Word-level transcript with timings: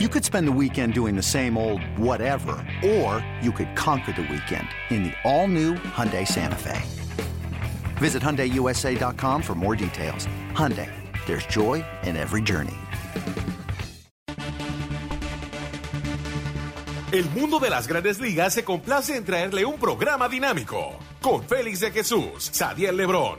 You 0.00 0.08
could 0.08 0.24
spend 0.24 0.48
the 0.48 0.58
weekend 0.60 0.92
doing 0.92 1.14
the 1.14 1.22
same 1.22 1.56
old 1.56 1.80
whatever, 1.96 2.56
or 2.84 3.24
you 3.40 3.52
could 3.52 3.76
conquer 3.76 4.10
the 4.10 4.22
weekend 4.22 4.66
in 4.90 5.04
the 5.04 5.12
all-new 5.22 5.74
Hyundai 5.94 6.26
Santa 6.26 6.56
Fe. 6.56 6.82
Visit 7.98 8.20
HyundaiUSA.com 8.20 9.40
for 9.40 9.54
more 9.54 9.76
details. 9.76 10.26
Hyundai, 10.50 10.90
there's 11.26 11.46
joy 11.46 11.84
in 12.02 12.16
every 12.16 12.42
journey. 12.42 12.74
El 17.12 17.30
mundo 17.30 17.60
de 17.60 17.70
las 17.70 17.86
grandes 17.86 18.18
ligas 18.18 18.54
se 18.54 18.64
complace 18.64 19.10
en 19.16 19.24
traerle 19.24 19.64
un 19.64 19.78
programa 19.78 20.28
dinámico 20.28 20.98
con 21.22 21.44
Félix 21.44 21.78
de 21.78 21.92
Jesús, 21.92 22.50
Sadiel 22.52 22.96
Lebrón, 22.96 23.38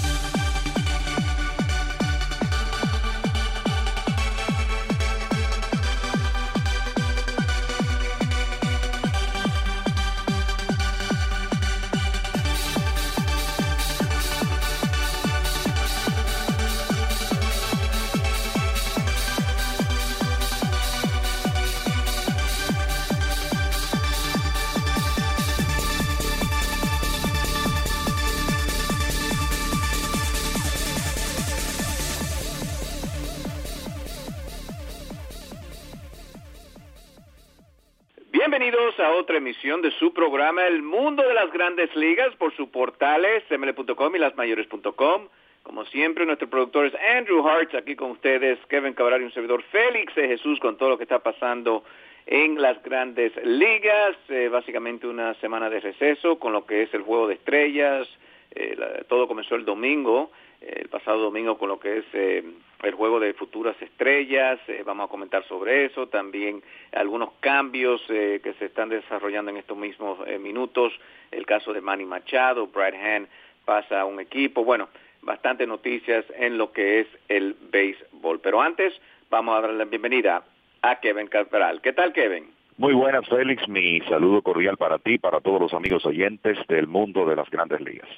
Emisión 39.41 39.81
de 39.81 39.89
su 39.97 40.13
programa 40.13 40.67
El 40.67 40.83
Mundo 40.83 41.27
de 41.27 41.33
las 41.33 41.51
Grandes 41.51 41.93
Ligas 41.95 42.35
por 42.35 42.55
sus 42.55 42.69
portales 42.69 43.43
ml.com 43.49 44.15
y 44.15 44.19
lasmayores.com. 44.19 45.29
Como 45.63 45.83
siempre, 45.85 46.27
nuestro 46.27 46.47
productor 46.47 46.85
es 46.85 46.93
Andrew 47.17 47.47
Hartz, 47.47 47.73
aquí 47.73 47.95
con 47.95 48.11
ustedes, 48.11 48.59
Kevin 48.69 48.93
Cabral 48.93 49.21
y 49.21 49.25
un 49.25 49.33
servidor 49.33 49.63
Félix 49.63 50.13
de 50.13 50.27
Jesús 50.27 50.59
con 50.59 50.77
todo 50.77 50.89
lo 50.89 50.97
que 50.97 51.05
está 51.05 51.19
pasando 51.19 51.83
en 52.27 52.61
las 52.61 52.81
grandes 52.83 53.33
ligas. 53.43 54.15
Eh, 54.29 54.47
básicamente 54.47 55.07
una 55.07 55.33
semana 55.35 55.71
de 55.71 55.79
receso 55.79 56.37
con 56.37 56.53
lo 56.53 56.67
que 56.67 56.83
es 56.83 56.93
el 56.93 57.01
juego 57.01 57.27
de 57.27 57.33
estrellas. 57.33 58.07
Eh, 58.53 59.05
todo 59.07 59.27
comenzó 59.27 59.55
el 59.55 59.65
domingo 59.65 60.31
el 60.61 60.89
pasado 60.89 61.19
domingo 61.19 61.57
con 61.57 61.69
lo 61.69 61.79
que 61.79 61.97
es 61.97 62.05
eh, 62.13 62.43
el 62.83 62.93
juego 62.93 63.19
de 63.19 63.33
futuras 63.33 63.75
estrellas. 63.81 64.59
Eh, 64.67 64.83
vamos 64.85 65.05
a 65.05 65.09
comentar 65.09 65.43
sobre 65.47 65.85
eso. 65.85 66.07
También 66.07 66.61
algunos 66.91 67.31
cambios 67.39 68.01
eh, 68.09 68.39
que 68.43 68.53
se 68.53 68.65
están 68.65 68.89
desarrollando 68.89 69.49
en 69.49 69.57
estos 69.57 69.77
mismos 69.77 70.19
eh, 70.27 70.37
minutos. 70.37 70.93
El 71.31 71.45
caso 71.47 71.73
de 71.73 71.81
Manny 71.81 72.05
Machado, 72.05 72.67
Brad 72.67 72.93
Hand 72.93 73.27
pasa 73.65 74.01
a 74.01 74.05
un 74.05 74.19
equipo. 74.19 74.63
Bueno, 74.63 74.89
bastantes 75.23 75.67
noticias 75.67 76.25
en 76.37 76.59
lo 76.59 76.71
que 76.71 76.99
es 76.99 77.07
el 77.27 77.55
béisbol. 77.71 78.39
Pero 78.41 78.61
antes 78.61 78.93
vamos 79.31 79.57
a 79.57 79.61
darle 79.61 79.77
la 79.77 79.85
bienvenida 79.85 80.43
a 80.83 80.99
Kevin 80.99 81.27
Cabral. 81.27 81.81
¿Qué 81.81 81.93
tal, 81.93 82.13
Kevin? 82.13 82.51
Muy 82.77 82.93
buenas, 82.93 83.27
Félix. 83.27 83.67
Mi 83.67 83.99
saludo 84.01 84.43
cordial 84.43 84.77
para 84.77 84.99
ti, 84.99 85.17
para 85.17 85.39
todos 85.39 85.59
los 85.59 85.73
amigos 85.73 86.05
oyentes 86.05 86.57
del 86.67 86.87
mundo 86.87 87.25
de 87.25 87.35
las 87.35 87.49
grandes 87.49 87.81
ligas. 87.81 88.09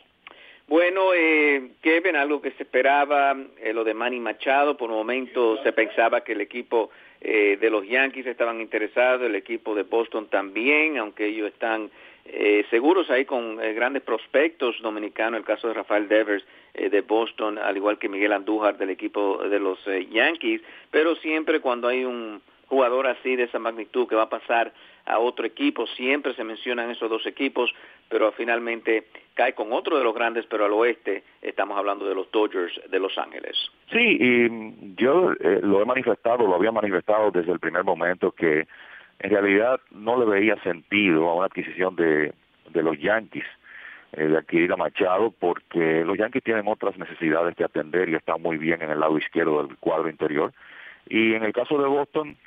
Bueno, 0.68 1.13
eh, 1.13 1.72
Kevin, 1.81 2.16
algo 2.16 2.41
que 2.41 2.51
se 2.51 2.63
esperaba, 2.63 3.35
eh, 3.62 3.74
lo 3.74 3.84
de 3.84 3.94
Manny 3.94 4.19
Machado, 4.19 4.78
por 4.78 4.90
un 4.90 4.97
momento 4.97 5.62
se 5.62 5.74
pensaba 5.74 6.22
que 6.22 6.31
el 6.31 6.41
equipo 6.41 6.90
eh, 7.22 7.57
de 7.59 7.69
los 7.69 7.85
Yankees 7.88 8.25
estaban 8.25 8.62
interesados, 8.62 9.24
el 9.24 9.35
equipo 9.35 9.75
de 9.75 9.84
Boston 9.84 10.28
también, 10.29 10.97
aunque 10.97 11.25
ellos 11.25 11.50
están 11.50 11.91
eh, 12.25 12.66
seguros 12.69 13.09
ahí 13.09 13.25
con 13.25 13.62
eh, 13.62 13.74
grandes 13.74 14.01
prospectos 14.01 14.81
dominicanos, 14.81 15.40
el 15.40 15.46
caso 15.46 15.68
de 15.68 15.74
Rafael 15.74 16.07
Devers 16.07 16.46
eh, 16.74 16.90
de 16.90 17.01
Boston, 17.01 17.57
al 17.57 17.75
igual 17.75 18.00
que 18.00 18.07
Miguel 18.07 18.31
Andújar 18.31 18.78
del 18.78 18.91
equipo 18.91 19.40
de 19.50 19.59
los 19.59 19.78
Yankees, 20.09 20.62
pero 20.90 21.16
siempre 21.18 21.59
cuando 21.59 21.90
hay 21.90 22.06
un 22.06 22.41
jugador 22.68 23.07
así 23.07 23.35
de 23.35 23.44
esa 23.44 23.59
magnitud 23.59 24.07
que 24.07 24.16
va 24.16 24.24
a 24.24 24.30
pasar 24.30 24.74
a 25.06 25.19
otro 25.19 25.46
equipo, 25.46 25.86
siempre 25.88 26.34
se 26.34 26.44
mencionan 26.44 26.90
esos 26.90 27.09
dos 27.09 27.25
equipos, 27.25 27.74
pero 28.09 28.31
finalmente 28.31 29.08
cae 29.34 29.53
con 29.53 29.74
otro 29.74 29.97
de 29.97 30.03
los 30.03 30.14
grandes, 30.14 30.46
pero 30.46 30.66
al 30.66 30.74
oeste 30.74 31.24
estamos 31.41 31.78
hablando 31.78 32.08
de 32.08 32.16
los 32.16 32.31
Dodgers 32.31 32.80
de 32.90 33.00
Los 33.00 33.18
Ángeles. 33.18 33.58
Sí, 33.92 34.18
y 34.19 34.96
yo 34.96 35.34
eh, 35.34 35.59
lo 35.62 35.81
he 35.81 35.86
manifestado, 35.86 36.47
lo 36.47 36.56
había 36.56 36.72
manifestado 36.72 37.31
desde 37.31 37.52
el 37.52 37.59
primer 37.59 37.84
momento 37.84 38.31
que 38.31 38.68
en 39.19 39.30
realidad 39.30 39.80
no 39.92 40.18
le 40.18 40.25
veía 40.25 40.56
sentido 40.63 41.30
a 41.30 41.36
una 41.36 41.46
adquisición 41.46 41.96
de, 41.96 42.34
de 42.69 42.84
los 42.84 42.97
Yankees 43.00 43.46
eh, 44.13 44.28
de 44.28 44.38
adquirir 44.38 44.72
a 44.72 44.78
Machado 44.78 45.34
porque 45.40 46.03
los 46.06 46.18
Yankees 46.18 46.44
tienen 46.44 46.68
otras 46.68 46.97
necesidades 46.97 47.56
que 47.56 47.63
atender 47.63 48.09
y 48.09 48.16
están 48.16 48.42
muy 48.42 48.58
bien 48.58 48.81
en 48.81 48.92
el 48.92 49.00
lado 49.00 49.18
izquierdo 49.18 49.63
del 49.63 49.75
cuadro 49.78 50.09
interior. 50.09 50.53
Y 51.09 51.34
en 51.34 51.44
el 51.44 51.52
caso 51.52 51.78
de 51.81 51.88
Boston, 51.88 52.38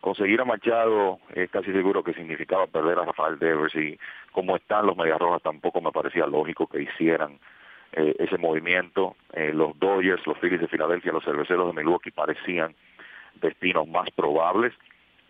conseguir 0.00 0.40
a 0.40 0.44
Machado 0.44 1.18
es 1.34 1.50
casi 1.50 1.72
seguro 1.72 2.02
que 2.02 2.14
significaba 2.14 2.66
perder 2.66 2.98
a 2.98 3.04
Rafael 3.04 3.38
Devers 3.38 3.74
y 3.74 3.98
como 4.32 4.56
están 4.56 4.86
los 4.86 4.96
Medias 4.96 5.18
Rojas 5.18 5.42
tampoco 5.42 5.80
me 5.80 5.92
parecía 5.92 6.26
lógico 6.26 6.66
que 6.66 6.82
hicieran 6.82 7.38
eh, 7.92 8.14
ese 8.18 8.38
movimiento. 8.38 9.16
Eh, 9.32 9.52
los 9.52 9.78
Dodgers, 9.78 10.26
los 10.26 10.38
Phillies 10.38 10.60
de 10.60 10.68
Filadelfia, 10.68 11.12
los 11.12 11.24
Cerveceros 11.24 11.74
de 11.74 11.80
Milwaukee 11.80 12.10
parecían 12.10 12.74
destinos 13.40 13.86
más 13.88 14.10
probables 14.10 14.72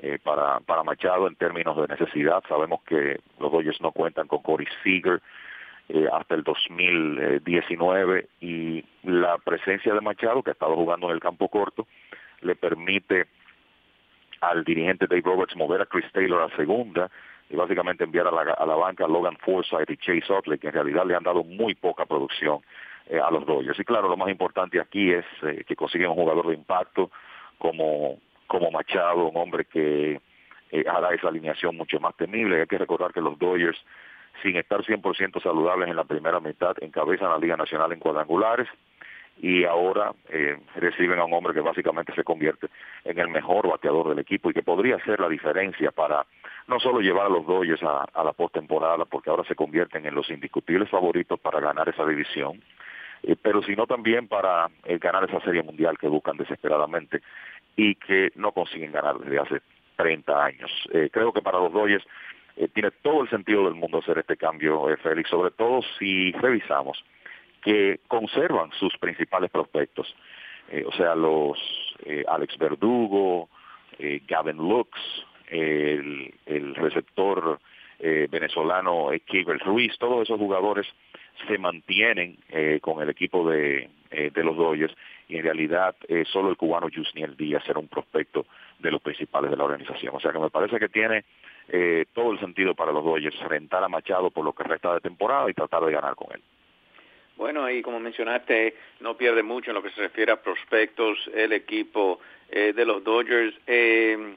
eh, 0.00 0.18
para, 0.22 0.60
para 0.60 0.84
Machado 0.84 1.26
en 1.26 1.34
términos 1.34 1.76
de 1.76 1.88
necesidad. 1.88 2.42
Sabemos 2.48 2.82
que 2.84 3.20
los 3.40 3.50
Dodgers 3.50 3.80
no 3.80 3.90
cuentan 3.90 4.28
con 4.28 4.42
Corey 4.42 4.66
Seager 4.82 5.20
eh, 5.88 6.06
hasta 6.12 6.34
el 6.34 6.44
2019 6.44 8.28
y 8.40 8.84
la 9.02 9.38
presencia 9.38 9.94
de 9.94 10.00
Machado, 10.00 10.42
que 10.42 10.50
ha 10.50 10.52
estado 10.52 10.76
jugando 10.76 11.08
en 11.08 11.14
el 11.14 11.20
campo 11.20 11.48
corto, 11.48 11.86
le 12.42 12.54
permite 12.54 13.26
al 14.40 14.64
dirigente 14.64 15.06
Dave 15.06 15.22
Roberts 15.24 15.56
mover 15.56 15.82
a 15.82 15.86
Chris 15.86 16.10
Taylor 16.12 16.42
a 16.42 16.56
segunda 16.56 17.10
y 17.50 17.56
básicamente 17.56 18.04
enviar 18.04 18.26
a 18.26 18.30
la, 18.30 18.52
a 18.52 18.66
la 18.66 18.74
banca 18.74 19.04
a 19.04 19.08
Logan 19.08 19.36
Forsythe 19.38 19.92
y 19.92 19.96
Chase 19.96 20.32
Utley, 20.32 20.58
que 20.58 20.68
en 20.68 20.74
realidad 20.74 21.06
le 21.06 21.14
han 21.14 21.22
dado 21.22 21.44
muy 21.44 21.74
poca 21.74 22.04
producción 22.04 22.60
eh, 23.08 23.18
a 23.18 23.30
los 23.30 23.46
Dodgers. 23.46 23.78
Y 23.78 23.84
claro, 23.84 24.08
lo 24.08 24.18
más 24.18 24.28
importante 24.28 24.78
aquí 24.78 25.12
es 25.12 25.24
eh, 25.42 25.64
que 25.66 25.74
consiguen 25.74 26.10
un 26.10 26.16
jugador 26.16 26.48
de 26.48 26.54
impacto 26.54 27.10
como, 27.56 28.18
como 28.46 28.70
Machado, 28.70 29.28
un 29.28 29.36
hombre 29.36 29.64
que 29.64 30.20
eh, 30.70 30.84
hará 30.86 31.14
esa 31.14 31.28
alineación 31.28 31.74
mucho 31.74 31.98
más 32.00 32.14
temible. 32.16 32.60
Hay 32.60 32.66
que 32.66 32.76
recordar 32.76 33.14
que 33.14 33.22
los 33.22 33.38
Dodgers, 33.38 33.78
sin 34.42 34.56
estar 34.56 34.82
100% 34.82 35.42
saludables 35.42 35.88
en 35.88 35.96
la 35.96 36.04
primera 36.04 36.38
mitad, 36.38 36.76
encabezan 36.82 37.30
la 37.30 37.38
Liga 37.38 37.56
Nacional 37.56 37.92
en 37.92 37.98
cuadrangulares, 37.98 38.68
y 39.40 39.64
ahora 39.64 40.12
eh, 40.28 40.58
reciben 40.76 41.18
a 41.18 41.24
un 41.24 41.32
hombre 41.32 41.54
que 41.54 41.60
básicamente 41.60 42.14
se 42.14 42.24
convierte 42.24 42.68
en 43.04 43.18
el 43.18 43.28
mejor 43.28 43.68
bateador 43.68 44.08
del 44.08 44.18
equipo 44.18 44.50
y 44.50 44.54
que 44.54 44.62
podría 44.62 45.02
ser 45.04 45.20
la 45.20 45.28
diferencia 45.28 45.92
para 45.92 46.26
no 46.66 46.78
solo 46.80 47.00
llevar 47.00 47.26
a 47.26 47.30
los 47.30 47.46
Dodgers 47.46 47.82
a, 47.82 48.04
a 48.12 48.24
la 48.24 48.32
postemporada, 48.32 49.04
porque 49.04 49.30
ahora 49.30 49.44
se 49.44 49.54
convierten 49.54 50.04
en 50.06 50.14
los 50.14 50.28
indiscutibles 50.30 50.90
favoritos 50.90 51.38
para 51.40 51.60
ganar 51.60 51.88
esa 51.88 52.04
división, 52.04 52.60
eh, 53.22 53.36
pero 53.40 53.62
sino 53.62 53.86
también 53.86 54.28
para 54.28 54.68
eh, 54.84 54.98
ganar 54.98 55.24
esa 55.24 55.40
serie 55.40 55.62
mundial 55.62 55.96
que 55.98 56.08
buscan 56.08 56.36
desesperadamente 56.36 57.20
y 57.76 57.94
que 57.94 58.30
no 58.34 58.52
consiguen 58.52 58.92
ganar 58.92 59.18
desde 59.18 59.38
hace 59.38 59.62
30 59.96 60.44
años. 60.44 60.70
Eh, 60.92 61.10
creo 61.12 61.32
que 61.32 61.42
para 61.42 61.58
los 61.58 61.72
Dodgers 61.72 62.04
tiene 62.74 62.90
todo 62.90 63.22
el 63.22 63.30
sentido 63.30 63.66
del 63.66 63.74
mundo 63.74 63.98
hacer 63.98 64.18
este 64.18 64.36
cambio, 64.36 64.84
Félix, 65.00 65.30
sobre 65.30 65.52
todo 65.52 65.80
si 65.96 66.32
revisamos 66.32 67.04
que 67.62 68.00
conservan 68.08 68.70
sus 68.78 68.96
principales 68.98 69.50
prospectos, 69.50 70.14
eh, 70.70 70.84
o 70.86 70.92
sea, 70.92 71.14
los 71.14 71.58
eh, 72.04 72.24
Alex 72.28 72.58
Verdugo, 72.58 73.48
eh, 73.98 74.20
Gavin 74.26 74.56
Lux, 74.56 74.90
el, 75.48 76.34
el 76.46 76.74
receptor 76.74 77.58
venezolano 78.00 79.08
Kibel 79.26 79.58
Ruiz, 79.58 79.98
todos 79.98 80.22
esos 80.22 80.38
jugadores 80.38 80.86
se 81.48 81.58
mantienen 81.58 82.38
con 82.80 83.02
el 83.02 83.10
equipo 83.10 83.50
de, 83.50 83.90
de 84.08 84.44
los 84.44 84.56
Dodgers 84.56 84.94
y 85.26 85.36
en 85.38 85.42
realidad 85.42 85.96
solo 86.30 86.50
el 86.50 86.56
cubano 86.56 86.88
Yusniel 86.88 87.36
Díaz 87.36 87.68
era 87.68 87.80
un 87.80 87.88
prospecto 87.88 88.46
de 88.78 88.92
los 88.92 89.02
principales 89.02 89.50
de 89.50 89.56
la 89.56 89.64
organización. 89.64 90.14
O 90.14 90.20
sea 90.20 90.30
que 90.30 90.38
me 90.38 90.48
parece 90.48 90.78
que 90.78 90.88
tiene 90.88 91.24
todo 92.12 92.30
el 92.30 92.38
sentido 92.38 92.76
para 92.76 92.92
los 92.92 93.02
Dodgers 93.02 93.40
rentar 93.48 93.82
a 93.82 93.88
Machado 93.88 94.30
por 94.30 94.44
lo 94.44 94.52
que 94.52 94.62
resta 94.62 94.94
de 94.94 95.00
temporada 95.00 95.50
y 95.50 95.54
tratar 95.54 95.84
de 95.84 95.90
ganar 95.90 96.14
con 96.14 96.28
él. 96.32 96.42
Bueno, 97.38 97.70
y 97.70 97.82
como 97.82 98.00
mencionaste, 98.00 98.74
no 98.98 99.16
pierde 99.16 99.44
mucho 99.44 99.70
en 99.70 99.76
lo 99.76 99.82
que 99.82 99.90
se 99.90 100.00
refiere 100.00 100.32
a 100.32 100.42
prospectos 100.42 101.16
el 101.32 101.52
equipo 101.52 102.18
eh, 102.50 102.72
de 102.74 102.84
los 102.84 103.04
Dodgers. 103.04 103.54
Eh, 103.64 104.34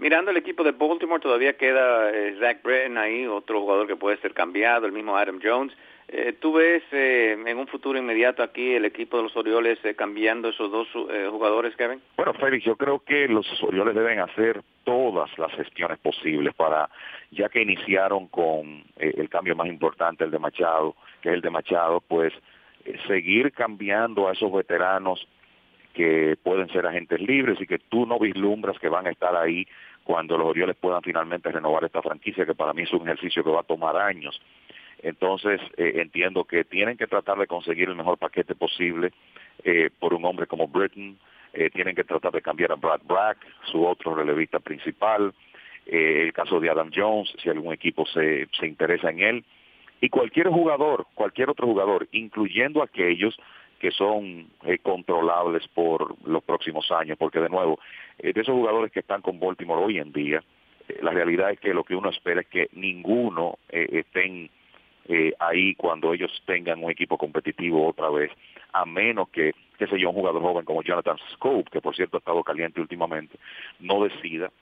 mirando 0.00 0.30
el 0.30 0.36
equipo 0.36 0.64
de 0.64 0.72
Baltimore, 0.72 1.20
todavía 1.20 1.56
queda 1.56 2.10
eh, 2.10 2.36
Zach 2.40 2.62
Britton 2.62 2.98
ahí, 2.98 3.26
otro 3.26 3.60
jugador 3.60 3.86
que 3.86 3.96
puede 3.96 4.16
ser 4.18 4.34
cambiado, 4.34 4.86
el 4.86 4.92
mismo 4.92 5.16
Adam 5.16 5.38
Jones. 5.42 5.72
Eh, 6.08 6.34
¿Tú 6.40 6.54
ves 6.54 6.82
eh, 6.90 7.38
en 7.46 7.56
un 7.56 7.68
futuro 7.68 7.96
inmediato 7.96 8.42
aquí 8.42 8.74
el 8.74 8.84
equipo 8.84 9.16
de 9.16 9.22
los 9.22 9.36
Orioles 9.36 9.78
eh, 9.84 9.94
cambiando 9.94 10.48
esos 10.48 10.68
dos 10.72 10.88
eh, 11.08 11.28
jugadores, 11.30 11.76
Kevin? 11.76 12.00
Bueno, 12.16 12.34
Félix, 12.34 12.64
yo 12.64 12.74
creo 12.74 12.98
que 12.98 13.28
los 13.28 13.46
Orioles 13.62 13.94
deben 13.94 14.18
hacer 14.18 14.62
todas 14.82 15.30
las 15.38 15.52
gestiones 15.52 15.98
posibles 16.00 16.52
para, 16.54 16.90
ya 17.30 17.48
que 17.48 17.62
iniciaron 17.62 18.26
con 18.26 18.82
el 18.96 19.28
cambio 19.28 19.54
más 19.54 19.68
importante, 19.68 20.24
el 20.24 20.32
de 20.32 20.40
Machado, 20.40 20.96
que 21.22 21.28
es 21.28 21.34
el 21.36 21.42
de 21.42 21.50
Machado, 21.50 22.00
pues 22.00 22.32
seguir 23.06 23.52
cambiando 23.52 24.26
a 24.26 24.32
esos 24.32 24.50
veteranos 24.52 25.28
que 25.94 26.36
pueden 26.42 26.68
ser 26.68 26.86
agentes 26.86 27.20
libres 27.20 27.60
y 27.60 27.66
que 27.66 27.78
tú 27.78 28.06
no 28.06 28.18
vislumbras 28.18 28.78
que 28.78 28.88
van 28.88 29.06
a 29.06 29.10
estar 29.10 29.36
ahí 29.36 29.66
cuando 30.10 30.36
los 30.36 30.48
Orioles 30.48 30.74
puedan 30.74 31.02
finalmente 31.02 31.52
renovar 31.52 31.84
esta 31.84 32.02
franquicia, 32.02 32.44
que 32.44 32.56
para 32.56 32.72
mí 32.72 32.82
es 32.82 32.92
un 32.92 33.02
ejercicio 33.02 33.44
que 33.44 33.50
va 33.50 33.60
a 33.60 33.62
tomar 33.62 33.96
años. 33.96 34.42
Entonces, 35.04 35.60
eh, 35.76 35.92
entiendo 36.02 36.42
que 36.42 36.64
tienen 36.64 36.96
que 36.96 37.06
tratar 37.06 37.38
de 37.38 37.46
conseguir 37.46 37.88
el 37.88 37.94
mejor 37.94 38.18
paquete 38.18 38.56
posible 38.56 39.12
eh, 39.62 39.88
por 40.00 40.12
un 40.12 40.24
hombre 40.24 40.48
como 40.48 40.66
Britton, 40.66 41.16
eh, 41.52 41.70
tienen 41.70 41.94
que 41.94 42.02
tratar 42.02 42.32
de 42.32 42.42
cambiar 42.42 42.72
a 42.72 42.74
Brad 42.74 43.02
Brack, 43.04 43.38
su 43.70 43.86
otro 43.86 44.12
relevista 44.16 44.58
principal, 44.58 45.32
eh, 45.86 46.22
el 46.24 46.32
caso 46.32 46.58
de 46.58 46.70
Adam 46.70 46.90
Jones, 46.92 47.32
si 47.40 47.48
algún 47.48 47.72
equipo 47.72 48.04
se, 48.06 48.48
se 48.58 48.66
interesa 48.66 49.10
en 49.10 49.20
él, 49.20 49.44
y 50.00 50.08
cualquier 50.08 50.48
jugador, 50.48 51.06
cualquier 51.14 51.50
otro 51.50 51.68
jugador, 51.68 52.08
incluyendo 52.10 52.82
aquellos 52.82 53.38
que 53.80 53.90
son 53.90 54.50
eh, 54.64 54.78
controlables 54.78 55.66
por 55.68 56.14
los 56.28 56.44
próximos 56.44 56.92
años, 56.92 57.16
porque 57.18 57.40
de 57.40 57.48
nuevo, 57.48 57.80
eh, 58.18 58.32
de 58.32 58.40
esos 58.42 58.54
jugadores 58.54 58.92
que 58.92 59.00
están 59.00 59.22
con 59.22 59.40
Baltimore 59.40 59.82
hoy 59.82 59.98
en 59.98 60.12
día, 60.12 60.44
eh, 60.86 60.98
la 61.02 61.10
realidad 61.10 61.50
es 61.50 61.58
que 61.58 61.72
lo 61.72 61.82
que 61.82 61.96
uno 61.96 62.10
espera 62.10 62.42
es 62.42 62.46
que 62.46 62.68
ninguno 62.74 63.58
eh, 63.68 63.88
estén 63.90 64.50
ahí 65.40 65.74
cuando 65.74 66.14
ellos 66.14 66.30
tengan 66.46 66.84
un 66.84 66.90
equipo 66.92 67.18
competitivo 67.18 67.88
otra 67.88 68.10
vez, 68.10 68.30
a 68.72 68.86
menos 68.86 69.28
que, 69.30 69.54
qué 69.76 69.88
sé 69.88 69.98
yo, 69.98 70.10
un 70.10 70.14
jugador 70.14 70.40
joven 70.40 70.64
como 70.64 70.84
Jonathan 70.84 71.16
Scope, 71.32 71.68
que 71.68 71.80
por 71.80 71.96
cierto 71.96 72.16
ha 72.16 72.20
estado 72.20 72.44
caliente 72.44 72.80
últimamente, 72.80 73.36
no 73.80 74.04
decida 74.04 74.52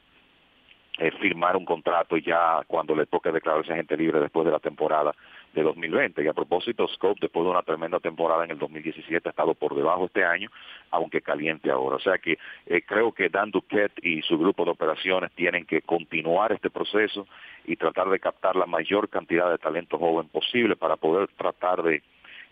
eh, 0.99 1.13
firmar 1.21 1.57
un 1.57 1.65
contrato 1.65 2.17
ya 2.17 2.63
cuando 2.67 2.95
le 2.95 3.07
toque 3.07 3.31
declararse 3.31 3.73
agente 3.73 3.97
libre 3.97 4.21
después 4.21 4.45
de 4.45 4.53
la 4.53 4.59
temporada 4.59 5.15
de 5.55 5.63
2020. 5.63 6.23
Y 6.23 6.29
a 6.29 6.33
propósito, 6.33 6.89
Scope, 6.89 7.21
después 7.21 7.45
de 7.45 7.51
una 7.51 7.63
tremenda 7.63 8.01
temporada 8.01 8.45
en 8.45 8.51
el 8.51 8.59
2017, 8.59 9.29
ha 9.29 9.31
estado 9.31 9.55
por 9.55 9.75
debajo 9.75 10.07
este 10.07 10.25
año, 10.25 10.51
aunque 10.91 11.21
caliente 11.21 11.71
ahora. 11.71 11.97
O 11.97 12.01
sea 12.01 12.19
que 12.19 12.39
eh, 12.67 12.83
creo 12.83 13.13
que 13.13 13.29
Dan 13.29 13.51
Duquette 13.51 14.05
y 14.05 14.23
su 14.23 14.39
grupo 14.39 14.65
de 14.65 14.73
operaciones 14.73 15.31
tienen 15.33 15.65
que 15.67 15.83
continuar 15.83 16.53
este 16.53 16.71
proceso 16.71 17.27
y 17.65 17.77
tratar 17.77 18.09
de 18.09 18.19
captar 18.19 18.57
la 18.57 18.67
mayor 18.67 19.09
cantidad 19.09 19.51
de 19.51 19.59
talento 19.59 19.99
joven 19.99 20.29
posible 20.29 20.77
para 20.77 20.97
poder 20.97 21.29
tratar 21.37 21.83
de 21.83 22.03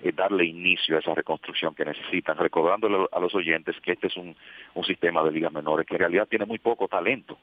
eh, 0.02 0.12
darle 0.12 0.44
inicio 0.44 0.96
a 0.96 1.00
esa 1.00 1.14
reconstrucción 1.14 1.74
que 1.74 1.84
necesitan, 1.84 2.36
recordándole 2.36 3.06
a 3.10 3.18
los 3.18 3.34
oyentes 3.34 3.74
que 3.80 3.92
este 3.92 4.08
es 4.08 4.16
un, 4.16 4.36
un 4.74 4.84
sistema 4.84 5.22
de 5.22 5.32
ligas 5.32 5.52
menores 5.52 5.86
que 5.86 5.94
en 5.94 6.00
realidad 6.00 6.28
tiene 6.28 6.44
muy 6.44 6.58
poco 6.58 6.86
talento. 6.86 7.38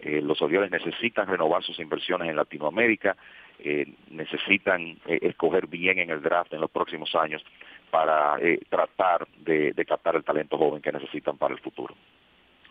Eh, 0.00 0.20
los 0.20 0.40
Orioles 0.42 0.70
necesitan 0.70 1.26
renovar 1.26 1.62
sus 1.62 1.78
inversiones 1.78 2.28
en 2.28 2.36
Latinoamérica, 2.36 3.16
eh, 3.58 3.86
necesitan 4.10 4.98
eh, 5.06 5.18
escoger 5.22 5.66
bien 5.66 5.98
en 5.98 6.10
el 6.10 6.20
draft 6.20 6.52
en 6.52 6.60
los 6.60 6.70
próximos 6.70 7.14
años 7.14 7.44
para 7.90 8.36
tratar 8.68 9.26
de, 9.38 9.72
captar 9.86 10.16
el 10.16 10.24
talento 10.24 10.58
joven 10.58 10.82
que 10.82 10.90
necesitan 10.90 11.38
para 11.38 11.54
el 11.54 11.60
futuro. 11.60 11.94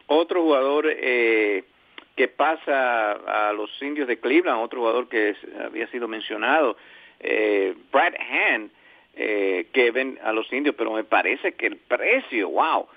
Otro 0.07 0.41
jugador 0.41 0.93
que 0.93 2.27
pasa 2.35 3.13
a 3.13 3.53
los 3.53 3.69
indios 3.81 4.09
de 4.09 4.19
Cleveland, 4.19 4.61
otro 4.61 4.81
jugador 4.81 5.07
que 5.07 5.33
había 5.63 5.87
sido 5.87 6.09
mencionado, 6.09 6.75
Brad 7.89 8.15
Hand, 8.19 8.71
que 9.15 9.91
ven 9.93 10.19
a 10.25 10.33
los 10.33 10.51
indios, 10.51 10.75
pero 10.77 10.91
me 10.91 11.05
parece 11.05 11.53
que 11.53 11.67
el 11.67 11.77
precio, 11.77 12.49
wow, 12.49 12.89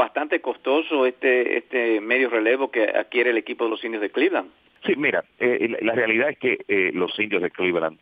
bastante 0.00 0.40
costoso 0.40 1.04
este 1.04 1.58
este 1.58 2.00
medio 2.00 2.30
relevo 2.30 2.70
que 2.70 2.84
adquiere 2.84 3.30
el 3.30 3.36
equipo 3.36 3.64
de 3.64 3.70
los 3.70 3.84
indios 3.84 4.00
de 4.00 4.10
Cleveland. 4.10 4.50
Sí, 4.86 4.94
mira, 4.96 5.22
eh, 5.38 5.76
la, 5.82 5.92
realidad 5.92 6.30
es 6.30 6.38
que 6.38 6.58
eh, 6.68 6.90
los 6.94 7.18
indios 7.18 7.42
de 7.42 7.50
Cleveland 7.50 7.98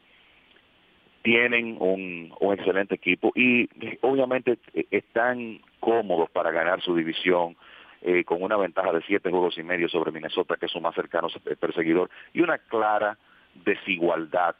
tienen 1.23 1.77
un, 1.81 2.33
un 2.39 2.55
excelente 2.55 2.95
equipo 2.95 3.33
y 3.35 3.69
obviamente 4.03 4.59
eh, 4.75 4.87
están 4.93 5.61
cómodos 5.81 6.31
para 6.31 6.53
ganar 6.53 6.81
su 6.81 6.95
división 6.95 7.57
eh, 8.03 8.23
con 8.23 8.45
una 8.45 8.57
ventaja 8.57 8.93
de 8.93 9.03
siete 9.03 9.29
juegos 9.29 9.59
y 9.59 9.65
medio 9.65 9.89
sobre 9.89 10.13
Minnesota, 10.13 10.57
que 10.57 10.67
es 10.67 10.73
su 10.73 10.81
más 10.81 10.95
cercano 10.95 11.27
perseguidor, 11.59 12.11
y 12.33 12.43
una 12.43 12.59
clara 12.59 13.19
desigualdad 13.65 14.55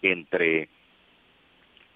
entre 0.00 0.70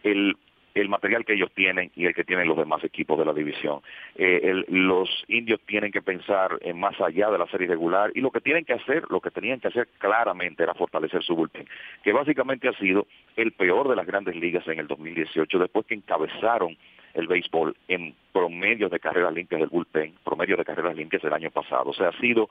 el 0.02 0.36
el 0.74 0.88
material 0.88 1.24
que 1.24 1.34
ellos 1.34 1.50
tienen 1.54 1.90
y 1.94 2.06
el 2.06 2.14
que 2.14 2.24
tienen 2.24 2.48
los 2.48 2.56
demás 2.56 2.82
equipos 2.84 3.18
de 3.18 3.24
la 3.24 3.32
división. 3.32 3.80
Eh, 4.16 4.40
el, 4.42 4.66
los 4.68 5.08
indios 5.28 5.60
tienen 5.66 5.92
que 5.92 6.02
pensar 6.02 6.58
en 6.62 6.78
más 6.78 7.00
allá 7.00 7.30
de 7.30 7.38
la 7.38 7.46
serie 7.46 7.66
regular 7.66 8.10
y 8.14 8.20
lo 8.20 8.30
que 8.30 8.40
tienen 8.40 8.64
que 8.64 8.74
hacer, 8.74 9.04
lo 9.10 9.20
que 9.20 9.30
tenían 9.30 9.60
que 9.60 9.68
hacer 9.68 9.88
claramente 9.98 10.62
era 10.62 10.74
fortalecer 10.74 11.22
su 11.22 11.34
bullpen, 11.34 11.66
que 12.02 12.12
básicamente 12.12 12.68
ha 12.68 12.72
sido 12.78 13.06
el 13.36 13.52
peor 13.52 13.88
de 13.88 13.96
las 13.96 14.06
grandes 14.06 14.36
ligas 14.36 14.66
en 14.68 14.78
el 14.78 14.86
2018, 14.86 15.58
después 15.58 15.86
que 15.86 15.94
encabezaron 15.94 16.76
el 17.14 17.26
béisbol 17.26 17.76
en 17.88 18.14
promedio 18.32 18.88
de 18.88 18.98
carreras 18.98 19.34
limpias 19.34 19.60
del 19.60 19.70
bullpen, 19.70 20.14
promedio 20.24 20.56
de 20.56 20.64
carreras 20.64 20.96
limpias 20.96 21.22
el 21.24 21.32
año 21.32 21.50
pasado. 21.50 21.90
O 21.90 21.94
sea, 21.94 22.08
ha 22.08 22.20
sido 22.20 22.48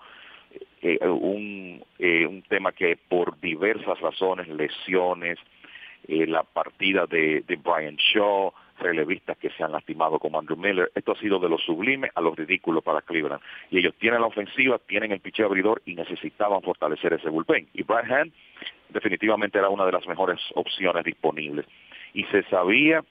eh, 0.81 0.99
un, 1.07 1.83
eh, 1.99 2.25
un 2.25 2.41
tema 2.43 2.71
que 2.71 2.97
por 3.07 3.39
diversas 3.39 3.99
razones, 3.99 4.47
lesiones, 4.47 5.39
eh, 6.11 6.27
la 6.27 6.43
partida 6.43 7.05
de, 7.07 7.41
de 7.47 7.55
Brian 7.55 7.95
Shaw, 7.95 8.51
relevistas 8.79 9.37
que 9.37 9.49
se 9.51 9.63
han 9.63 9.71
lastimado 9.71 10.19
como 10.19 10.37
Andrew 10.37 10.57
Miller. 10.57 10.91
Esto 10.93 11.13
ha 11.13 11.19
sido 11.19 11.39
de 11.39 11.47
lo 11.47 11.57
sublime 11.57 12.09
a 12.13 12.19
lo 12.19 12.35
ridículo 12.35 12.81
para 12.81 13.01
Cleveland. 13.01 13.41
Y 13.69 13.77
ellos 13.77 13.95
tienen 13.97 14.19
la 14.19 14.27
ofensiva, 14.27 14.77
tienen 14.79 15.13
el 15.13 15.21
picheo 15.21 15.45
abridor 15.45 15.81
y 15.85 15.95
necesitaban 15.95 16.61
fortalecer 16.63 17.13
ese 17.13 17.29
bullpen. 17.29 17.69
Y 17.73 17.83
Brian 17.83 18.11
Hand 18.11 18.33
definitivamente 18.89 19.57
era 19.57 19.69
una 19.69 19.85
de 19.85 19.93
las 19.93 20.05
mejores 20.05 20.39
opciones 20.53 21.05
disponibles. 21.05 21.65
Y 22.13 22.25
se 22.25 22.43
sabía 22.49 23.05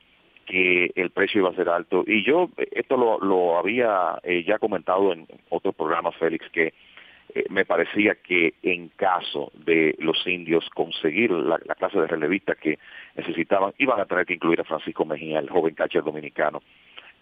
que 0.45 0.93
el 0.95 1.11
precio 1.11 1.41
iba 1.41 1.51
a 1.51 1.55
ser 1.55 1.71
alto. 1.71 2.05
Y 2.07 2.23
yo 2.23 2.51
esto 2.73 2.99
lo, 2.99 3.19
lo 3.21 3.59
había 3.59 4.19
eh, 4.25 4.45
ya 4.47 4.59
comentado 4.59 5.13
en 5.15 5.27
otros 5.49 5.75
programas, 5.75 6.15
Félix, 6.17 6.51
que 6.51 6.75
eh, 7.35 7.45
me 7.51 7.65
parecía 7.65 8.17
que 8.17 8.55
en 8.63 8.89
caso 8.89 9.53
de 9.55 9.97
los 9.99 10.27
indios 10.27 10.69
conseguir 10.71 11.31
la, 11.31 11.59
la, 11.65 11.75
clase 11.75 12.01
de 12.01 12.07
relevista 12.07 12.55
que 12.55 12.79
necesitaban, 13.17 13.73
iban 13.79 14.01
a 14.01 14.07
tener 14.07 14.27
que 14.27 14.35
incluir 14.35 14.61
a 14.61 14.65
Francisco 14.65 15.05
Mejía, 15.05 15.39
el 15.39 15.51
joven 15.51 15.75
catcher 15.75 16.03
dominicano, 16.03 16.63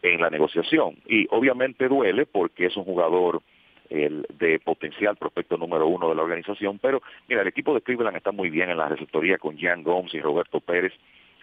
en 0.02 0.20
la 0.20 0.30
negociación. 0.30 0.96
Y 1.06 1.26
obviamente 1.30 1.88
duele 1.88 2.26
porque 2.26 2.66
es 2.66 2.76
un 2.76 2.84
jugador 2.84 3.42
de 3.90 4.60
potencial 4.62 5.16
prospecto 5.16 5.56
número 5.56 5.86
uno 5.86 6.10
de 6.10 6.14
la 6.14 6.22
organización, 6.22 6.78
pero 6.78 7.00
mira, 7.26 7.40
el 7.40 7.48
equipo 7.48 7.72
de 7.74 7.80
Cleveland 7.80 8.16
está 8.18 8.32
muy 8.32 8.50
bien 8.50 8.68
en 8.68 8.76
la 8.76 8.88
receptoría 8.88 9.38
con 9.38 9.58
Jan 9.58 9.82
Gomes 9.82 10.12
y 10.12 10.20
Roberto 10.20 10.60
Pérez. 10.60 10.92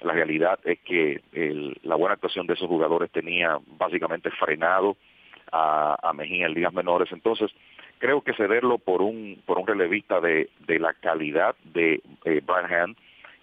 La 0.01 0.13
realidad 0.13 0.59
es 0.63 0.79
que 0.81 1.21
el, 1.33 1.75
la 1.81 1.95
buena 1.95 2.13
actuación 2.13 2.45
de 2.45 2.53
esos 2.53 2.67
jugadores 2.67 3.09
tenía 3.11 3.57
básicamente 3.79 4.29
frenado 4.29 4.95
a, 5.55 5.97
a 6.01 6.13
Mejía 6.13 6.47
en 6.47 6.53
ligas 6.53 6.73
menores. 6.73 7.11
Entonces, 7.11 7.51
creo 7.99 8.21
que 8.21 8.33
cederlo 8.33 8.77
por 8.77 9.01
un 9.01 9.41
por 9.45 9.57
un 9.57 9.67
relevista 9.67 10.19
de, 10.19 10.49
de 10.67 10.79
la 10.79 10.93
calidad 10.93 11.55
de 11.63 12.01
eh, 12.25 12.41
Hand, 12.47 12.95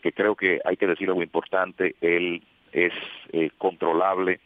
que 0.03 0.13
creo 0.13 0.35
que 0.35 0.61
hay 0.65 0.77
que 0.77 0.87
decir 0.87 1.09
algo 1.09 1.23
importante, 1.23 1.97
él 2.01 2.43
es 2.73 2.93
eh, 3.33 3.51
controlable 3.59 4.41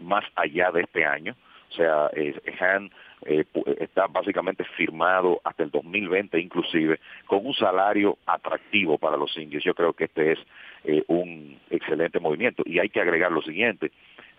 más 0.00 0.24
allá 0.36 0.70
de 0.70 0.82
este 0.82 1.04
año, 1.04 1.36
o 1.70 1.72
sea, 1.72 2.10
eh, 2.14 2.34
Hand 2.58 2.90
eh, 3.26 3.44
está 3.78 4.06
básicamente 4.08 4.64
firmado 4.76 5.40
hasta 5.44 5.62
el 5.62 5.70
2020 5.70 6.40
inclusive, 6.40 6.98
con 7.26 7.46
un 7.46 7.54
salario 7.54 8.18
atractivo 8.26 8.98
para 8.98 9.16
los 9.16 9.36
indios. 9.36 9.62
Yo 9.62 9.74
creo 9.74 9.92
que 9.92 10.04
este 10.04 10.32
es 10.32 10.38
eh, 10.84 11.04
un 11.06 11.58
excelente 11.70 12.18
movimiento. 12.18 12.62
Y 12.66 12.78
hay 12.80 12.88
que 12.88 13.00
agregar 13.00 13.30
lo 13.30 13.42
siguiente, 13.42 13.92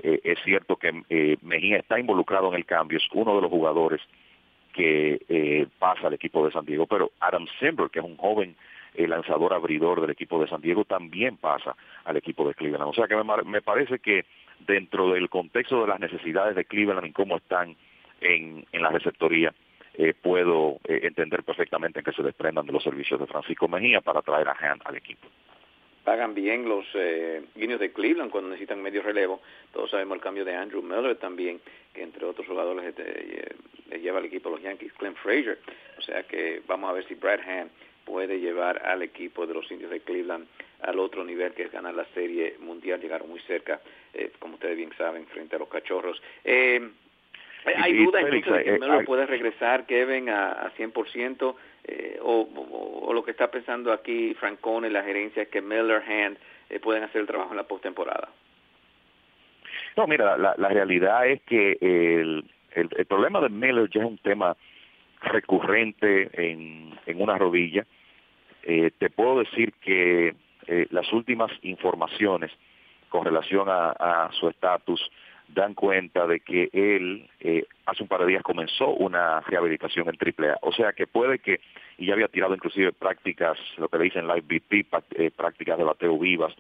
eh, 0.04 0.20
es 0.24 0.40
cierto 0.44 0.76
que 0.76 1.04
eh, 1.10 1.38
Mejía 1.42 1.78
está 1.78 2.00
involucrado 2.00 2.50
en 2.50 2.56
el 2.56 2.66
cambio, 2.66 2.98
es 2.98 3.08
uno 3.14 3.36
de 3.36 3.42
los 3.42 3.52
jugadores 3.52 4.02
que 4.74 5.22
eh, 5.28 5.68
pasa 5.80 6.08
al 6.08 6.14
equipo 6.14 6.46
de 6.46 6.52
San 6.52 6.66
Diego, 6.66 6.88
pero 6.88 7.12
Adam 7.20 7.46
Simber, 7.60 7.90
que 7.90 8.00
es 8.00 8.06
un 8.06 8.18
joven 8.18 8.56
eh, 8.94 9.08
lanzador 9.08 9.54
abridor 9.54 10.02
del 10.02 10.10
equipo 10.10 10.42
de 10.42 10.48
San 10.48 10.62
Diego, 10.62 10.86
también 10.86 11.38
pasa 11.38 11.76
al 12.06 12.18
equipo 12.18 12.48
de 12.48 12.54
Cleveland. 12.54 12.90
O 12.90 12.94
sea 12.94 13.08
que 13.08 13.16
me, 13.16 13.62
parece 13.62 14.00
que 14.00 14.26
dentro 14.60 15.12
del 15.12 15.30
contexto 15.30 15.82
de 15.82 15.88
las 15.88 16.00
necesidades 16.00 16.56
de 16.56 16.66
Cleveland 16.66 17.08
y 17.08 17.12
cómo 17.12 17.38
están 17.38 17.76
en, 18.22 18.66
en 18.72 18.82
la 18.82 18.90
receptoría, 18.90 19.54
eh, 19.94 20.14
puedo 20.14 20.80
eh, 20.88 21.02
entender 21.04 21.44
perfectamente 21.44 22.04
que 22.04 22.14
se 22.14 22.24
desprendan 22.24 22.66
de 22.66 22.74
los 22.74 22.84
servicios 22.84 23.20
de 23.20 23.28
Francisco 23.28 23.68
Mejía 23.68 24.02
para 24.02 24.22
traer 24.22 24.48
a 24.48 24.56
Han 24.60 24.80
al 24.86 24.96
equipo. 24.96 25.28
Pagan 26.04 26.34
bien 26.34 26.68
los 26.68 26.86
eh, 26.94 27.42
de 27.56 27.92
Cleveland 27.92 28.32
cuando 28.32 28.50
necesitan 28.50 28.82
medio 28.82 29.02
relevo. 29.02 29.42
Todos 29.74 29.92
sabemos 29.92 30.16
el 30.16 30.22
cambio 30.22 30.46
de 30.46 30.56
Andrew 30.56 30.82
Miller 30.82 31.16
también, 31.18 31.60
que 31.94 32.04
entre 32.04 32.26
otros 32.26 32.48
jugadores 32.48 32.86
este, 32.86 33.04
eh, 33.04 33.56
le 33.90 34.00
lleva 34.00 34.20
al 34.20 34.26
equipo 34.26 34.50
de 34.50 34.56
los 34.56 34.64
Yankees, 34.64 34.94
Clem 34.94 35.16
Frazier. 35.16 35.60
O 35.98 36.02
sea 36.02 36.24
que 36.24 36.62
vamos 36.68 36.90
a 36.90 36.94
ver 36.94 37.08
si 37.08 37.16
Brad 37.16 37.42
Hand 37.42 37.72
puede 38.06 38.40
llevar 38.40 38.86
al 38.86 39.04
equipo 39.04 39.46
de 39.46 39.54
los 39.54 39.70
indios 39.72 39.92
de 39.92 40.02
Cleveland 40.02 40.48
al 40.82 41.00
otro 41.00 41.24
nivel 41.24 41.54
que 41.54 41.64
es 41.64 41.72
ganar 41.72 41.94
la 41.94 42.06
serie 42.14 42.56
mundial. 42.60 43.00
Llegaron 43.00 43.30
muy 43.30 43.40
cerca, 43.42 43.80
eh, 44.14 44.32
como 44.40 44.56
ustedes 44.56 44.78
bien 44.78 44.92
saben, 44.98 45.26
frente 45.28 45.56
a 45.56 45.60
los 45.60 45.70
cachorros. 45.70 46.22
Eh, 46.44 46.82
¿Hay 47.64 47.94
duda 47.94 48.22
incluso 48.22 48.54
de 48.54 48.64
que 48.64 48.80
Miller 48.80 49.06
puede 49.06 49.28
regresar, 49.28 49.86
Kevin, 49.86 50.30
a, 50.30 50.54
a 50.54 50.74
100%? 50.74 51.56
Eh, 51.84 52.20
o, 52.22 53.12
lo 53.14 53.24
que 53.24 53.32
está 53.32 53.50
pensando 53.50 53.92
aquí 53.92 54.34
Francone, 54.36 54.90
la 54.90 55.04
gerencia, 55.04 55.44
es 55.44 55.50
que 55.50 55.62
Miller 55.62 56.02
Hand 56.02 56.38
eh, 56.70 56.80
pueden 56.80 57.04
hacer 57.04 57.22
el 57.22 57.28
trabajo 57.28 57.52
en 57.52 57.58
la 57.58 57.68
postemporada. 57.68 58.30
No, 59.98 60.08
mira, 60.08 60.38
la, 60.38 60.56
la 60.58 60.70
realidad 60.70 61.28
es 61.28 61.42
que 61.42 61.78
el, 61.82 62.46
el, 62.72 62.90
el, 62.96 63.06
problema 63.06 63.42
de 63.42 63.50
Miller 63.50 63.90
ya 63.90 64.02
es 64.02 64.08
un 64.08 64.18
tema 64.20 64.56
recurrente 65.22 66.30
en, 66.34 66.98
en 67.06 67.22
una 67.22 67.38
rodilla. 67.38 67.86
Eh, 68.64 68.92
te 68.98 69.10
puedo 69.10 69.40
decir 69.40 69.74
que 69.82 70.36
eh, 70.68 70.88
las 70.92 71.12
últimas 71.12 71.52
informaciones 71.64 72.52
con 73.10 73.26
relación 73.26 73.68
a, 73.70 73.92
a 73.92 74.32
su 74.32 74.48
estatus 74.48 75.12
dan 75.54 75.74
cuenta 75.74 76.28
de 76.28 76.40
que 76.40 76.70
él 76.74 77.30
eh, 77.40 77.66
hace 77.86 78.04
un 78.04 78.10
par 78.10 78.22
de 78.22 78.28
días 78.28 78.44
comenzó 78.44 78.90
una 78.90 79.42
rehabilitación 79.42 80.08
en 80.10 80.18
AAA. 80.18 80.58
O 80.62 80.72
sea 80.72 80.94
que 80.94 81.08
puede 81.08 81.40
que, 81.40 81.60
y 81.98 82.08
ya 82.08 82.14
había 82.14 82.28
tirado 82.28 82.54
inclusive 82.54 82.92
prácticas, 82.94 83.58
lo 83.78 83.90
que 83.90 83.98
le 83.98 84.06
dicen 84.06 84.28
live 84.28 84.42
BP, 84.42 84.88
eh, 85.12 85.32
prácticas 85.36 85.78
de 85.78 85.84
bateo 85.84 86.18
vivas, 86.18 86.54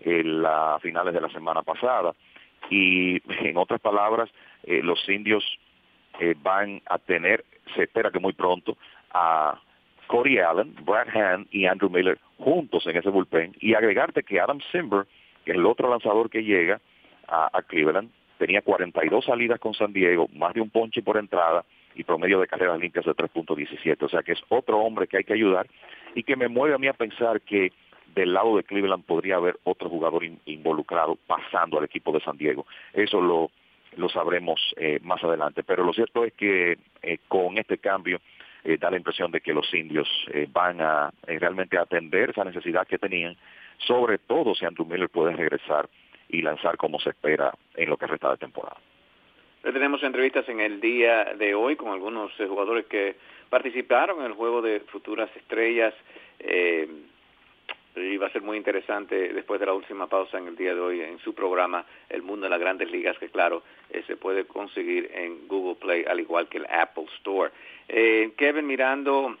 en 0.00 0.42
las 0.42 0.82
finales 0.82 1.14
de 1.14 1.20
la 1.20 1.28
semana 1.30 1.62
pasada. 1.62 2.14
Y 2.70 3.22
en 3.46 3.56
otras 3.56 3.80
palabras, 3.80 4.30
eh, 4.64 4.82
los 4.82 5.08
indios 5.08 5.44
van 6.42 6.80
a 6.86 6.98
tener, 6.98 7.44
se 7.74 7.82
espera 7.82 8.12
que 8.12 8.20
muy 8.20 8.34
pronto, 8.34 8.76
a 9.12 9.60
Corey 10.06 10.38
Allen, 10.38 10.72
Brad 10.84 11.08
Hand 11.08 11.48
y 11.50 11.66
Andrew 11.66 11.90
Miller 11.90 12.20
juntos 12.38 12.86
en 12.86 12.96
ese 12.96 13.10
bullpen. 13.10 13.56
Y 13.58 13.74
agregarte 13.74 14.22
que 14.22 14.40
Adam 14.40 14.60
Simber, 14.70 15.06
que 15.44 15.50
es 15.50 15.56
el 15.56 15.66
otro 15.66 15.90
lanzador 15.90 16.30
que 16.30 16.44
llega, 16.44 16.80
a, 17.28 17.62
Cleveland, 17.62 18.10
tenía 18.44 18.60
42 18.60 19.24
salidas 19.24 19.58
con 19.58 19.72
San 19.72 19.94
Diego, 19.94 20.28
más 20.34 20.52
de 20.52 20.60
un 20.60 20.68
ponche 20.68 21.00
por 21.00 21.16
entrada 21.16 21.64
y 21.94 22.04
promedio 22.04 22.38
de 22.38 22.46
carreras 22.46 22.78
limpias 22.78 23.06
de 23.06 23.12
3.17. 23.12 24.02
O 24.02 24.08
sea 24.10 24.22
que 24.22 24.32
es 24.32 24.42
otro 24.50 24.80
hombre 24.80 25.06
que 25.06 25.16
hay 25.16 25.24
que 25.24 25.32
ayudar 25.32 25.66
y 26.14 26.24
que 26.24 26.36
me 26.36 26.48
mueve 26.48 26.74
a 26.74 26.78
mí 26.78 26.86
a 26.86 26.92
pensar 26.92 27.40
que 27.40 27.72
del 28.14 28.34
lado 28.34 28.54
de 28.58 28.64
Cleveland 28.64 29.06
podría 29.06 29.36
haber 29.36 29.56
otro 29.64 29.88
jugador 29.88 30.24
involucrado 30.44 31.16
pasando 31.26 31.78
al 31.78 31.84
equipo 31.84 32.12
de 32.12 32.20
San 32.20 32.36
Diego. 32.36 32.66
Eso 32.92 33.18
lo, 33.18 33.50
lo 33.96 34.10
sabremos 34.10 34.60
eh, 34.76 34.98
más 35.02 35.24
adelante. 35.24 35.62
Pero 35.62 35.82
lo 35.82 35.94
cierto 35.94 36.22
es 36.22 36.34
que 36.34 36.76
eh, 37.00 37.18
con 37.28 37.56
este 37.56 37.78
cambio 37.78 38.20
eh, 38.62 38.76
da 38.76 38.90
la 38.90 38.98
impresión 38.98 39.30
de 39.30 39.40
que 39.40 39.54
los 39.54 39.72
indios 39.72 40.06
van 40.52 40.82
a 40.82 41.10
realmente 41.22 41.78
atender 41.78 42.28
esa 42.28 42.44
necesidad 42.44 42.86
que 42.86 42.98
tenían, 42.98 43.38
sobre 43.78 44.18
todo 44.18 44.54
si 44.54 44.66
Andrew 44.66 44.86
Miller 44.86 45.08
puede 45.08 45.34
regresar 45.34 45.88
y 46.34 46.42
lanzar 46.42 46.76
como 46.76 46.98
se 46.98 47.10
espera 47.10 47.52
en 47.76 47.88
lo 47.88 47.96
que 47.96 48.06
resta 48.06 48.30
de 48.30 48.36
temporada. 48.38 48.76
Tenemos 49.62 50.02
entrevistas 50.02 50.46
en 50.48 50.60
el 50.60 50.80
día 50.80 51.32
de 51.38 51.54
hoy 51.54 51.76
con 51.76 51.90
algunos 51.92 52.30
eh, 52.38 52.46
jugadores 52.46 52.84
que 52.86 53.16
participaron 53.48 54.20
en 54.20 54.26
el 54.26 54.32
juego 54.32 54.60
de 54.60 54.80
futuras 54.80 55.30
estrellas. 55.36 55.94
Eh, 56.38 56.86
y 57.96 58.16
va 58.16 58.26
a 58.26 58.30
ser 58.30 58.42
muy 58.42 58.56
interesante 58.56 59.32
después 59.32 59.60
de 59.60 59.66
la 59.66 59.72
última 59.72 60.08
pausa 60.08 60.36
en 60.36 60.48
el 60.48 60.56
día 60.56 60.74
de 60.74 60.80
hoy 60.80 61.00
en 61.00 61.18
su 61.20 61.32
programa 61.32 61.86
El 62.10 62.22
Mundo 62.22 62.44
de 62.44 62.50
las 62.50 62.58
Grandes 62.58 62.90
Ligas, 62.90 63.16
que 63.18 63.28
claro, 63.28 63.62
eh, 63.88 64.02
se 64.06 64.16
puede 64.16 64.44
conseguir 64.46 65.10
en 65.14 65.46
Google 65.46 65.76
Play 65.76 66.04
al 66.04 66.18
igual 66.18 66.48
que 66.48 66.58
el 66.58 66.66
Apple 66.66 67.06
Store. 67.18 67.52
Kevin, 68.36 68.66
mirando 68.66 69.36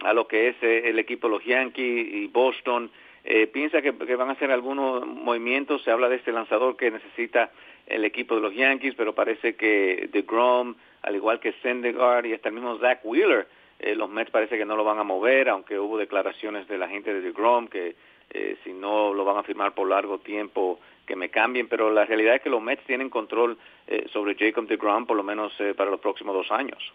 a 0.00 0.12
lo 0.12 0.28
que 0.28 0.48
es 0.48 0.56
el 0.62 0.98
equipo 0.98 1.28
los 1.28 1.44
Yankees 1.44 2.06
y 2.14 2.26
Boston, 2.28 2.90
eh, 3.24 3.46
piensa 3.46 3.80
que, 3.82 3.92
van 3.92 4.30
a 4.30 4.32
hacer 4.32 4.50
algunos 4.50 5.06
movimientos. 5.06 5.82
Se 5.82 5.90
habla 5.90 6.08
de 6.08 6.16
este 6.16 6.32
lanzador 6.32 6.76
que 6.76 6.90
necesita 6.90 7.50
el 7.86 8.04
equipo 8.04 8.34
de 8.34 8.40
los 8.40 8.54
Yankees, 8.54 8.94
pero 8.96 9.14
parece 9.14 9.54
que 9.54 10.08
DeGrom, 10.12 10.74
al 11.02 11.16
igual 11.16 11.40
que 11.40 11.52
Sendegaard 11.62 12.26
y 12.26 12.32
hasta 12.32 12.48
el 12.48 12.54
mismo 12.54 12.78
Zach 12.78 13.00
Wheeler, 13.04 13.46
eh, 13.78 13.94
los 13.94 14.10
Mets 14.10 14.30
parece 14.30 14.58
que 14.58 14.64
no 14.64 14.76
lo 14.76 14.84
van 14.84 14.98
a 14.98 15.04
mover, 15.04 15.48
aunque 15.48 15.78
hubo 15.78 15.98
declaraciones 15.98 16.66
de 16.68 16.78
la 16.78 16.88
gente 16.88 17.12
de 17.12 17.20
DeGrom 17.20 17.68
que 17.68 17.94
eh, 18.30 18.56
si 18.64 18.72
no 18.72 19.12
lo 19.12 19.24
van 19.24 19.36
a 19.36 19.42
firmar 19.42 19.72
por 19.72 19.88
largo 19.88 20.18
tiempo 20.18 20.80
que 21.06 21.16
me 21.16 21.28
cambien, 21.28 21.68
pero 21.68 21.90
la 21.90 22.04
realidad 22.04 22.36
es 22.36 22.42
que 22.42 22.50
los 22.50 22.62
Mets 22.62 22.84
tienen 22.84 23.10
control 23.10 23.58
sobre 24.12 24.36
Jacob 24.36 24.66
DeGrom 24.66 25.04
por 25.04 25.16
lo 25.16 25.22
menos 25.24 25.52
para 25.76 25.90
los 25.90 26.00
próximos 26.00 26.34
dos 26.34 26.50
años. 26.50 26.92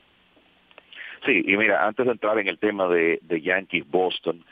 Sí, 1.25 1.43
y 1.45 1.57
mira, 1.57 1.85
antes 1.85 2.05
de 2.05 2.13
entrar 2.13 2.39
en 2.39 2.47
el 2.47 2.57
tema 2.57 2.87
de, 2.87 3.19
de 3.21 3.41
Yankees 3.41 3.85
Boston, 3.87 4.43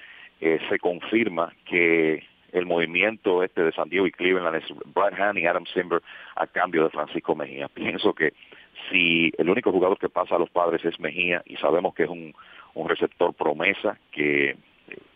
eh, 0.42 0.60
se 0.70 0.80
confirma 0.80 1.54
que 1.66 2.24
el 2.52 2.66
movimiento 2.66 3.44
este 3.44 3.64
de 3.64 3.72
San 3.74 3.90
Diego 3.90 4.08
y 4.08 4.12
Cleveland 4.12 4.56
es 4.56 4.64
Brad 4.94 5.20
Hand 5.20 5.38
y 5.38 5.46
Adam 5.46 5.66
Simber 5.66 6.02
a 6.36 6.48
cambio 6.48 6.84
de 6.84 6.90
Francisco 6.90 7.36
Mejía. 7.36 7.68
Pienso 7.68 8.14
que 8.14 8.34
si 8.90 9.32
el 9.38 9.50
único 9.50 9.72
jugador 9.72 9.98
que 9.98 10.10
pasa 10.10 10.36
a 10.36 10.40
los 10.40 10.50
padres 10.50 10.84
es 10.86 11.00
Mejía 11.00 11.42
y 11.46 11.58
sabemos 11.58 11.94
que 11.94 12.04
es 12.04 12.10
un, 12.10 12.34
un 12.74 12.90
receptor 12.90 13.34
promesa 13.34 13.98
que 14.12 14.52
eh, 14.52 14.58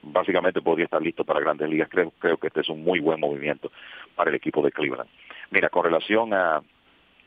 básicamente 0.02 0.62
podría 0.62 0.86
estar 0.86 1.02
listo 1.02 1.24
para 1.24 1.40
grandes 1.40 1.70
ligas, 1.70 1.88
creo, 1.90 2.12
creo 2.20 2.38
que 2.38 2.48
este 2.48 2.62
es 2.62 2.70
un 2.70 2.84
muy 2.84 3.00
buen 3.00 3.20
movimiento 3.20 3.72
para 4.16 4.30
el 4.30 4.36
equipo 4.36 4.62
de 4.62 4.72
Cleveland. 4.72 5.10
Mira, 5.52 5.70
con 5.70 5.84
relación 5.84 6.34
a, 6.34 6.62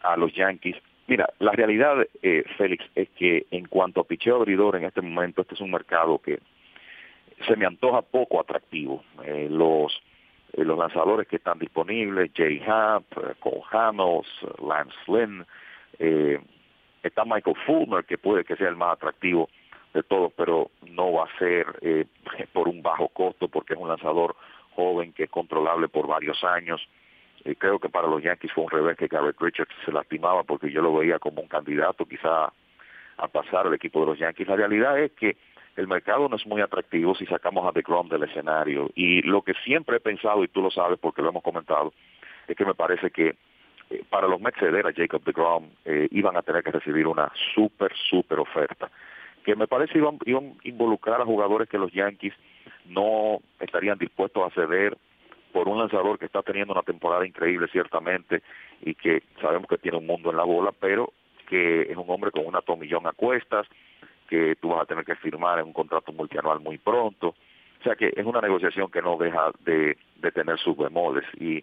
a 0.03 0.17
los 0.17 0.35
Yankees, 0.35 0.77
mira, 1.07 1.29
la 1.39 1.53
realidad, 1.53 2.07
eh, 2.23 2.45
Félix, 2.57 2.85
es 2.95 3.09
que 3.11 3.47
en 3.51 3.67
cuanto 3.67 4.01
a 4.01 4.05
picheo 4.05 4.37
abridor 4.37 4.77
en 4.77 4.85
este 4.85 5.01
momento, 5.01 5.43
este 5.43 5.55
es 5.55 5.61
un 5.61 5.71
mercado 5.71 6.19
que 6.19 6.41
se 7.47 7.57
me 7.57 7.67
antoja 7.67 8.03
poco 8.03 8.41
atractivo. 8.41 9.03
Eh, 9.25 9.49
los 9.51 9.93
eh, 10.53 10.65
los 10.65 10.79
lanzadores 10.79 11.27
que 11.27 11.37
están 11.37 11.59
disponibles, 11.59 12.31
Jay 12.35 12.62
Happ, 12.67 13.05
eh, 13.17 13.35
Cole 13.41 13.62
Hamels, 13.71 14.29
Lance 14.62 14.97
Lynn, 15.07 15.47
está 17.03 17.25
Michael 17.25 17.57
Fulmer, 17.67 18.05
que 18.05 18.19
puede 18.19 18.45
que 18.45 18.57
sea 18.57 18.69
el 18.69 18.77
más 18.77 18.95
atractivo 18.95 19.49
de 19.95 20.03
todos, 20.03 20.33
pero 20.37 20.71
no 20.89 21.12
va 21.12 21.25
a 21.25 21.39
ser 21.39 21.67
por 22.53 22.69
un 22.69 22.83
bajo 22.83 23.09
costo, 23.09 23.49
porque 23.49 23.75
es 23.75 23.81
un 23.81 23.89
lanzador 23.89 24.37
joven 24.75 25.12
que 25.12 25.25
es 25.25 25.31
controlable 25.31 25.89
por 25.89 26.07
varios 26.07 26.43
años. 26.45 26.81
creo 27.59 27.79
que 27.79 27.89
para 27.89 28.09
los 28.09 28.23
Yankees 28.23 28.53
fue 28.53 28.65
un 28.65 28.71
revés 28.71 28.97
que 28.97 29.09
Garrett 29.09 29.41
Richards 29.41 29.75
se 29.85 29.93
lastimaba, 29.93 30.45
porque 30.45 30.71
yo 30.71 30.81
lo 30.81 30.95
veía 30.95 31.19
como 31.19 31.43
un 31.43 31.49
candidato 31.49 32.07
quizá 32.07 32.53
a 33.17 33.29
pasar 33.29 33.67
al 33.67 33.75
equipo 33.75 34.01
de 34.01 34.07
los 34.07 34.19
Yankees. 34.19 34.49
La 34.49 34.57
realidad 34.57 34.99
es 34.99 35.12
que 35.12 35.37
el 35.76 35.88
mercado 35.88 36.29
no 36.29 36.37
es 36.37 36.47
muy 36.47 36.61
atractivo 36.61 37.14
si 37.14 37.26
sacamos 37.26 37.67
a 37.67 37.73
DeGrom 37.73 38.09
del 38.09 38.25
escenario. 38.25 38.91
Y 38.95 39.23
lo 39.23 39.43
que 39.43 39.55
siempre 39.64 39.97
he 39.97 40.00
pensado, 40.00 40.45
y 40.45 40.49
tú 40.49 40.61
lo 40.61 40.71
sabes 40.71 40.99
porque 40.99 41.23
lo 41.23 41.31
hemos 41.31 41.43
comentado, 41.43 41.93
es 42.47 42.57
que 42.57 42.64
me 42.64 42.75
parece 42.75 43.11
que 43.11 43.37
eh, 43.91 44.05
para 44.11 44.29
los 44.29 44.41
Mets 44.41 44.59
ceder 44.59 44.87
a 44.87 44.93
Jacob 44.93 45.23
DeGrom 45.25 45.71
eh, 45.85 46.09
iban 46.11 46.37
a 46.37 46.43
tener 46.43 46.62
que 46.62 46.73
recibir 46.73 47.07
una 47.07 47.31
súper, 47.55 47.93
súper 47.97 48.38
oferta. 48.38 48.91
Que 49.45 49.57
me 49.57 49.67
parece 49.67 49.99
iban, 49.99 50.19
iban 50.25 50.55
a 50.64 50.69
involucrar 50.69 51.21
a 51.21 51.25
jugadores 51.25 51.69
que 51.69 51.79
los 51.79 51.93
Yankees 51.93 52.35
no 52.87 53.41
estarían 53.61 53.99
dispuestos 53.99 54.43
a 54.45 54.55
ceder 54.55 54.97
por 55.52 55.69
un 55.69 55.79
lanzador 55.79 56.19
que 56.19 56.26
está 56.26 56.43
teniendo 56.43 56.73
una 56.73 56.83
temporada 56.83 57.26
increíble 57.26 57.69
ciertamente 57.71 58.43
y 58.81 58.95
que 58.95 59.23
sabemos 59.41 59.69
que 59.69 59.79
tiene 59.79 59.99
un 59.99 60.07
mundo 60.07 60.31
en 60.31 60.37
la 60.37 60.45
bola, 60.45 60.73
pero 60.79 61.12
que 61.49 61.83
es 61.83 61.97
un 61.97 62.09
hombre 62.09 62.31
con 62.31 62.47
una 62.47 62.62
tomillón 62.62 63.07
a 63.07 63.12
cuestas, 63.12 63.67
que 64.33 64.57
tú 64.57 64.71
vas 64.71 64.81
a 64.81 64.87
tener 64.87 65.05
que 65.05 65.15
firmar 65.17 65.59
en 65.59 65.67
un 65.67 65.75
contrato 65.75 66.11
multianual 66.11 66.59
muy 66.59 66.79
pronto. 66.79 67.35
O 67.81 67.83
sea 67.85 67.97
que 67.97 68.15
es 68.17 68.25
una 68.25 68.41
negociación 68.41 68.91
que 68.91 69.03
no 69.03 69.19
deja 69.19 69.51
de, 69.61 69.99
tener 70.33 70.59
sus 70.59 70.75
bemoles 70.75 71.25
y 71.39 71.62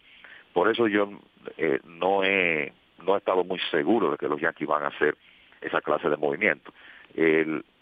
por 0.53 0.69
eso 0.69 0.87
yo 0.87 1.09
eh, 1.57 1.79
no 1.85 2.23
he 2.23 2.71
no 3.03 3.15
he 3.15 3.17
estado 3.17 3.43
muy 3.43 3.59
seguro 3.71 4.11
de 4.11 4.17
que 4.17 4.27
los 4.27 4.39
Yankees 4.39 4.67
van 4.67 4.83
a 4.83 4.89
hacer 4.89 5.17
esa 5.61 5.81
clase 5.81 6.09
de 6.09 6.17
movimiento. 6.17 6.71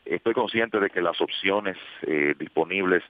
estoy 0.06 0.34
consciente 0.34 0.80
de 0.80 0.90
que 0.90 1.02
las 1.02 1.20
opciones 1.20 1.76
eh, 2.04 2.34
disponibles, 2.40 3.04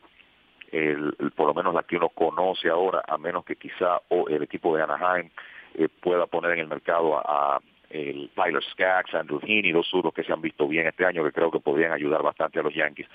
el, 0.71 1.13
por 1.35 1.45
lo 1.45 1.53
menos 1.53 1.75
las 1.75 1.85
que 1.85 1.97
uno 1.97 2.09
conoce 2.09 2.69
ahora, 2.69 3.03
a 3.07 3.19
menos 3.19 3.45
que 3.45 3.55
quizá 3.55 4.01
o 4.07 4.27
el 4.29 4.41
equipo 4.41 4.75
de 4.75 4.81
Anaheim 4.81 5.29
eh, 5.75 5.89
pueda 6.01 6.25
poner 6.25 6.53
en 6.53 6.59
el 6.59 6.67
mercado 6.67 7.19
a, 7.19 7.59
el 7.89 8.29
Tyler 8.35 8.63
Skaggs, 8.71 9.13
Andrew 9.15 9.39
Heaney, 9.41 9.71
dos 9.71 9.87
suros 9.87 10.13
que 10.13 10.23
se 10.23 10.33
han 10.33 10.41
visto 10.41 10.67
bien 10.67 10.87
este 10.87 11.05
año, 11.05 11.23
que 11.23 11.31
creo 11.31 11.51
que 11.51 11.59
podrían 11.59 11.91
ayudar 11.91 12.21
bastante 12.23 12.59
a 12.59 12.63
los 12.63 12.73
Yankees. 12.73 13.07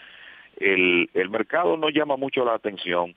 El, 0.56 1.08
el 1.14 1.30
mercado 1.30 1.76
no 1.76 1.88
llama 1.90 2.16
mucho 2.16 2.44
la 2.44 2.54
atención, 2.54 3.14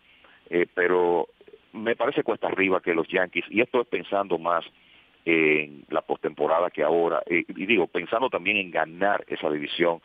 eh, 0.49 0.67
pero 0.73 1.27
me 1.73 1.95
parece 1.95 2.23
cuesta 2.23 2.47
arriba 2.47 2.81
que 2.81 2.93
los 2.93 3.07
Yankees, 3.07 3.45
y 3.49 3.61
esto 3.61 3.81
es 3.81 3.87
pensando 3.87 4.37
más 4.37 4.65
en 5.25 5.85
la 5.89 6.01
postemporada 6.01 6.69
que 6.69 6.83
ahora, 6.83 7.21
eh, 7.25 7.43
y 7.47 7.65
digo, 7.65 7.87
pensando 7.87 8.29
también 8.29 8.57
en 8.57 8.71
ganar 8.71 9.25
esa 9.27 9.49
división, 9.49 10.01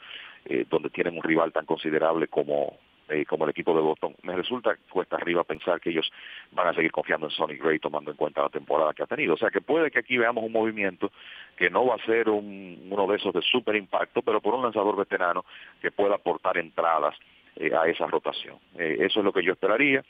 eh, 0.47 0.65
donde 0.69 0.91
tienen 0.91 1.17
un 1.17 1.23
rival 1.23 1.53
tan 1.53 1.67
considerable 1.67 2.27
como, 2.29 2.79
eh, 3.11 3.25
como 3.27 3.45
el 3.45 3.51
equipo 3.51 3.75
de 3.75 3.81
Boston, 3.81 4.15
me 4.23 4.37
resulta 4.37 4.77
cuesta 4.89 5.17
arriba 5.17 5.43
pensar 5.43 5.81
que 5.81 5.91
ellos 5.91 6.11
van 6.53 6.69
a 6.69 6.75
seguir 6.75 6.93
confiando 6.93 7.27
en 7.27 7.33
Sonny 7.33 7.57
Gray 7.57 7.81
tomando 7.81 8.11
en 8.11 8.17
cuenta 8.17 8.43
la 8.43 8.49
temporada 8.49 8.95
que 8.95 9.03
ha 9.03 9.07
tenido. 9.07 9.35
O 9.35 9.37
sea 9.37 9.51
que 9.51 9.61
puede 9.61 9.91
que 9.91 9.99
aquí 9.99 10.17
veamos 10.17 10.45
un 10.45 10.53
movimiento 10.53 11.11
que 11.57 11.71
no 11.71 11.87
va 11.87 11.97
a 11.97 12.07
ser 12.07 12.29
uno 12.29 13.07
de 13.09 13.17
esos 13.17 13.35
de 13.35 13.43
super 13.43 13.75
impacto, 13.75 14.23
pero 14.23 14.41
por 14.41 14.55
un 14.55 14.63
lanzador 14.63 14.97
veterano 14.97 15.45
que 15.83 15.91
pueda 15.91 16.15
aportar 16.15 16.57
entradas 16.59 17.17
eh, 17.57 17.73
a 17.75 17.89
esa 17.89 18.07
rotación. 18.07 18.59
Eh, 18.79 18.99
eso 19.01 19.21
es 19.21 19.25
lo 19.25 19.33
que 19.33 19.43
yo 19.43 19.53
esperaría. 19.53 20.05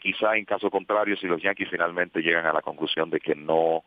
quizá 0.00 0.36
en 0.36 0.46
caso 0.46 0.70
contrario, 0.70 1.16
si 1.16 1.26
los 1.26 1.42
Yankees 1.42 1.68
finalmente 1.70 2.22
llegan 2.22 2.46
a 2.46 2.52
la 2.52 2.62
conclusión 2.62 3.10
de 3.10 3.20
que 3.20 3.34
no 3.34 3.84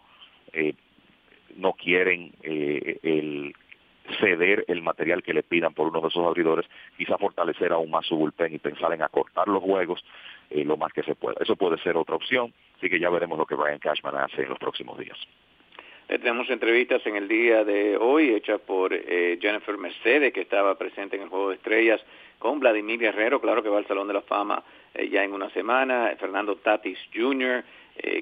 no 1.56 1.74
quieren 1.74 2.32
el 2.44 3.56
ceder 4.24 4.64
el 4.68 4.82
material 4.82 5.22
que 5.22 5.34
le 5.34 5.44
pidan 5.44 5.74
por 5.74 5.88
uno 5.88 6.00
de 6.00 6.08
esos 6.08 6.26
abridores, 6.26 6.66
quizá 6.98 7.18
fortalecer 7.18 7.74
aún 7.74 7.92
más 7.92 8.06
su 8.06 8.16
bullpen 8.16 8.54
y 8.54 8.60
pensar 8.60 8.94
en 8.94 9.02
acortar 9.02 9.48
los 9.48 9.62
juegos 9.62 10.04
eh, 10.50 10.64
lo 10.64 10.78
más 10.78 10.94
que 10.94 11.04
se 11.04 11.16
pueda. 11.16 11.38
Eso 11.42 11.56
puede 11.56 11.78
ser 11.80 11.98
otra 11.98 12.16
opción, 12.16 12.54
así 12.78 12.90
que 12.90 13.00
ya 13.00 13.10
veremos 13.10 13.38
lo 13.38 13.46
que 13.46 13.56
Brian 13.56 13.80
Cashman 13.80 14.16
hace 14.16 14.44
en 14.44 14.50
los 14.50 14.60
próximos 14.60 14.98
días. 14.98 15.18
Eh, 16.08 16.20
tenemos 16.20 16.50
entrevistas 16.50 17.06
en 17.06 17.18
el 17.18 17.28
día 17.28 17.66
de 17.66 17.98
hoy 17.98 18.34
hechas 18.34 18.62
por 18.62 18.94
eh, 18.94 19.38
Jennifer 19.42 19.78
Mercedes, 19.78 20.32
que 20.32 20.42
estaba 20.42 20.78
presente 20.78 21.18
en 21.18 21.24
el 21.24 21.30
Juego 21.30 21.50
de 21.50 21.56
Estrellas, 21.56 22.02
con 22.40 22.60
Vladimir 22.60 23.00
Guerrero, 23.00 23.42
claro 23.42 23.62
que 23.62 23.70
va 23.70 23.78
al 23.78 23.88
Salón 23.88 24.08
de 24.08 24.14
la 24.14 24.22
Fama 24.22 24.64
ya 25.10 25.24
en 25.24 25.34
una 25.34 25.50
semana, 25.50 26.14
Fernando 26.20 26.56
Tatis 26.58 27.00
Jr., 27.16 27.64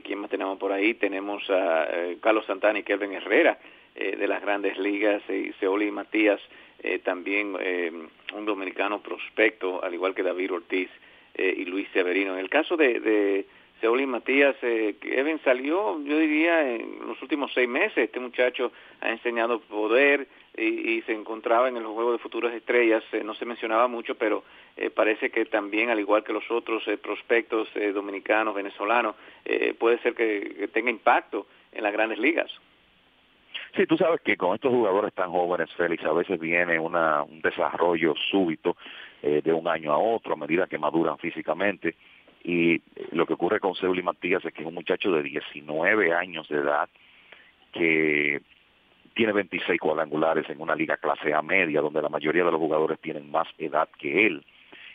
¿quién 0.04 0.20
más 0.20 0.30
tenemos 0.30 0.58
por 0.58 0.72
ahí? 0.72 0.94
Tenemos 0.94 1.44
a 1.50 1.86
Carlos 2.22 2.46
Santana 2.46 2.80
y 2.80 2.84
Kevin 2.84 3.12
Herrera, 3.12 3.58
eh, 3.94 4.16
de 4.16 4.26
las 4.26 4.42
grandes 4.42 4.78
ligas, 4.78 5.22
y 5.30 5.52
Seoli 5.60 5.92
Matías, 5.92 6.40
eh, 6.82 7.00
también 7.00 7.58
eh, 7.60 7.92
un 8.34 8.46
dominicano 8.46 9.02
prospecto, 9.02 9.84
al 9.84 9.94
igual 9.94 10.16
que 10.16 10.24
David 10.24 10.54
Ortiz 10.54 10.90
y 11.38 11.66
Luis 11.66 11.88
Severino. 11.94 12.34
En 12.34 12.40
el 12.40 12.50
caso 12.50 12.78
de, 12.78 13.00
de 13.00 13.46
Seoli 13.80 14.06
Matías, 14.06 14.56
Kevin 14.60 15.40
salió, 15.44 16.02
yo 16.04 16.18
diría, 16.20 16.76
en 16.76 17.08
los 17.08 17.22
últimos 17.22 17.52
seis 17.54 17.70
meses. 17.70 17.98
Este 17.98 18.20
muchacho 18.20 18.72
ha 19.00 19.10
enseñado 19.10 19.60
poder 19.62 20.28
y, 20.58 21.02
se 21.04 21.14
encontraba 21.14 21.70
en 21.70 21.78
el 21.78 21.86
juego 21.86 22.12
de 22.12 22.18
futuras 22.18 22.54
estrellas. 22.54 23.02
no 23.24 23.34
se 23.34 23.46
mencionaba 23.46 23.88
mucho, 23.88 24.16
pero 24.16 24.44
parece 24.94 25.32
que 25.32 25.46
también, 25.46 25.90
al 25.90 26.02
igual 26.02 26.24
que 26.24 26.34
los 26.34 26.52
otros 26.52 26.84
prospectos 27.02 27.70
dominicanos, 27.94 28.54
venezolanos, 28.54 29.16
puede 29.80 30.00
ser 30.00 30.14
que 30.14 30.70
tenga 30.74 30.92
impacto 30.92 31.48
en 31.72 31.84
las 31.84 31.94
grandes 31.94 32.20
ligas. 32.20 32.52
Sí, 33.76 33.86
tú 33.86 33.96
sabes 33.96 34.20
que 34.22 34.36
con 34.36 34.54
estos 34.54 34.72
jugadores 34.72 35.14
tan 35.14 35.32
jóvenes, 35.32 35.70
Félix, 35.76 36.04
a 36.04 36.12
veces 36.12 36.38
viene 36.40 36.78
una, 36.78 37.24
un 37.24 37.42
desarrollo 37.42 38.14
súbito 38.30 38.76
eh, 39.22 39.42
de 39.44 39.54
un 39.54 39.68
año 39.68 39.94
a 39.94 39.98
otro 39.98 40.34
a 40.34 40.38
medida 40.38 40.68
que 40.68 40.78
maduran 40.78 41.18
físicamente. 41.18 41.96
Y 42.44 42.76
eh, 42.76 42.82
lo 43.12 43.26
que 43.26 43.34
ocurre 43.34 43.62
con 43.62 43.74
Seuli 43.76 44.04
Matías 44.04 44.44
es 44.44 44.54
que 44.54 44.62
es 44.62 44.68
un 44.68 44.74
muchacho 44.74 45.12
de 45.12 45.24
19 45.24 46.14
años 46.14 46.50
de 46.50 46.58
edad 46.58 46.90
que 47.72 48.42
tiene 49.14 49.32
26 49.32 49.80
cuadrangulares 49.80 50.50
en 50.50 50.60
una 50.60 50.76
liga 50.76 50.98
clase 50.98 51.34
A 51.34 51.42
media, 51.42 51.80
donde 51.80 52.02
la 52.02 52.10
mayoría 52.10 52.44
de 52.44 52.52
los 52.52 52.60
jugadores 52.60 53.00
tienen 53.00 53.32
más 53.32 53.48
edad 53.58 53.88
que 53.98 54.28
él. 54.28 54.44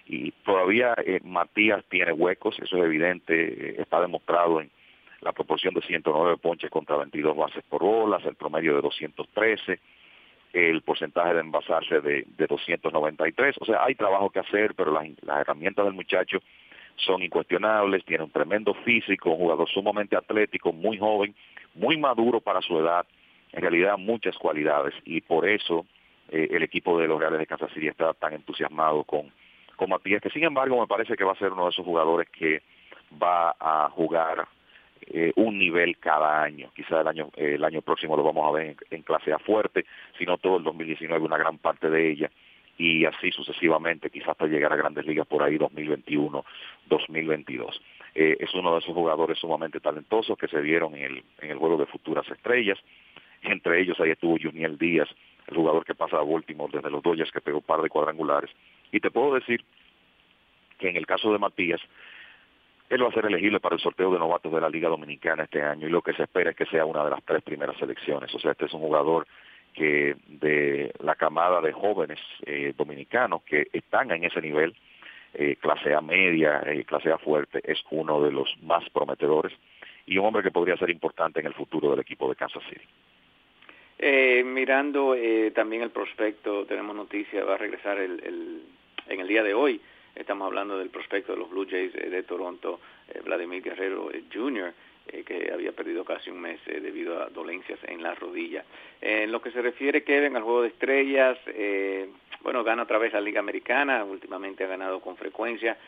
Y 0.07 0.33
todavía 0.45 0.95
eh, 0.99 1.21
Matías 1.25 1.83
tiene 1.89 2.13
huecos, 2.13 2.59
eso 2.59 2.77
es 2.77 2.85
evidente, 2.85 3.81
está 3.81 4.03
demostrado 4.03 4.61
en, 4.61 4.71
la 5.21 5.33
proporción 5.33 5.75
de 5.75 5.83
109 5.83 6.37
ponches 6.39 6.71
contra 6.71 6.97
22 6.97 7.37
bases 7.37 7.65
por 7.69 7.83
bolas, 7.83 8.25
el 8.25 8.35
promedio 8.35 8.77
de 8.77 8.83
213, 8.83 9.81
el 10.53 10.83
porcentaje 10.83 11.35
de 11.35 11.41
envasarse 11.41 12.01
de, 12.01 12.25
de 12.37 12.47
293. 12.47 13.57
O 13.61 13.65
sea, 13.65 13.85
hay 13.85 13.95
trabajo 13.95 14.31
que 14.31 14.41
hacer, 14.41 14.75
pero 14.75 14.93
las, 14.93 15.07
herramientas 15.41 15.85
del 15.85 15.95
muchacho 15.95 16.39
son 16.97 17.23
incuestionables, 17.23 18.05
tiene 18.05 18.25
un 18.25 18.31
tremendo 18.31 18.73
físico, 18.75 19.31
un 19.31 19.39
jugador 19.39 19.69
sumamente 19.69 20.17
atlético, 20.17 20.73
muy 20.73 20.99
joven, 20.99 21.35
muy 21.75 21.97
maduro 21.99 22.41
para 22.41 22.63
su 22.63 22.79
edad, 22.79 23.07
en 23.53 23.61
realidad 23.61 23.99
muchas 23.99 24.37
cualidades 24.39 24.95
y 25.05 25.21
por 25.21 25.47
eso 25.47 25.85
eh, 26.31 26.49
el 26.51 26.63
equipo 26.63 26.99
de 26.99 27.07
los 27.07 27.21
Reales 27.21 27.39
de 27.39 27.47
Kansas 27.47 27.71
City 27.73 27.89
está 27.89 28.15
tan 28.15 28.33
entusiasmado 28.33 29.05
con, 29.05 29.31
con 29.77 29.91
Matías, 29.91 30.23
que 30.23 30.31
sin 30.31 30.45
embargo 30.45 30.81
me 30.81 30.87
parece 30.87 31.17
que 31.17 31.25
va 31.25 31.33
a 31.33 31.39
ser 31.39 31.53
uno 31.53 31.65
de 31.65 31.71
esos 31.71 31.85
jugadores 31.85 32.29
que 32.31 32.63
va 33.23 33.55
a 33.61 33.91
jugar 33.91 34.49
eh, 35.03 35.33
un 35.37 35.59
nivel 35.59 35.99
cada 35.99 36.43
año. 36.43 36.71
Quizá 36.75 37.01
el 37.01 37.09
año, 37.09 37.31
el 37.37 37.63
año 37.65 37.83
próximo 37.83 38.17
lo 38.17 38.23
vamos 38.23 38.49
a 38.49 38.53
ver 38.53 38.77
en, 38.91 39.03
clase 39.03 39.33
A 39.33 39.39
fuerte, 39.39 39.85
sino 40.19 40.39
todo 40.39 40.59
el 40.59 40.65
2019 40.65 41.25
una 41.25 41.39
gran 41.39 41.59
parte 41.59 41.91
de 41.91 42.11
ella 42.11 42.31
y 42.79 43.07
así 43.07 43.31
sucesivamente, 43.31 44.11
quizás 44.11 44.31
hasta 44.31 44.47
llegar 44.47 44.73
a 44.73 44.77
grandes 44.77 45.07
ligas 45.07 45.27
por 45.27 45.43
ahí 45.43 45.57
2021, 45.57 46.45
2022. 46.87 47.81
Eh, 48.15 48.37
es 48.41 48.53
uno 48.55 48.73
de 48.73 48.79
esos 48.81 48.95
jugadores 48.95 49.39
sumamente 49.39 49.81
talentosos 49.81 50.37
que 50.37 50.49
se 50.49 50.61
vieron 50.61 50.95
en 50.95 51.05
el, 51.05 51.25
en 51.41 51.51
el 51.51 51.59
juego 51.59 51.79
de 51.79 51.87
futuras 51.87 52.29
estrellas. 52.31 52.79
Entre 53.43 53.81
ellos 53.81 53.99
ahí 54.01 54.11
estuvo 54.11 54.37
Juniel 54.39 54.77
Díaz, 54.77 55.09
el 55.47 55.57
jugador 55.57 55.85
que 55.85 55.95
pasa 55.95 56.19
a 56.19 56.23
Baltimore 56.23 56.73
desde 56.73 56.91
los 56.91 57.03
Dodgers 57.03 57.31
que 57.31 57.41
pegó 57.41 57.59
un 57.59 57.65
par 57.65 57.81
de 57.81 57.89
cuadrangulares. 57.89 58.51
Y 58.93 59.01
te 59.01 59.11
puedo 59.11 59.35
decir 59.35 59.65
que 60.79 60.89
en 60.89 60.97
el 60.97 61.07
caso 61.07 61.33
de 61.33 61.39
Matías, 61.39 61.81
él 62.89 63.03
va 63.03 63.09
a 63.09 63.13
ser 63.13 63.27
elegible 63.27 63.61
para 63.61 63.75
el 63.75 63.81
sorteo 63.81 64.13
de 64.13 64.19
novatos 64.19 64.53
de 64.53 64.61
la 64.61 64.69
Liga 64.69 64.89
Dominicana 64.89 65.45
este 65.45 65.63
año 65.63 65.89
y 65.89 65.91
lo 65.91 66.03
que 66.03 66.13
se 66.13 66.23
espera 66.23 66.51
es 66.51 66.57
que 66.57 66.67
sea 66.67 66.85
una 66.85 67.05
de 67.05 67.11
las 67.11 67.25
tres 67.25 67.43
primeras 67.43 67.77
selecciones. 67.79 68.33
O 68.35 68.39
sea, 68.39 68.53
este 68.53 68.67
es 68.67 68.75
un 68.75 68.81
jugador 68.81 69.27
que 69.75 70.17
de 70.27 70.93
la 71.01 71.17
camada 71.17 71.61
de 71.61 71.73
jóvenes 71.73 72.21
eh, 72.47 72.73
dominicanos 72.77 73.43
que 73.43 73.69
están 73.73 74.11
en 74.13 74.25
ese 74.25 74.41
nivel, 74.41 74.75
eh, 75.35 75.57
clase 75.61 75.95
A 75.95 76.01
media, 76.01 76.63
eh, 76.65 76.85
clase 76.85 77.11
A 77.11 77.19
fuerte, 77.19 77.61
es 77.65 77.83
uno 77.91 78.23
de 78.23 78.31
los 78.31 78.49
más 78.63 78.89
prometedores 78.91 79.53
y 80.07 80.17
un 80.19 80.27
hombre 80.27 80.45
que 80.45 80.53
podría 80.53 80.77
ser 80.77 80.91
importante 80.91 81.41
en 81.41 81.47
el 81.47 81.55
futuro 81.55 81.91
del 81.91 82.01
equipo 82.01 82.29
de 82.29 82.37
Kansas 82.37 82.63
City. 82.69 84.45
mirando 84.45 85.17
también 85.55 85.83
el 85.83 85.91
prospecto, 85.91 86.65
tenemos 86.67 86.95
noticia, 86.95 87.45
va 87.45 87.55
a 87.55 87.59
regresar 87.59 87.99
el, 87.99 88.63
en 89.09 89.21
el 89.21 89.27
día 89.27 89.43
de 89.43 89.55
hoy 89.55 89.81
Estamos 90.17 90.47
hablando 90.47 90.79
del 90.79 90.89
prospecto 90.89 91.33
de 91.33 91.39
los 91.39 91.51
Blue 91.51 91.67
Jays 91.69 91.95
eh, 91.95 92.09
de 92.09 92.23
Toronto, 92.23 92.81
eh, 93.09 93.21
Vladimir 93.23 93.63
Guerrero 93.63 94.11
eh, 94.11 94.25
Jr., 94.33 94.73
que 95.25 95.53
había 95.55 95.71
perdido 95.71 96.05
casi 96.05 96.31
un 96.31 96.41
mes 96.41 96.59
debido 96.67 97.23
a 97.23 97.29
dolencias 97.29 97.79
en 97.85 98.03
la 98.03 98.17
rodilla. 98.17 98.65
En 99.01 99.31
lo 99.31 99.41
que 99.41 99.53
se 99.53 99.63
refiere, 99.63 100.03
Kevin, 100.03 100.35
al 100.35 100.43
juego 100.43 100.63
de 100.63 100.69
estrellas, 100.69 101.39
bueno, 102.41 102.65
gana 102.65 102.83
otra 102.83 102.99
vez 102.99 103.13
la 103.13 103.21
Liga 103.21 103.39
Americana, 103.39 104.03
últimamente 104.03 104.65
ha 104.65 104.67
ganado 104.67 104.99
con 104.99 105.17
frecuencia, 105.17 105.79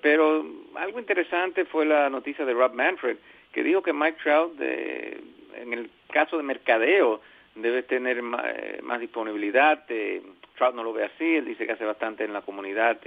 pero 0.00 0.46
algo 0.76 1.00
interesante 1.00 1.64
fue 1.64 1.84
la 1.84 2.08
noticia 2.08 2.44
de 2.44 2.52
Rob 2.52 2.74
Manfred, 2.74 3.16
que 3.50 3.64
dijo 3.64 3.82
que 3.82 3.92
Mike 3.92 4.18
Trout, 4.22 4.60
en 4.60 5.72
el 5.72 5.90
caso 6.12 6.36
de 6.36 6.44
mercadeo, 6.44 7.22
debe 7.56 7.82
tener 7.82 8.22
más, 8.22 9.00
disponibilidad. 9.00 9.84
Trout 10.56 10.76
no 10.76 10.84
lo 10.84 10.92
ve 10.92 11.06
así, 11.06 11.38
él 11.38 11.44
dice 11.44 11.66
que 11.66 11.72
hace 11.72 11.84
bastante 11.84 12.22
en 12.22 12.32
la 12.32 12.42
comunidad 12.42 13.00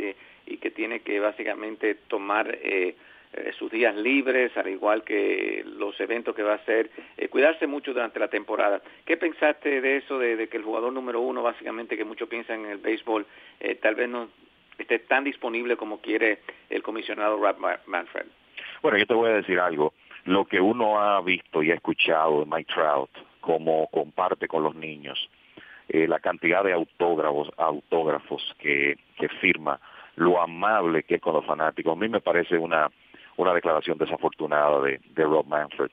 y 0.48 0.58
que 0.58 0.72
tiene 0.72 1.02
que 1.02 1.20
básicamente 1.20 1.96
tomar 2.08 2.58
eh, 2.62 2.96
eh, 3.34 3.52
sus 3.60 3.70
días 3.70 3.96
libres, 3.96 4.56
al 4.56 4.70
igual 4.70 5.04
que 5.04 5.64
los 5.66 6.00
eventos 6.00 6.34
que 6.34 6.44
va 6.44 6.54
a 6.54 6.56
hacer, 6.56 6.90
eh, 7.18 7.28
cuidarse 7.28 7.68
mucho 7.68 7.94
durante 7.94 8.20
la 8.20 8.30
temporada. 8.30 8.82
¿Qué 9.06 9.18
pensaste 9.18 9.82
de 9.82 9.98
eso, 9.98 10.18
de, 10.18 10.48
que 10.48 10.58
el 10.58 10.64
jugador 10.64 10.94
número 10.94 11.20
uno, 11.20 11.44
básicamente, 11.44 11.98
que 11.98 12.06
muchos 12.06 12.30
piensan 12.30 12.66
en 12.66 12.72
el 12.72 12.78
béisbol, 12.78 13.26
tal 13.82 13.96
vez 13.96 14.10
no 14.10 14.30
esté 14.78 15.00
tan 15.00 15.24
disponible 15.24 15.76
como 15.76 16.00
quiere 16.00 16.40
el 16.70 16.82
comisionado 16.82 17.38
Rob 17.38 17.58
Manfred? 17.88 18.28
Bueno, 18.82 18.98
yo 18.98 19.06
te 19.06 19.14
voy 19.14 19.30
a 19.30 19.36
decir 19.36 19.60
algo. 19.60 19.94
Lo 20.26 20.46
que 20.46 20.62
uno 20.62 21.02
ha 21.02 21.20
visto 21.22 21.64
y 21.64 21.72
ha 21.72 21.76
escuchado 21.76 22.42
de 22.42 22.46
Mike 22.46 22.72
Trout, 22.74 23.10
como 23.42 23.88
comparte 23.88 24.48
con 24.48 24.64
los 24.64 24.76
niños, 24.76 25.30
la 25.90 26.20
cantidad 26.20 26.64
de 26.64 26.74
autógrafos, 26.74 27.50
autógrafos 27.58 28.56
que, 28.60 28.98
que 29.18 29.30
firma, 29.30 29.80
lo 30.18 30.42
amable 30.42 31.04
que 31.04 31.16
es 31.16 31.22
con 31.22 31.34
los 31.34 31.46
fanáticos. 31.46 31.94
A 31.94 32.00
mí 32.00 32.10
me 32.10 32.20
parece 32.20 32.58
una, 32.58 32.90
una 33.38 33.54
declaración 33.54 33.98
desafortunada 33.98 34.82
de, 34.82 35.00
de 35.10 35.24
Rob 35.24 35.46
Manfred, 35.46 35.92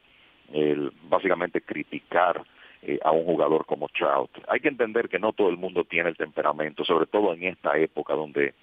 el 0.52 0.92
básicamente 1.08 1.60
criticar 1.60 2.42
eh, 2.82 2.98
a 3.04 3.12
un 3.12 3.24
jugador 3.24 3.66
como 3.66 3.88
Trout. 3.88 4.30
Hay 4.48 4.60
que 4.60 4.68
entender 4.68 5.08
que 5.08 5.18
no 5.18 5.32
todo 5.32 5.50
el 5.50 5.58
mundo 5.58 5.84
tiene 5.84 6.08
el 6.08 6.16
temperamento, 6.16 6.84
sobre 6.84 7.06
todo 7.06 7.34
en 7.34 7.44
esta 7.44 7.76
época 7.76 8.14
donde 8.14 8.54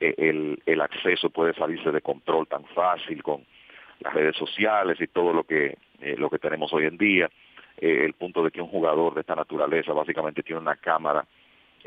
eh, 0.00 0.14
el, 0.16 0.62
el 0.64 0.80
acceso 0.80 1.30
puede 1.30 1.54
salirse 1.54 1.90
de 1.90 2.00
control 2.00 2.46
tan 2.46 2.64
fácil 2.66 3.22
con 3.22 3.44
las 4.00 4.14
redes 4.14 4.36
sociales 4.36 5.00
y 5.00 5.08
todo 5.08 5.32
lo 5.32 5.42
que, 5.42 5.76
eh, 6.00 6.14
lo 6.16 6.30
que 6.30 6.38
tenemos 6.38 6.72
hoy 6.72 6.86
en 6.86 6.96
día. 6.96 7.28
el 7.78 8.12
punto 8.14 8.44
de 8.44 8.52
que 8.52 8.60
un 8.60 8.68
jugador 8.68 9.14
de 9.14 9.22
esta 9.22 9.34
naturaleza 9.34 9.92
básicamente 9.92 10.44
tiene 10.44 10.60
una 10.60 10.76
cámara 10.76 11.24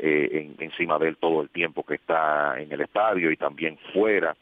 eh, 0.02 0.50
encima 0.58 0.98
de 0.98 1.08
él 1.08 1.16
todo 1.16 1.42
el 1.42 1.48
tiempo 1.48 1.84
que 1.84 1.94
está 1.94 2.60
en 2.60 2.72
el 2.72 2.80
estadio 2.80 3.30
y 3.30 3.36
también 3.36 3.78
fuera. 3.92 4.36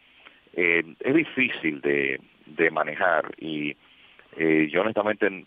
Eh, 0.54 0.82
es 0.98 1.14
difícil 1.14 1.80
de, 1.80 2.20
de 2.46 2.70
manejar 2.70 3.32
y 3.38 3.76
eh, 4.36 4.68
yo 4.72 4.80
honestamente 4.80 5.44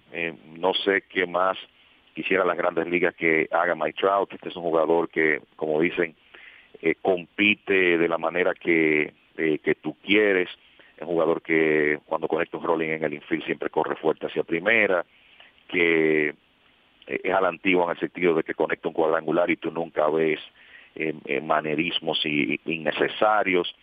no 0.60 0.74
sé 0.74 1.04
qué 1.10 1.26
más 1.26 1.58
quisiera 2.14 2.46
las 2.46 2.58
grandes 2.58 2.88
ligas 2.88 3.16
que 3.16 3.48
haga 3.52 3.76
Mike 3.76 4.00
Trout. 4.00 4.34
Este 4.34 4.50
es 4.50 4.56
un 4.56 4.64
jugador 4.64 5.10
que, 5.10 5.42
como 5.56 5.82
dicen, 5.82 6.16
eh, 6.82 6.96
compite 7.02 7.98
de 7.98 8.08
la 8.08 8.18
manera 8.18 8.54
que, 8.54 9.14
eh, 9.38 9.60
que 9.60 9.76
tú 9.76 9.96
quieres, 10.04 10.50
es 10.96 11.02
un 11.02 11.08
jugador 11.08 11.42
que 11.42 12.00
cuando 12.06 12.28
conecta 12.28 12.58
un 12.58 12.64
rolling 12.64 12.90
en 12.90 13.04
el 13.04 13.14
infield 13.16 13.46
siempre 13.46 13.70
corre 13.70 13.96
fuerte 13.96 14.28
hacia 14.28 14.44
primera, 14.44 15.06
que 15.68 16.30
eh, 16.30 16.34
es 17.08 17.34
a 17.34 17.42
la 17.42 17.50
antigua 17.50 17.86
en 17.86 17.92
el 17.92 18.00
sentido 18.00 18.34
de 18.36 18.44
que 18.44 18.54
conecta 18.54 18.88
un 18.88 18.94
cuadrangular 18.94 19.50
y 19.50 19.58
tú 19.58 19.72
nunca 19.72 20.08
ves 20.10 20.40
manerismos 21.42 22.22
innecesarios, 22.26 23.76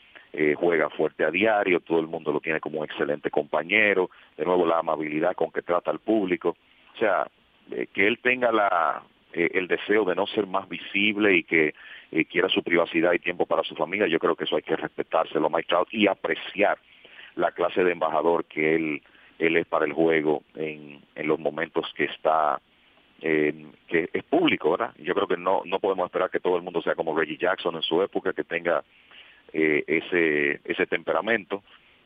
juega 0.57 0.91
fuerte 0.91 1.25
a 1.25 1.31
diario, 1.31 1.81
todo 1.81 1.99
el 1.99 2.07
mundo 2.07 2.33
lo 2.33 2.41
tiene 2.41 2.61
como 2.61 2.79
un 2.79 2.85
excelente 2.85 3.31
compañero, 3.31 4.11
de 4.37 4.45
nuevo 4.45 4.65
la 4.65 4.79
amabilidad 4.79 5.35
con 5.35 5.51
que 5.51 5.63
trata 5.63 5.91
al 5.91 5.99
público, 5.99 6.57
o 6.95 6.99
sea, 6.99 7.27
que 7.93 8.07
él 8.07 8.21
tenga 8.23 8.53
la, 8.53 9.03
el 9.33 9.67
deseo 9.67 10.05
de 10.05 10.15
no 10.15 10.27
ser 10.29 10.47
más 10.47 10.69
visible 10.69 11.37
y 11.37 11.43
que 11.43 11.75
quiera 12.31 12.49
su 12.49 12.63
privacidad 12.63 13.13
y 13.13 13.19
tiempo 13.19 13.47
para 13.47 13.65
su 13.65 13.75
familia, 13.75 14.07
yo 14.07 14.19
creo 14.19 14.37
que 14.37 14.45
eso 14.45 14.57
hay 14.57 14.63
que 14.63 14.77
respetárselo, 14.77 15.51
Mike 15.51 15.69
Trout, 15.69 15.89
y 15.93 16.07
apreciar 16.07 16.79
la 17.37 17.53
clase 17.53 17.85
de 17.85 17.93
embajador 17.93 18.45
que 18.45 18.75
él, 18.75 19.03
él 19.39 19.57
es 19.57 19.67
para 19.67 19.85
el 19.85 19.93
juego 19.93 20.43
en, 20.55 21.01
en 21.15 21.29
los 21.29 21.39
momentos 21.39 21.93
que 21.97 22.05
está 22.05 22.61
que 23.21 24.11
es 24.13 24.25
público, 24.25 24.73
¿verdad? 24.73 24.95
Yo 24.99 25.15
creo 25.15 25.29
que 25.29 25.37
no 25.37 25.63
no 25.65 25.79
podemos 25.79 26.07
esperar 26.07 26.31
que 26.31 26.41
todo 26.41 26.57
el 26.57 26.63
mundo 26.63 26.83
sea 26.83 26.95
como 26.95 27.17
Reggie 27.17 27.37
Jackson 27.37 27.77
en 27.77 27.83
su 27.83 28.03
época, 28.03 28.33
que 28.33 28.45
tenga 28.45 28.83
eh, 29.53 29.85
ese 29.87 30.61
ese 30.65 30.87
temperamento. 30.87 31.63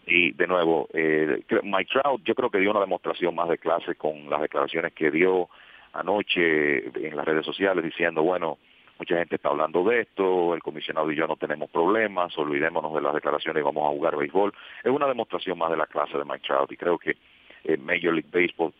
Y 0.06 0.32
de 0.32 0.46
nuevo, 0.46 0.88
eh, 0.92 1.42
Mike 1.62 1.90
Trout 1.92 2.22
yo 2.24 2.34
creo 2.34 2.50
que 2.50 2.58
dio 2.58 2.70
una 2.70 2.80
demostración 2.80 3.34
más 3.34 3.48
de 3.48 3.58
clase 3.58 3.94
con 3.94 4.28
las 4.28 4.42
declaraciones 4.42 4.92
que 4.92 5.10
dio 5.10 5.48
anoche 5.94 6.86
en 6.86 7.16
las 7.16 7.24
redes 7.24 7.46
sociales 7.46 7.84
diciendo, 7.84 8.22
bueno, 8.22 8.58
mucha 8.98 9.16
gente 9.16 9.36
está 9.36 9.48
hablando 9.48 9.82
de 9.84 10.00
esto, 10.00 10.54
el 10.54 10.62
comisionado 10.62 11.10
y 11.10 11.16
yo 11.16 11.26
no 11.26 11.36
tenemos 11.36 11.70
problemas, 11.70 12.36
olvidémonos 12.36 12.94
de 12.94 13.00
las 13.00 13.14
declaraciones 13.14 13.60
y 13.60 13.64
vamos 13.64 13.84
a 13.84 13.94
jugar 13.94 14.16
béisbol. 14.16 14.52
Es 14.82 14.90
una 14.90 15.06
demostración 15.06 15.58
más 15.58 15.70
de 15.70 15.76
la 15.76 15.86
clase 15.86 16.18
de 16.18 16.24
Mike 16.24 16.46
Trout 16.46 16.72
y 16.72 16.76
creo 16.76 16.98
que 16.98 17.16
eh, 17.64 17.76
Major 17.76 18.12
League 18.12 18.28
Baseball 18.30 18.72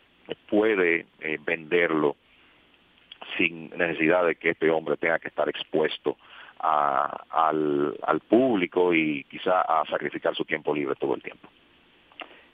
puede 0.49 1.07
eh, 1.21 1.39
venderlo 1.45 2.17
sin 3.37 3.71
necesidad 3.71 4.27
de 4.27 4.37
que 4.37 4.51
este 4.51 4.71
hombre 4.71 4.97
tenga 4.97 5.19
que 5.19 5.29
estar 5.29 5.49
expuesto 5.49 6.17
al, 6.59 7.97
al 8.03 8.21
público 8.21 8.95
y 8.95 9.25
quizá 9.25 9.61
a 9.61 9.85
sacrificar 9.87 10.35
su 10.35 10.45
tiempo 10.45 10.75
libre 10.75 10.95
todo 10.97 11.15
el 11.15 11.23
tiempo. 11.23 11.49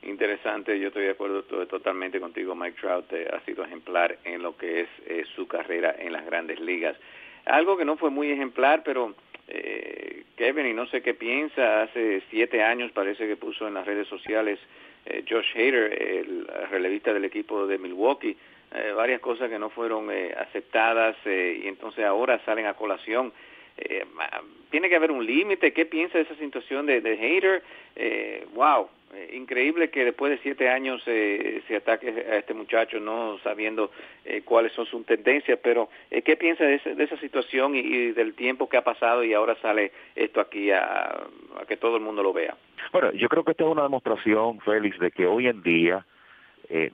Interesante, 0.03 0.79
yo 0.81 0.89
estoy 0.89 1.05
de 1.05 1.11
acuerdo 1.11 1.43
totalmente 1.43 2.21
contigo. 2.21 2.55
Mike 2.55 2.79
Trout 2.81 3.13
eh, 3.13 3.29
ha 3.31 3.41
sido 3.41 3.65
ejemplar 3.65 4.19
en 4.25 4.43
lo 4.43 4.57
que 4.57 4.81
es 5.07 5.29
su 5.37 5.47
carrera 5.47 5.95
en 5.99 6.13
las 6.13 6.25
grandes 6.25 6.59
ligas. 6.59 6.97
Algo 7.45 7.77
que 7.77 7.85
no 7.85 7.97
fue 7.97 8.11
muy 8.11 8.31
ejemplar, 8.31 8.83
pero 8.83 9.15
eh, 9.47 10.25
Kevin, 10.37 10.67
y 10.67 10.73
no 10.73 10.87
sé 10.87 11.03
qué 11.03 11.13
piensa, 11.13 11.83
hace 11.83 12.23
siete 12.31 12.63
años 12.63 12.93
parece 12.93 13.27
que 13.27 13.37
puso 13.37 13.69
en 13.69 13.75
las 13.75 13.87
redes 13.87 14.09
sociales 14.09 14.59
eh, 15.05 15.23
Josh 15.29 15.55
Hader, 15.55 16.03
el 16.03 16.47
relevista 16.71 17.13
del 17.13 17.25
equipo 17.27 17.67
de 17.67 17.77
Milwaukee, 17.77 18.37
eh, 18.73 18.93
varias 18.95 19.21
cosas 19.21 19.49
que 19.51 19.59
no 19.59 19.71
fueron 19.71 20.11
eh, 20.11 20.35
aceptadas 20.37 21.17
y 21.25 21.67
entonces 21.67 22.05
ahora 22.05 22.41
salen 22.45 22.67
a 22.67 22.75
colación. 22.75 23.33
tiene 24.71 24.89
que 24.89 24.97
haber 24.97 25.11
un 25.11 25.25
límite. 25.25 25.73
¿Qué 25.73 25.87
piensa 25.87 26.19
de 26.19 26.25
esa 26.25 26.37
situación 26.37 26.87
de, 26.87 27.01
de 27.01 27.13
Hader? 27.13 27.63
wow, 28.55 28.89
eh, 29.13 29.31
increíble 29.37 29.91
que 29.91 30.05
después 30.05 30.31
de 30.31 30.39
siete 30.39 30.69
años 30.69 31.03
eh, 31.07 31.63
se 31.67 31.75
ataque 31.75 32.09
a 32.31 32.37
este 32.37 32.55
muchacho 32.55 33.01
no 33.01 33.39
sabiendo 33.43 33.91
eh, 34.25 34.43
cuáles 34.45 34.73
son 34.73 34.87
sus 34.87 35.05
tendencias, 35.05 35.59
pero 35.61 35.89
eh, 36.13 36.23
¿qué 36.23 36.37
piensa 36.37 36.63
de, 36.63 36.77
esa 36.77 37.17
situación 37.17 37.75
y, 37.75 38.13
del 38.13 38.35
tiempo 38.35 38.69
que 38.69 38.77
ha 38.77 38.85
pasado 38.85 39.25
y 39.25 39.35
ahora 39.35 39.57
sale 39.61 39.91
esto 40.15 40.41
aquí 40.41 40.71
a, 40.71 41.27
que 41.67 41.77
todo 41.77 41.97
el 41.97 42.03
mundo 42.03 42.23
lo 42.23 42.33
vea? 42.33 42.57
Bueno, 42.93 43.11
yo 43.13 43.29
creo 43.29 43.43
que 43.43 43.51
esta 43.51 43.65
es 43.65 43.71
una 43.71 43.83
demostración, 43.83 44.61
Félix, 44.61 44.97
de 45.01 45.11
que 45.11 45.27
hoy 45.27 45.49
en 45.49 45.61
día 45.63 46.07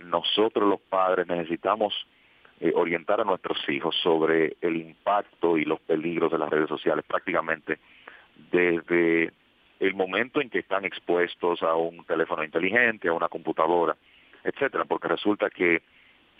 nosotros 0.04 0.68
los 0.68 0.80
padres 0.80 1.26
necesitamos 1.26 1.94
orientar 2.74 3.20
a 3.20 3.24
nuestros 3.24 3.58
hijos 3.68 3.94
sobre 4.02 4.56
el 4.62 4.76
impacto 4.76 5.58
y 5.58 5.64
los 5.64 5.80
peligros 5.80 6.32
de 6.32 6.38
las 6.38 6.48
redes 6.48 6.68
sociales 6.68 7.04
prácticamente 7.06 7.78
desde 8.50 9.32
el 9.80 9.94
momento 9.94 10.40
en 10.40 10.50
que 10.50 10.60
están 10.60 10.84
expuestos 10.84 11.62
a 11.62 11.74
un 11.74 12.04
teléfono 12.04 12.44
inteligente, 12.44 13.08
a 13.08 13.12
una 13.12 13.28
computadora, 13.28 13.96
etcétera, 14.44 14.84
porque 14.84 15.08
resulta 15.08 15.50
que 15.50 15.82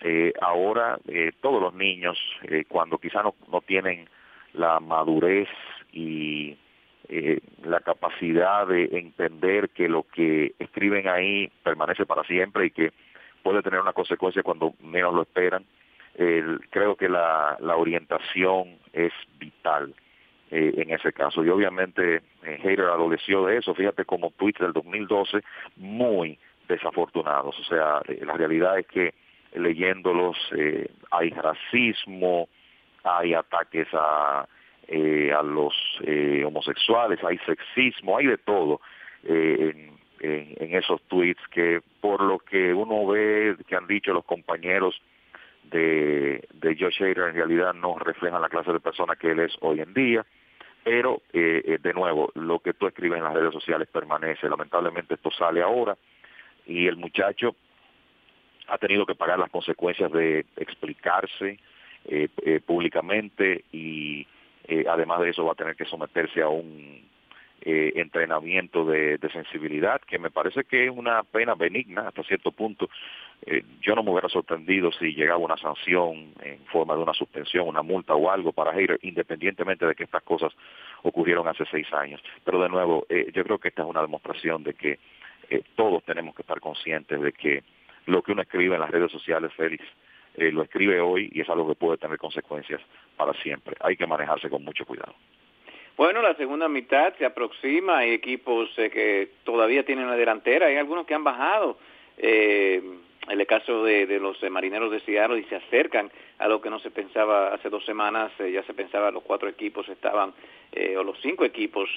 eh, 0.03 0.33
ahora 0.41 0.99
eh, 1.09 1.33
todos 1.41 1.61
los 1.61 1.75
niños, 1.75 2.19
eh, 2.43 2.65
cuando 2.69 2.99
quizá 2.99 3.23
no, 3.23 3.35
no, 3.51 3.61
tienen 3.63 4.09
la 4.53 4.81
madurez 4.81 5.49
y 5.93 6.57
la 7.63 7.79
capacidad 7.81 8.67
de 8.67 8.89
entender 8.99 9.71
que 9.71 9.89
lo 9.89 10.03
que 10.03 10.55
escriben 10.59 11.07
ahí 11.07 11.49
permanece 11.63 12.05
para 12.05 12.25
siempre 12.25 12.67
y 12.67 12.71
que 12.71 12.93
puede 13.47 13.63
tener 13.63 13.79
una 13.79 13.93
consecuencia 13.93 14.43
cuando 14.43 14.75
menos 14.81 15.15
lo 15.15 15.23
esperan, 15.23 15.65
creo 16.71 16.97
que 16.97 17.09
la, 17.09 17.57
orientación 17.77 18.77
es 18.93 19.13
vital. 19.39 19.95
Eh, 20.51 20.75
en 20.77 20.91
ese 20.91 21.13
caso. 21.13 21.45
Y 21.45 21.49
obviamente 21.49 22.23
eh, 22.45 22.59
Hater 22.63 22.87
adoleció 22.87 23.47
de 23.47 23.59
eso, 23.59 23.75
fíjate 23.75 24.05
como 24.05 24.31
tweets 24.31 24.61
del 24.61 24.73
2012 24.73 25.41
muy 25.77 26.39
desafortunados. 26.69 27.59
O 27.59 27.65
sea, 27.65 28.01
eh, 28.07 28.21
la 28.25 28.35
realidad 28.35 28.79
es 28.79 28.87
que 28.87 29.15
leyéndolos 29.55 30.37
hay 31.11 31.31
racismo, 31.31 32.49
hay 33.03 33.35
ataques 33.35 33.89
a, 33.93 34.43
a 34.43 35.43
los 35.43 35.75
homosexuales, 36.45 37.19
hay 37.25 37.39
sexismo, 37.39 38.19
hay 38.19 38.27
de 38.27 38.39
todo. 38.39 38.81
En, 40.21 40.75
esos 40.75 41.03
tweets 41.03 41.41
que 41.51 41.81
por 42.01 42.23
lo 42.23 42.39
que 42.39 42.73
uno 42.73 43.07
ve 43.07 43.57
que 43.67 43.77
han 43.77 43.87
dicho 43.87 44.13
los 44.13 44.25
compañeros 44.25 45.01
de, 45.65 46.47
de 46.55 46.77
Josh 46.79 47.03
Hader 47.03 47.29
en 47.29 47.35
realidad 47.35 47.75
no 47.75 47.99
reflejan 47.99 48.43
la 48.43 48.49
clase 48.49 48.73
de 48.73 48.81
persona 48.81 49.17
que 49.17 49.31
él 49.31 49.41
es 49.41 49.57
hoy 49.61 49.81
en 49.81 49.93
día. 49.95 50.25
Pero, 50.87 51.23
eh, 51.33 51.63
eh, 51.65 51.79
de 51.83 51.93
nuevo, 51.93 52.31
lo 52.35 52.61
que 52.61 52.73
tú 52.73 52.87
escribes 52.87 53.19
en 53.19 53.25
las 53.25 53.35
redes 53.35 53.53
sociales 53.53 53.89
permanece. 53.89 54.49
Lamentablemente 54.49 55.15
esto 55.15 55.33
sale 55.33 55.61
ahora 55.61 55.97
y 56.65 56.87
el 56.87 56.97
muchacho 56.97 57.57
ha 58.69 58.79
tenido 58.79 59.05
que 59.05 59.17
pagar 59.17 59.37
las 59.41 59.51
consecuencias 59.51 60.13
de 60.13 60.47
explicarse 60.57 61.59
eh, 62.05 62.61
públicamente 62.65 63.65
y 63.73 64.27
además 64.89 65.23
de 65.23 65.31
eso 65.31 65.45
va 65.45 65.53
a 65.53 65.57
tener 65.57 65.75
que 65.75 65.85
someterse 65.87 66.41
a 66.41 66.49
un 66.49 67.03
eh, 67.69 67.95
entrenamiento 67.97 68.85
de, 68.85 69.19
sensibilidad, 69.33 70.01
que 70.03 70.21
me 70.21 70.31
parece 70.31 70.63
que 70.63 70.85
es 70.85 70.91
una 70.95 71.25
pena 71.25 71.57
benigna 71.57 72.07
hasta 72.07 72.23
cierto 72.23 72.53
punto. 72.53 72.89
Eh, 73.45 73.65
yo 73.81 73.97
no 73.97 74.05
me 74.05 74.13
hubiera 74.13 74.29
sorprendido 74.29 74.93
si 74.93 75.17
llegaba 75.17 75.39
una 75.39 75.57
sanción 75.57 76.33
en 76.45 76.65
forma 76.67 76.95
de 76.95 77.03
una 77.03 77.13
suspensión, 77.13 77.67
una 77.67 77.83
multa 77.83 78.15
o 78.15 78.31
algo 78.31 78.53
para 78.53 78.73
Hater, 78.73 79.01
independientemente 79.03 79.85
de 79.85 79.97
que 79.97 80.05
estas 80.05 80.23
cosas 80.23 80.53
ocurrieron 81.03 81.49
hace 81.49 81.65
seis 81.69 81.93
años. 81.93 82.23
Pero 82.45 82.63
de 82.63 82.69
nuevo, 82.69 83.05
eh, 83.09 83.33
yo 83.35 83.43
creo 83.43 83.59
que 83.59 83.67
esta 83.67 83.83
es 83.83 83.89
una 83.89 84.03
demostración 84.03 84.63
de 84.63 84.75
que 84.75 85.01
todos 85.75 86.05
tenemos 86.05 86.37
que 86.37 86.43
estar 86.43 86.61
conscientes 86.61 87.21
de 87.21 87.33
que 87.33 87.65
lo 88.07 88.23
que 88.23 88.31
uno 88.31 88.43
escribe 88.43 88.77
en 88.77 88.81
las 88.81 88.91
redes 88.93 89.11
sociales, 89.11 89.53
Félix, 89.55 89.85
lo 90.37 90.63
escribe 90.63 91.01
hoy 91.01 91.31
y 91.33 91.41
es 91.41 91.49
algo 91.49 91.67
que 91.67 91.75
puede 91.75 91.99
tener 91.99 92.17
consecuencias 92.17 92.81
para 93.17 93.33
siempre. 93.43 93.75
Hay 93.81 93.97
que 93.97 94.07
manejarse 94.07 94.49
con 94.49 94.65
mucho 94.65 94.85
cuidado. 94.85 95.17
Bueno, 95.97 96.21
la 96.21 96.35
segunda 96.35 96.69
mitad 96.69 97.15
se 97.17 97.25
aproxima, 97.25 97.99
hay 97.99 98.13
equipos 98.13 98.69
eh, 98.77 98.91
que 98.91 99.31
todavía 99.45 99.85
tienen 99.85 100.07
la 100.07 100.17
delantera, 100.17 100.67
hay 100.67 100.77
algunos 100.77 101.07
que 101.07 101.15
han 101.15 101.25
bajado. 101.25 101.79
Eh, 102.19 102.83
el 103.29 103.47
caso 103.47 103.85
de, 103.85 104.07
los 104.21 104.43
eh, 104.43 104.51
marineros 104.51 104.91
de 104.91 105.01
Seattle 105.01 105.41
y 105.41 105.45
se 105.45 105.57
acercan 105.57 106.11
a 106.39 106.49
lo 106.49 106.61
que 106.61 106.71
no 106.71 106.79
se 106.79 106.91
pensaba 106.91 107.55
hace 107.55 107.69
dos 107.69 107.85
semanas, 107.85 108.31
eh, 108.39 108.53
ya 108.53 108.63
se 108.65 108.75
pensaba 108.75 109.11
los 109.11 109.23
cuatro 109.23 109.49
equipos 109.49 109.89
estaban, 109.89 110.33
o 110.99 111.03
los 111.03 111.19
cinco 111.23 111.45
equipos 111.45 111.89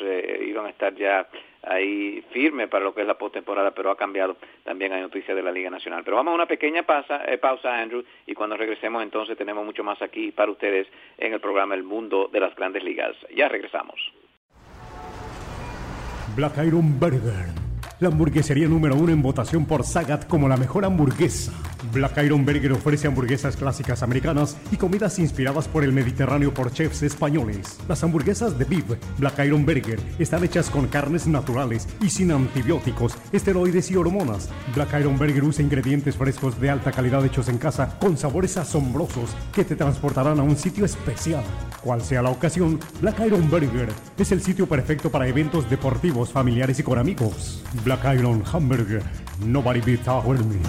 iban 0.41 0.67
a 0.67 0.69
estar 0.69 0.95
ya 0.95 1.27
ahí 1.63 2.23
firmes 2.31 2.69
para 2.69 2.85
lo 2.85 2.93
que 2.93 3.01
es 3.01 3.07
la 3.07 3.17
postemporada, 3.17 3.71
pero 3.71 3.91
ha 3.91 3.97
cambiado 3.97 4.37
también 4.63 4.93
hay 4.93 5.01
noticias 5.01 5.35
de 5.35 5.43
la 5.43 5.51
Liga 5.51 5.69
Nacional. 5.69 6.03
Pero 6.05 6.15
vamos 6.15 6.31
a 6.31 6.35
una 6.35 6.45
pequeña 6.45 6.83
pausa, 6.83 7.19
pausa, 7.41 7.77
Andrew, 7.77 8.05
y 8.25 8.33
cuando 8.33 8.55
regresemos 8.55 9.03
entonces 9.03 9.37
tenemos 9.37 9.65
mucho 9.65 9.83
más 9.83 10.01
aquí 10.01 10.31
para 10.31 10.51
ustedes 10.51 10.87
en 11.17 11.33
el 11.33 11.41
programa 11.41 11.75
El 11.75 11.83
Mundo 11.83 12.29
de 12.31 12.39
las 12.39 12.55
Grandes 12.55 12.83
Ligas. 12.83 13.17
Ya 13.35 13.49
regresamos. 13.49 13.99
Black 16.35 16.57
Iron 16.65 16.97
Burger, 16.97 17.58
la 17.99 18.07
hamburguesería 18.07 18.67
número 18.67 18.95
uno 18.95 19.11
en 19.11 19.21
votación 19.21 19.65
por 19.65 19.83
Sagat 19.83 20.27
como 20.27 20.47
la 20.47 20.57
mejor 20.57 20.85
hamburguesa 20.85 21.51
Black 21.93 22.17
Iron 22.23 22.45
Burger 22.45 22.73
ofrece 22.73 23.07
hamburguesas 23.07 23.55
clásicas 23.55 24.03
americanas 24.03 24.57
y 24.71 24.77
comidas 24.77 25.19
inspiradas 25.19 25.67
por 25.67 25.83
el 25.83 25.93
Mediterráneo 25.93 26.53
por 26.53 26.71
chefs 26.71 27.03
españoles. 27.03 27.77
Las 27.87 28.03
hamburguesas 28.03 28.57
de 28.57 28.65
beef 28.65 28.85
Black 29.17 29.39
Iron 29.45 29.65
Burger 29.65 29.99
están 30.19 30.43
hechas 30.43 30.69
con 30.69 30.87
carnes 30.87 31.27
naturales 31.27 31.87
y 32.01 32.09
sin 32.09 32.31
antibióticos, 32.31 33.15
esteroides 33.31 33.91
y 33.91 33.95
hormonas. 33.95 34.49
Black 34.75 34.99
Iron 34.99 35.17
Burger 35.17 35.43
usa 35.43 35.63
ingredientes 35.63 36.15
frescos 36.15 36.59
de 36.59 36.69
alta 36.69 36.91
calidad 36.91 37.25
hechos 37.25 37.49
en 37.49 37.57
casa 37.57 37.97
con 37.99 38.17
sabores 38.17 38.57
asombrosos 38.57 39.31
que 39.53 39.65
te 39.65 39.75
transportarán 39.75 40.39
a 40.39 40.43
un 40.43 40.57
sitio 40.57 40.85
especial. 40.85 41.43
Cual 41.83 42.01
sea 42.01 42.21
la 42.21 42.29
ocasión, 42.29 42.79
Black 43.01 43.19
Iron 43.25 43.49
Burger 43.49 43.89
es 44.17 44.31
el 44.31 44.41
sitio 44.41 44.67
perfecto 44.67 45.09
para 45.09 45.27
eventos 45.27 45.69
deportivos, 45.69 46.31
familiares 46.31 46.79
y 46.79 46.83
con 46.83 46.99
amigos. 46.99 47.63
Black 47.83 48.03
Iron 48.15 48.43
Hamburger. 48.51 49.03
Nobody 49.45 49.79
beats 49.79 50.07
our 50.07 50.37
meat. 50.43 50.67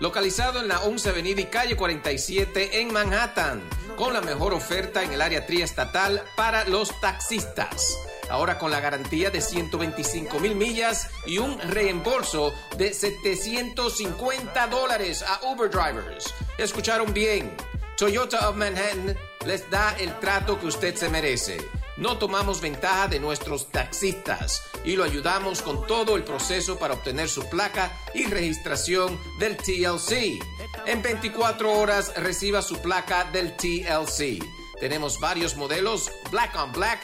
Localizado 0.00 0.60
en 0.60 0.68
la 0.68 0.80
11 0.80 1.10
Avenida 1.10 1.40
y 1.40 1.44
calle 1.46 1.76
47 1.76 2.80
en 2.80 2.92
Manhattan, 2.92 3.62
con 3.96 4.12
la 4.12 4.20
mejor 4.20 4.52
oferta 4.52 5.02
en 5.02 5.12
el 5.12 5.20
área 5.20 5.46
triestatal 5.46 6.22
para 6.36 6.64
los 6.64 7.00
taxistas. 7.00 7.96
Ahora 8.28 8.58
con 8.58 8.70
la 8.70 8.80
garantía 8.80 9.30
de 9.30 9.40
125 9.40 10.40
mil 10.40 10.54
millas 10.54 11.08
y 11.26 11.38
un 11.38 11.58
reembolso 11.58 12.52
de 12.76 12.92
750 12.92 14.66
dólares 14.68 15.22
a 15.22 15.46
Uber 15.46 15.70
drivers. 15.70 16.34
Escucharon 16.58 17.12
bien. 17.12 17.54
Toyota 17.96 18.48
of 18.48 18.56
Manhattan 18.56 19.16
les 19.46 19.68
da 19.70 19.94
el 19.98 20.18
trato 20.18 20.58
que 20.58 20.66
usted 20.66 20.96
se 20.96 21.08
merece. 21.08 21.58
No 22.02 22.18
tomamos 22.18 22.60
ventaja 22.60 23.06
de 23.06 23.20
nuestros 23.20 23.70
taxistas 23.70 24.60
y 24.84 24.96
lo 24.96 25.04
ayudamos 25.04 25.62
con 25.62 25.86
todo 25.86 26.16
el 26.16 26.24
proceso 26.24 26.76
para 26.76 26.94
obtener 26.94 27.28
su 27.28 27.48
placa 27.48 27.96
y 28.12 28.24
registración 28.24 29.16
del 29.38 29.56
TLC. 29.56 30.42
En 30.86 31.00
24 31.00 31.72
horas 31.72 32.12
reciba 32.16 32.60
su 32.60 32.78
placa 32.82 33.30
del 33.30 33.56
TLC. 33.56 34.42
Tenemos 34.80 35.20
varios 35.20 35.54
modelos 35.54 36.10
Black 36.32 36.56
on 36.56 36.72
Black. 36.72 36.98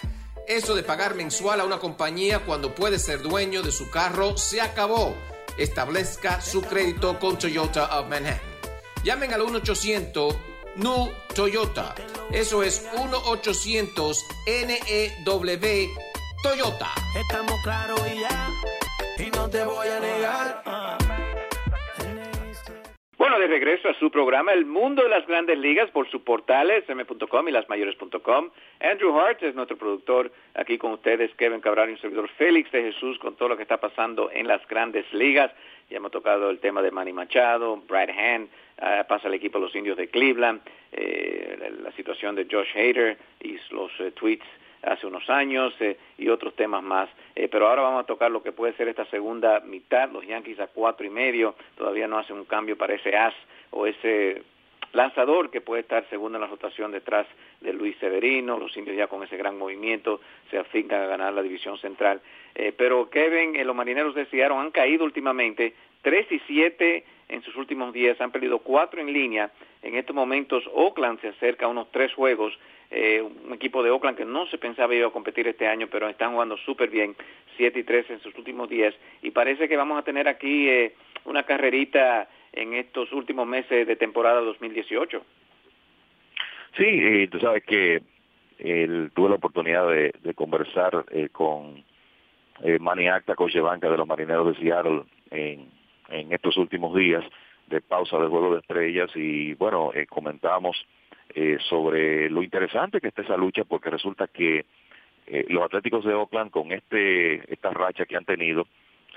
Eso 0.49 0.75
de 0.75 0.83
pagar 0.83 1.15
mensual 1.15 1.61
a 1.61 1.65
una 1.65 1.79
compañía 1.79 2.45
cuando 2.45 2.75
puede 2.75 2.99
ser 2.99 3.23
dueño 3.23 3.63
de 3.63 3.71
su 3.71 3.91
carro 3.91 4.37
se 4.37 4.61
acabó. 4.61 5.15
Establezca 5.57 6.41
su 6.41 6.61
crédito 6.63 7.21
con 7.21 7.39
Toyota 7.39 8.01
of 8.01 8.09
Manhattan. 8.09 8.41
Llamen 9.05 9.33
al 9.33 9.43
1 9.43 9.59
800 9.59 10.48
New 10.79 11.11
Toyota. 11.35 11.95
Eso 12.33 12.63
es 12.63 12.89
1-800-NEW 12.95 15.89
Toyota. 16.43 16.89
Estamos 17.21 17.55
claros 17.65 18.01
y 18.07 18.21
ya, 18.21 18.49
y 19.19 19.29
no 19.31 19.51
te 19.51 19.65
voy 19.65 19.89
a 19.89 19.99
negar. 19.99 20.63
Bueno, 23.19 23.39
de 23.41 23.49
regreso 23.49 23.89
a 23.89 23.95
su 23.95 24.13
programa 24.13 24.53
El 24.53 24.67
Mundo 24.67 25.03
de 25.03 25.09
las 25.09 25.27
Grandes 25.27 25.59
Ligas 25.59 25.91
por 25.91 26.09
su 26.09 26.23
portales 26.23 26.89
m.com 26.89 27.49
y 27.49 27.51
lasmayores.com. 27.51 28.51
Andrew 28.81 29.19
Hart 29.19 29.43
es 29.43 29.57
nuestro 29.57 29.77
productor 29.77 30.31
aquí 30.55 30.79
con 30.79 30.93
ustedes, 30.93 31.35
Kevin 31.35 31.61
Cabral 31.61 31.91
y 31.91 31.95
un 31.95 32.01
servidor 32.01 32.29
Félix 32.39 32.71
de 32.71 32.93
Jesús 32.93 33.19
con 33.19 33.35
todo 33.35 33.49
lo 33.49 33.57
que 33.57 33.65
está 33.65 33.79
pasando 33.79 34.31
en 34.31 34.47
las 34.47 34.65
Grandes 34.69 35.13
Ligas. 35.13 35.51
Ya 35.91 35.97
hemos 35.97 36.13
tocado 36.13 36.51
el 36.51 36.61
tema 36.61 36.83
de 36.83 36.93
Manny 36.93 37.13
Machado, 37.13 37.79
Brad 37.89 38.11
Hand, 38.11 38.49
uh, 38.81 39.07
pasa 39.07 39.29
el 39.29 39.35
equipo 39.35 39.59
de 39.59 39.65
los 39.65 39.75
indios 39.75 39.97
de 39.97 40.09
Cleveland, 40.09 40.61
eh, 40.93 41.73
la 41.83 41.93
situación 41.93 42.35
de 42.35 42.47
Josh 42.51 42.71
Hader 42.75 43.19
y 43.41 43.59
los 43.71 43.99
uh, 44.01 44.11
tweets 44.13 44.47
hace 44.83 45.07
unos 45.07 45.29
años 45.29 45.75
eh, 45.81 45.99
y 46.17 46.29
otros 46.29 46.55
temas 46.55 46.83
más. 46.83 47.09
Eh, 47.35 47.49
pero 47.49 47.69
ahora 47.69 47.83
vamos 47.83 48.05
a 48.05 48.07
tocar 48.07 48.31
lo 48.31 48.43
que 48.43 48.53
puede 48.53 48.75
ser 48.75 48.89
esta 48.89 49.05
segunda 49.07 49.61
mitad. 49.61 50.11
Los 50.11 50.27
Yankees 50.27 50.61
a 50.61 50.69
cuatro 50.69 51.07
y 51.07 51.11
medio 51.11 51.55
todavía 51.77 52.09
no 52.09 52.19
hacen 52.19 52.37
un 52.37 52.45
cambio 52.45 52.77
para 52.77 52.95
ese 52.95 53.17
as 53.17 53.35
o 53.71 53.87
ese 53.87 54.43
lanzador 54.93 55.51
que 55.51 55.61
puede 55.61 55.83
estar 55.83 56.09
segundo 56.09 56.39
en 56.39 56.43
la 56.43 56.49
rotación 56.49 56.93
detrás 56.93 57.27
de 57.61 57.73
Luis 57.73 57.97
Severino. 57.99 58.59
Los 58.59 58.77
indios 58.77 58.97
ya 58.97 59.07
con 59.07 59.23
ese 59.23 59.37
gran 59.37 59.59
movimiento 59.59 60.21
se 60.51 60.59
afincan 60.59 61.03
a 61.03 61.07
ganar 61.07 61.33
la 61.33 61.43
división 61.43 61.79
central. 61.79 62.21
Eh, 62.59 62.75
pero 62.77 63.09
Kevin, 63.09 63.55
eh, 63.55 63.65
los 63.65 63.77
marineros 63.77 64.17
de 64.17 64.27
han 64.45 64.73
caído 64.73 65.05
últimamente 65.05 65.75
3 66.03 66.27
y 66.33 66.41
7 66.41 67.05
en 67.29 67.43
sus 67.43 67.55
últimos 67.55 67.93
días, 67.93 68.21
han 68.21 68.33
perdido 68.33 68.59
4 68.59 69.01
en 69.01 69.13
línea. 69.13 69.53
En 69.81 69.95
estos 69.95 70.15
momentos 70.15 70.69
Oakland 70.75 71.21
se 71.21 71.29
acerca 71.29 71.67
a 71.67 71.69
unos 71.69 71.89
3 71.93 72.13
juegos. 72.15 72.59
Eh, 72.91 73.23
un 73.23 73.55
equipo 73.55 73.81
de 73.85 73.91
Oakland 73.91 74.17
que 74.19 74.25
no 74.25 74.47
se 74.49 74.59
pensaba 74.59 74.93
iba 74.93 75.07
a 75.07 75.13
competir 75.13 75.47
este 75.47 75.69
año, 75.69 75.87
pero 75.89 76.09
están 76.09 76.33
jugando 76.33 76.57
súper 76.57 76.91
bien, 76.91 77.15
7 77.57 77.79
y 77.79 77.85
3 77.85 78.11
en 78.11 78.21
sus 78.21 78.37
últimos 78.37 78.69
días. 78.69 78.93
Y 79.23 79.31
parece 79.31 79.69
que 79.69 79.77
vamos 79.77 79.97
a 79.97 80.03
tener 80.03 80.27
aquí 80.27 80.69
eh, 80.69 80.95
una 81.27 81.45
carrerita 81.45 82.29
en 82.53 82.75
estos 82.75 83.13
últimos 83.13 83.47
meses 83.47 83.87
de 83.87 83.95
temporada 83.95 84.41
2018. 84.41 85.23
Sí, 86.77 87.29
tú 87.29 87.39
sabes 87.39 87.63
que 87.63 88.03
tuve 89.15 89.29
la 89.29 89.37
oportunidad 89.37 89.89
de, 89.89 90.13
de 90.23 90.35
conversar 90.35 91.05
con 91.31 91.85
eh, 92.63 92.79
Manny 92.79 93.09
Acta, 93.09 93.35
coach 93.35 93.55
de 93.55 93.97
los 93.97 94.07
marineros 94.07 94.49
de 94.49 94.63
Seattle 94.63 95.03
en, 95.31 95.69
estos 96.33 96.57
últimos 96.57 96.97
días 96.97 97.25
de 97.67 97.81
pausa 97.81 98.19
del 98.19 98.29
juego 98.29 98.55
de 98.55 98.61
estrellas 98.61 99.11
y 99.15 99.55
bueno, 99.55 99.91
eh, 99.95 100.07
comentábamos 100.07 100.77
eh, 101.35 101.59
sobre 101.69 102.31
lo 102.31 102.43
interesante 102.43 103.01
que 103.01 103.09
está 103.09 103.23
esa 103.23 103.37
lucha 103.37 103.65
porque 103.65 103.91
resulta 103.91 104.27
que 104.27 104.65
eh, 105.31 105.45
los 105.51 105.63
Atléticos 105.63 106.05
de 106.05 106.15
Oakland 106.15 106.51
con 106.51 106.73
este 106.73 107.53
esta 107.53 107.71
racha 107.71 108.07
que 108.07 108.17
han 108.17 108.25
tenido 108.25 108.67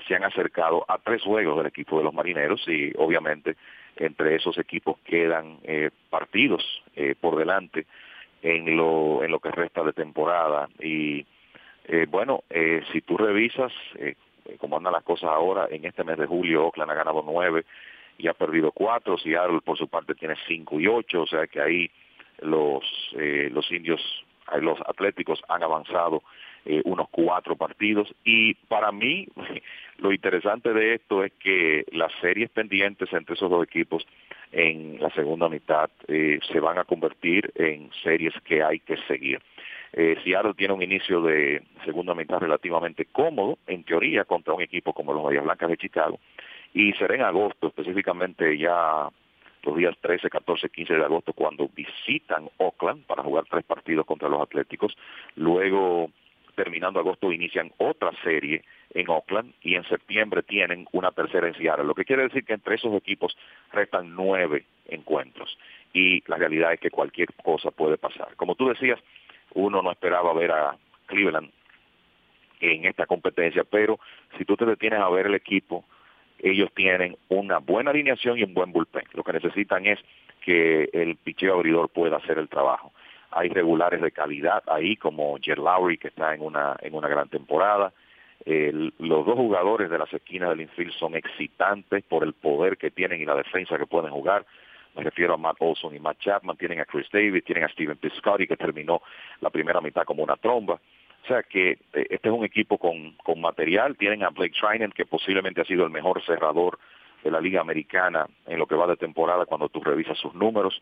se 0.06 0.14
han 0.14 0.24
acercado 0.24 0.84
a 0.86 0.98
tres 0.98 1.22
juegos 1.22 1.56
del 1.56 1.66
equipo 1.66 1.96
de 1.96 2.04
los 2.04 2.12
marineros 2.12 2.62
y 2.68 2.92
obviamente 2.98 3.56
entre 3.96 4.36
esos 4.36 4.58
equipos 4.58 4.98
quedan 5.04 5.58
eh, 5.62 5.90
partidos 6.10 6.62
eh, 6.96 7.14
por 7.18 7.36
delante 7.36 7.86
en 8.42 8.76
lo 8.76 9.24
en 9.24 9.30
lo 9.30 9.40
que 9.40 9.50
resta 9.50 9.82
de 9.82 9.94
temporada 9.94 10.68
y 10.80 11.24
eh, 11.86 12.06
bueno 12.08 12.44
eh, 12.50 12.82
si 12.92 13.00
tú 13.02 13.16
revisas 13.16 13.72
eh, 13.96 14.14
cómo 14.58 14.76
andan 14.76 14.92
las 14.92 15.04
cosas 15.04 15.30
ahora 15.30 15.68
en 15.70 15.84
este 15.84 16.04
mes 16.04 16.18
de 16.18 16.26
julio 16.26 16.66
Oakland 16.66 16.90
ha 16.90 16.94
ganado 16.94 17.22
nueve 17.24 17.64
y 18.18 18.28
ha 18.28 18.34
perdido 18.34 18.72
cuatro 18.72 19.18
Seattle 19.18 19.60
por 19.62 19.78
su 19.78 19.88
parte 19.88 20.14
tiene 20.14 20.34
cinco 20.46 20.78
y 20.80 20.86
ocho 20.86 21.22
o 21.22 21.26
sea 21.26 21.46
que 21.46 21.60
ahí 21.60 21.90
los 22.40 22.82
eh, 23.16 23.50
los 23.52 23.70
indios 23.70 24.00
los 24.60 24.78
atléticos 24.86 25.40
han 25.48 25.62
avanzado 25.62 26.22
eh, 26.64 26.82
unos 26.84 27.08
cuatro 27.10 27.56
partidos 27.56 28.14
y 28.24 28.54
para 28.54 28.92
mí 28.92 29.26
lo 29.98 30.12
interesante 30.12 30.72
de 30.72 30.94
esto 30.94 31.24
es 31.24 31.32
que 31.32 31.84
las 31.92 32.12
series 32.20 32.50
pendientes 32.50 33.12
entre 33.12 33.34
esos 33.34 33.50
dos 33.50 33.64
equipos 33.64 34.06
en 34.52 35.00
la 35.00 35.10
segunda 35.10 35.48
mitad 35.48 35.90
eh, 36.06 36.38
se 36.52 36.60
van 36.60 36.78
a 36.78 36.84
convertir 36.84 37.50
en 37.56 37.90
series 38.02 38.34
que 38.44 38.62
hay 38.62 38.80
que 38.80 38.96
seguir. 39.08 39.40
Eh, 39.92 40.16
Seattle 40.24 40.54
tiene 40.54 40.72
un 40.72 40.82
inicio 40.82 41.20
de 41.20 41.62
segunda 41.84 42.14
mitad 42.14 42.38
relativamente 42.38 43.06
cómodo, 43.06 43.58
en 43.66 43.84
teoría, 43.84 44.24
contra 44.24 44.54
un 44.54 44.62
equipo 44.62 44.92
como 44.92 45.12
los 45.12 45.22
Bahías 45.22 45.44
Blancas 45.44 45.68
de 45.68 45.76
Chicago, 45.76 46.18
y 46.72 46.92
será 46.94 47.14
en 47.14 47.22
agosto, 47.22 47.66
específicamente 47.66 48.56
ya 48.56 49.08
los 49.62 49.76
días 49.76 49.96
13, 50.00 50.28
14, 50.28 50.70
15 50.70 50.94
de 50.94 51.04
agosto, 51.04 51.32
cuando 51.32 51.68
visitan 51.68 52.48
Oakland 52.58 53.04
para 53.04 53.22
jugar 53.22 53.44
tres 53.48 53.64
partidos 53.64 54.06
contra 54.06 54.28
los 54.28 54.40
Atléticos. 54.40 54.96
Luego, 55.36 56.10
terminando 56.56 56.98
agosto, 56.98 57.30
inician 57.30 57.70
otra 57.78 58.10
serie 58.24 58.64
en 58.94 59.08
Oakland 59.08 59.52
y 59.62 59.76
en 59.76 59.84
septiembre 59.84 60.42
tienen 60.42 60.86
una 60.92 61.12
tercera 61.12 61.46
en 61.46 61.54
Seattle. 61.54 61.84
Lo 61.84 61.94
que 61.94 62.04
quiere 62.04 62.24
decir 62.24 62.44
que 62.44 62.54
entre 62.54 62.74
esos 62.74 62.94
equipos 62.94 63.36
restan 63.72 64.14
nueve 64.16 64.64
encuentros. 64.88 65.56
Y 65.92 66.22
la 66.28 66.36
realidad 66.36 66.72
es 66.72 66.80
que 66.80 66.90
cualquier 66.90 67.32
cosa 67.34 67.70
puede 67.70 67.98
pasar. 67.98 68.34
Como 68.36 68.54
tú 68.54 68.68
decías, 68.68 68.98
uno 69.54 69.82
no 69.82 69.90
esperaba 69.90 70.32
ver 70.32 70.52
a 70.52 70.76
Cleveland 71.06 71.50
en 72.60 72.84
esta 72.84 73.06
competencia, 73.06 73.64
pero 73.64 73.98
si 74.38 74.44
tú 74.44 74.56
te 74.56 74.64
detienes 74.64 75.00
a 75.00 75.08
ver 75.08 75.26
el 75.26 75.34
equipo, 75.34 75.84
ellos 76.38 76.70
tienen 76.74 77.16
una 77.28 77.58
buena 77.58 77.90
alineación 77.90 78.38
y 78.38 78.44
un 78.44 78.54
buen 78.54 78.72
bullpen. 78.72 79.04
Lo 79.14 79.22
que 79.22 79.32
necesitan 79.32 79.86
es 79.86 79.98
que 80.40 80.90
el 80.92 81.16
picheo 81.16 81.54
abridor 81.54 81.88
pueda 81.88 82.16
hacer 82.16 82.38
el 82.38 82.48
trabajo. 82.48 82.92
Hay 83.30 83.48
regulares 83.48 84.00
de 84.00 84.10
calidad 84.10 84.62
ahí, 84.66 84.96
como 84.96 85.38
Jer 85.40 85.58
Lowry, 85.58 85.98
que 85.98 86.08
está 86.08 86.34
en 86.34 86.42
una, 86.42 86.76
en 86.80 86.94
una 86.94 87.08
gran 87.08 87.28
temporada. 87.28 87.92
Los 88.44 89.24
dos 89.24 89.36
jugadores 89.36 89.88
de 89.88 89.98
las 89.98 90.12
esquinas 90.12 90.50
del 90.50 90.62
infield 90.62 90.92
son 90.94 91.14
excitantes 91.14 92.02
por 92.04 92.24
el 92.24 92.32
poder 92.32 92.76
que 92.76 92.90
tienen 92.90 93.20
y 93.20 93.24
la 93.24 93.36
defensa 93.36 93.78
que 93.78 93.86
pueden 93.86 94.10
jugar. 94.10 94.44
Me 94.94 95.02
refiero 95.02 95.34
a 95.34 95.36
Matt 95.36 95.56
Olson 95.60 95.94
y 95.94 95.98
Matt 95.98 96.18
Chapman, 96.20 96.56
tienen 96.56 96.80
a 96.80 96.84
Chris 96.84 97.08
Davis, 97.12 97.44
tienen 97.44 97.64
a 97.64 97.68
Steven 97.68 97.96
Piscotty 97.96 98.46
que 98.46 98.56
terminó 98.56 99.02
la 99.40 99.50
primera 99.50 99.80
mitad 99.80 100.04
como 100.04 100.22
una 100.22 100.36
tromba. 100.36 100.74
O 100.74 101.26
sea 101.26 101.42
que 101.44 101.70
eh, 101.70 102.06
este 102.10 102.28
es 102.28 102.34
un 102.34 102.44
equipo 102.44 102.78
con, 102.78 103.12
con 103.24 103.40
material, 103.40 103.96
tienen 103.96 104.22
a 104.24 104.30
Blake 104.30 104.54
Trinan 104.58 104.90
que 104.90 105.06
posiblemente 105.06 105.60
ha 105.60 105.64
sido 105.64 105.84
el 105.84 105.90
mejor 105.90 106.22
cerrador 106.24 106.78
de 107.22 107.30
la 107.30 107.40
Liga 107.40 107.60
Americana 107.60 108.26
en 108.46 108.58
lo 108.58 108.66
que 108.66 108.74
va 108.74 108.86
de 108.86 108.96
temporada 108.96 109.46
cuando 109.46 109.68
tú 109.68 109.80
revisas 109.80 110.18
sus 110.18 110.34
números 110.34 110.80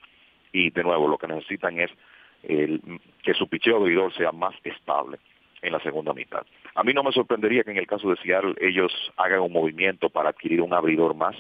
y 0.53 0.71
de 0.71 0.83
nuevo 0.83 1.07
lo 1.07 1.19
que 1.19 1.27
necesitan 1.27 1.79
es 1.79 1.91
el, 2.43 2.81
que 3.23 3.35
su 3.35 3.49
picheo 3.49 3.77
abridor 3.77 4.15
sea 4.15 4.33
más 4.33 4.55
estable 4.65 5.19
en 5.63 5.73
la 5.73 5.81
segunda 5.81 6.15
mitad. 6.15 6.47
A 6.75 6.83
mí 6.83 6.95
no 6.95 7.03
me 7.03 7.13
sorprendería 7.13 7.63
que 7.63 7.73
en 7.73 7.77
el 7.77 7.87
caso 7.87 8.09
de 8.09 8.17
Seattle 8.17 8.55
ellos 8.61 8.93
hagan 9.19 9.41
un 9.41 9.53
movimiento 9.53 10.09
para 10.09 10.31
adquirir 10.31 10.63
un 10.63 10.73
abridor 10.73 11.15
más 11.15 11.37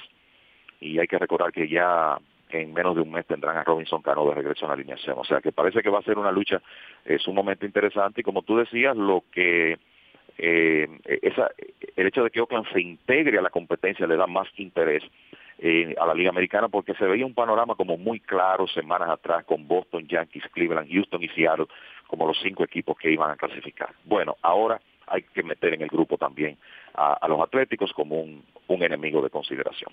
y 0.80 0.98
hay 0.98 1.06
que 1.06 1.18
recordar 1.18 1.52
que 1.52 1.68
ya 1.68 2.18
en 2.52 2.72
menos 2.72 2.94
de 2.94 3.02
un 3.02 3.10
mes 3.10 3.26
tendrán 3.26 3.56
a 3.56 3.64
Robinson 3.64 4.02
Cano 4.02 4.26
de 4.26 4.34
regreso 4.34 4.64
en 4.64 4.68
la 4.68 4.74
alineación. 4.74 5.18
O 5.18 5.24
sea 5.24 5.40
que 5.40 5.52
parece 5.52 5.82
que 5.82 5.90
va 5.90 5.98
a 5.98 6.02
ser 6.02 6.18
una 6.18 6.32
lucha 6.32 6.60
es 7.04 7.26
un 7.26 7.34
momento 7.34 7.66
interesante 7.66 8.20
y 8.20 8.24
como 8.24 8.42
tú 8.42 8.56
decías, 8.56 8.96
lo 8.96 9.24
que 9.32 9.78
eh, 10.38 10.88
el 11.96 12.06
hecho 12.06 12.24
de 12.24 12.30
que 12.30 12.40
Oakland 12.40 12.66
se 12.72 12.80
integre 12.80 13.38
a 13.38 13.42
la 13.42 13.50
competencia 13.50 14.06
le 14.06 14.16
da 14.16 14.26
más 14.26 14.48
interés 14.56 15.02
eh, 15.58 15.94
a 16.00 16.06
la 16.06 16.14
Liga 16.14 16.30
Americana 16.30 16.68
porque 16.68 16.94
se 16.94 17.04
veía 17.04 17.26
un 17.26 17.34
panorama 17.34 17.74
como 17.74 17.98
muy 17.98 18.20
claro 18.20 18.66
semanas 18.66 19.10
atrás 19.10 19.44
con 19.44 19.68
Boston, 19.68 20.06
Yankees, 20.06 20.44
Cleveland, 20.52 20.90
Houston 20.90 21.22
y 21.22 21.28
Seattle 21.28 21.66
como 22.06 22.26
los 22.26 22.38
cinco 22.42 22.64
equipos 22.64 22.96
que 22.96 23.10
iban 23.10 23.30
a 23.30 23.36
clasificar. 23.36 23.90
Bueno, 24.04 24.36
ahora 24.42 24.80
hay 25.06 25.22
que 25.22 25.42
meter 25.42 25.74
en 25.74 25.82
el 25.82 25.88
grupo 25.88 26.16
también 26.16 26.56
a, 26.94 27.26
los 27.28 27.40
Atléticos 27.40 27.92
como 27.92 28.20
un, 28.20 28.42
enemigo 28.82 29.20
de 29.20 29.28
consideración. 29.28 29.92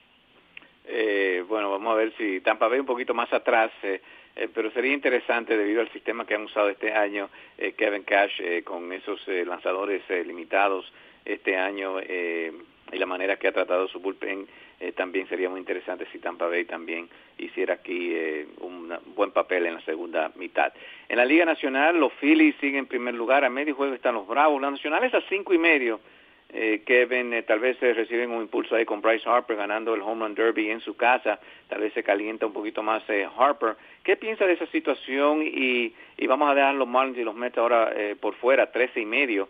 Eh, 0.88 1.44
bueno, 1.48 1.72
vamos 1.72 1.94
a 1.94 1.98
ver 1.98 2.14
si 2.18 2.42
Tampa 2.42 2.68
Bay 2.68 2.80
un 2.80 2.86
poquito 2.86 3.14
más 3.14 3.32
atrás, 3.34 3.72
eh, 3.84 4.02
eh, 4.36 4.48
pero 4.54 4.72
sería 4.72 4.94
interesante 4.94 5.58
debido 5.58 5.82
al 5.82 5.92
sistema 5.92 6.26
que 6.26 6.36
han 6.36 6.44
usado 6.44 6.70
este 6.70 6.94
año 6.94 7.30
Kevin 7.76 8.04
Cash 8.04 8.64
con 8.64 8.94
esos 8.94 9.28
lanzadores 9.28 10.04
limitados 10.26 10.92
este 11.26 11.58
año 11.58 12.00
y 12.00 12.98
la 12.98 13.06
manera 13.06 13.38
que 13.38 13.48
ha 13.48 13.52
tratado 13.52 13.88
su 13.88 14.00
bullpen 14.00 14.48
eh, 14.80 14.92
también 14.92 15.28
sería 15.28 15.50
muy 15.50 15.60
interesante 15.60 16.06
si 16.12 16.20
Tampa 16.20 16.48
Bay 16.48 16.66
también 16.66 17.10
hiciera 17.38 17.76
aquí 17.76 18.12
eh, 18.14 18.48
un 18.60 18.94
buen 19.16 19.32
papel 19.32 19.66
en 19.66 19.74
la 19.76 19.82
segunda 19.82 20.32
mitad. 20.36 20.72
En 21.10 21.18
la 21.18 21.26
Liga 21.26 21.46
Nacional, 21.46 22.00
los 22.00 22.14
Phillies 22.14 22.56
siguen 22.60 22.80
en 22.82 22.86
primer 22.86 23.16
lugar, 23.16 23.44
a 23.44 23.50
medio 23.50 23.74
juego 23.76 23.96
están 23.96 24.14
los 24.14 24.28
Bravos, 24.28 24.62
los 24.62 24.72
Nacionales 24.72 25.14
a 25.16 25.22
cinco 25.30 25.54
y 25.54 25.58
medio. 25.58 26.00
Eh, 26.50 26.82
Kevin, 26.86 27.34
eh, 27.34 27.44
tal 27.44 27.60
vez 27.60 27.80
reciben 27.80 28.32
un 28.32 28.42
impulso 28.42 28.76
ahí 28.76 28.86
con 28.86 29.02
Bryce 29.02 29.30
Harper 29.30 29.58
ganando 29.58 29.94
el 29.94 30.02
Home 30.02 30.26
Run 30.26 30.36
Derby 30.36 30.70
en 30.70 30.80
su 30.80 30.96
casa, 30.96 31.40
tal 31.68 31.82
vez 31.82 31.94
se 31.94 32.04
calienta 32.04 32.46
un 32.46 32.54
poquito 32.54 32.82
más 32.82 33.04
Harper. 33.38 33.76
¿Qué 34.04 34.16
piensa 34.16 34.46
de 34.46 34.54
esa 34.54 34.66
situación? 34.68 35.42
Y, 35.44 35.94
y 36.18 36.28
vamos 36.28 36.50
a 36.50 36.56
dejar 36.56 36.76
los 36.76 36.88
Marlins 36.88 37.18
y 37.18 37.24
los 37.24 37.36
Mets 37.36 37.58
ahora 37.58 37.92
por 38.22 38.34
fuera, 38.36 38.72
trece 38.72 39.02
y 39.02 39.06
medio 39.06 39.50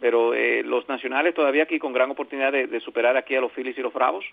pero 0.00 0.34
eh, 0.34 0.62
los 0.64 0.88
nacionales 0.88 1.34
todavía 1.34 1.64
aquí 1.64 1.78
con 1.78 1.92
gran 1.92 2.10
oportunidad 2.10 2.52
de, 2.52 2.80
superar 2.80 3.16
aquí 3.16 3.36
a 3.36 3.40
los 3.40 3.52
Phillies 3.52 3.78
y 3.78 3.82
los 3.82 3.92
Bravos. 3.92 4.24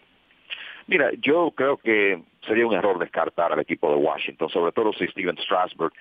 Mira, 0.88 1.12
yo 1.19 1.52
creo 1.52 1.78
que 1.78 2.21
sería 2.47 2.65
un 2.65 2.73
error 2.73 2.97
descartar 2.97 3.52
al 3.52 3.60
equipo 3.60 3.89
de 3.89 3.97
Washington, 3.97 4.50
sobre 4.50 4.71
todo 4.71 4.93
si 4.93 5.06
Steven 5.08 5.38
Strasburg 5.38 5.91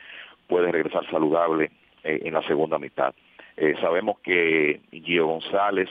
puede 0.46 0.70
regresar 0.70 1.04
saludable 1.10 1.72
eh, 2.04 2.20
en 2.22 2.34
la 2.34 2.42
segunda 2.42 2.78
mitad. 2.78 3.12
Eh, 3.56 3.74
sabemos 3.80 4.18
que 4.20 4.80
Gio 4.92 5.26
González 5.26 5.88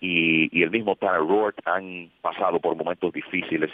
y, 0.00 0.62
el 0.62 0.70
mismo 0.70 0.96
Tanner 0.96 1.20
Rourke 1.20 1.62
han 1.64 2.10
pasado 2.20 2.58
por 2.60 2.76
momentos 2.76 3.12
difíciles 3.12 3.70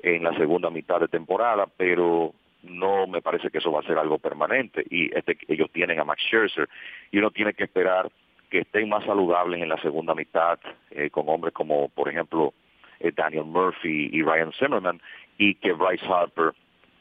en 0.00 0.22
la 0.24 0.36
segunda 0.36 0.70
mitad 0.70 1.00
de 1.00 1.08
temporada, 1.08 1.66
pero 1.76 2.34
no 2.62 3.06
me 3.06 3.22
parece 3.22 3.50
que 3.50 3.58
eso 3.58 3.72
va 3.72 3.80
a 3.80 3.86
ser 3.86 3.98
algo 3.98 4.18
permanente. 4.18 4.84
Y 4.90 5.14
este, 5.16 5.38
ellos 5.48 5.70
tienen 5.72 6.00
a 6.00 6.04
Max 6.04 6.22
Scherzer 6.22 6.68
y 7.10 7.18
uno 7.18 7.30
tiene 7.30 7.54
que 7.54 7.64
esperar 7.64 8.10
que 8.50 8.60
estén 8.60 8.88
más 8.88 9.04
saludables 9.04 9.60
en 9.60 9.68
la 9.68 9.80
segunda 9.80 10.14
mitad, 10.14 10.58
eh, 10.90 11.10
con 11.10 11.28
hombres 11.28 11.52
como, 11.52 11.88
por 11.90 12.08
ejemplo, 12.08 12.54
eh, 13.00 13.12
Daniel 13.14 13.44
Murphy 13.44 14.10
y 14.12 14.22
Ryan 14.22 14.52
Zimmerman, 14.52 15.00
y 15.36 15.54
que 15.56 15.72
Bryce 15.72 16.04
Harper 16.06 16.52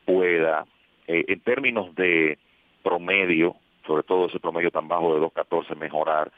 pueda, 0.06 0.65
eh, 1.08 1.23
en 1.28 1.39
términos 1.39 1.95
de 1.95 2.38
promedio, 2.84 3.56
sobre 3.88 4.04
todo 4.04 4.28
ese 4.28 4.39
promedio 4.39 4.69
tan 4.69 4.88
bajo 4.88 5.15
de 5.15 5.21
2.14, 5.21 5.76
mejorar. 5.76 6.32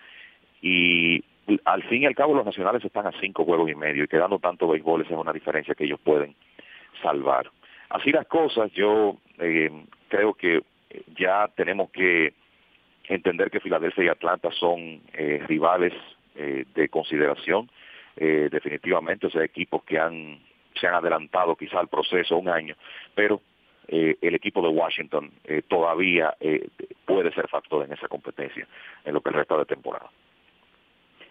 Y 0.62 1.24
al 1.66 1.84
fin 1.84 2.04
y 2.04 2.06
al 2.06 2.16
cabo 2.16 2.36
los 2.36 2.46
nacionales 2.46 2.86
están 2.86 3.08
a 3.08 3.20
cinco 3.20 3.44
juegos 3.44 3.70
y 3.70 3.76
medio, 3.76 4.04
y 4.04 4.08
quedando 4.08 4.40
tanto 4.40 4.68
béisbol, 4.68 5.02
esa 5.02 5.14
es 5.14 5.20
una 5.20 5.34
diferencia 5.34 5.76
que 5.76 5.86
ellos 5.86 6.00
pueden 6.00 6.36
salvar. 7.02 7.50
Así 7.90 8.12
las 8.12 8.28
cosas, 8.28 8.72
yo 8.74 9.18
creo 10.08 10.34
que 10.36 10.62
ya 11.18 11.50
tenemos 11.56 11.90
que 11.90 12.34
entender 13.06 13.50
que 13.50 13.60
Filadelfia 13.60 14.06
y 14.06 14.08
Atlanta 14.10 14.52
son 14.52 15.02
eh, 15.14 15.44
rivales 15.48 15.94
eh, 16.36 16.66
de 16.76 16.90
consideración, 16.90 17.70
eh, 18.16 18.50
definitivamente, 18.52 19.28
o 19.28 19.30
sea, 19.30 19.44
equipos 19.44 19.84
que 19.84 19.98
han 20.00 20.40
se 20.80 20.88
han 20.88 20.94
adelantado 20.94 21.56
quizá 21.56 21.80
al 21.80 21.88
proceso 21.88 22.38
un 22.38 22.48
año, 22.48 22.76
pero 23.14 23.42
el 23.92 24.36
equipo 24.36 24.62
de 24.62 24.70
Washington 24.70 25.32
todavía 25.68 26.36
puede 27.06 27.32
ser 27.34 27.48
factor 27.48 27.86
en 27.86 27.94
esa 27.94 28.08
competencia 28.08 28.68
en 29.04 29.14
lo 29.14 29.22
que 29.22 29.32
resta 29.32 29.58
de 29.58 29.66
temporada. 29.66 30.10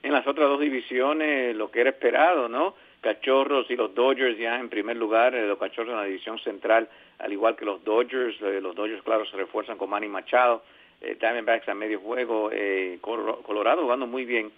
En 0.02 0.12
las 0.12 0.26
otras 0.26 0.48
dos 0.48 0.60
divisiones, 0.60 1.54
lo 1.56 1.70
que 1.70 1.80
era 1.80 1.90
esperado, 1.90 2.48
¿no? 2.48 2.74
Cachorros 3.00 3.70
y 3.70 3.76
los 3.76 3.94
Dodgers 3.94 4.38
ya 4.38 4.58
en 4.58 4.68
primer 4.68 4.96
lugar, 4.96 5.34
los 5.34 5.58
Cachorros 5.58 5.92
en 5.92 5.98
la 5.98 6.04
división 6.04 6.38
central, 6.38 6.88
al 7.18 7.32
igual 7.32 7.56
que 7.56 7.64
los 7.64 7.82
Dodgers, 7.84 8.40
los 8.40 8.74
Dodgers, 8.74 9.02
claro, 9.02 9.24
se 9.26 9.36
refuerzan 9.36 9.78
con 9.78 9.90
Manny 9.90 10.08
Machado, 10.08 10.62
eh, 11.00 11.16
Diamondbacks 11.18 11.68
a 11.68 11.74
medio 11.74 12.00
juego, 12.00 12.50
eh, 12.52 12.98
Colorado 13.00 13.82
jugando 13.82 14.06
muy 14.06 14.24
bien 14.24 14.50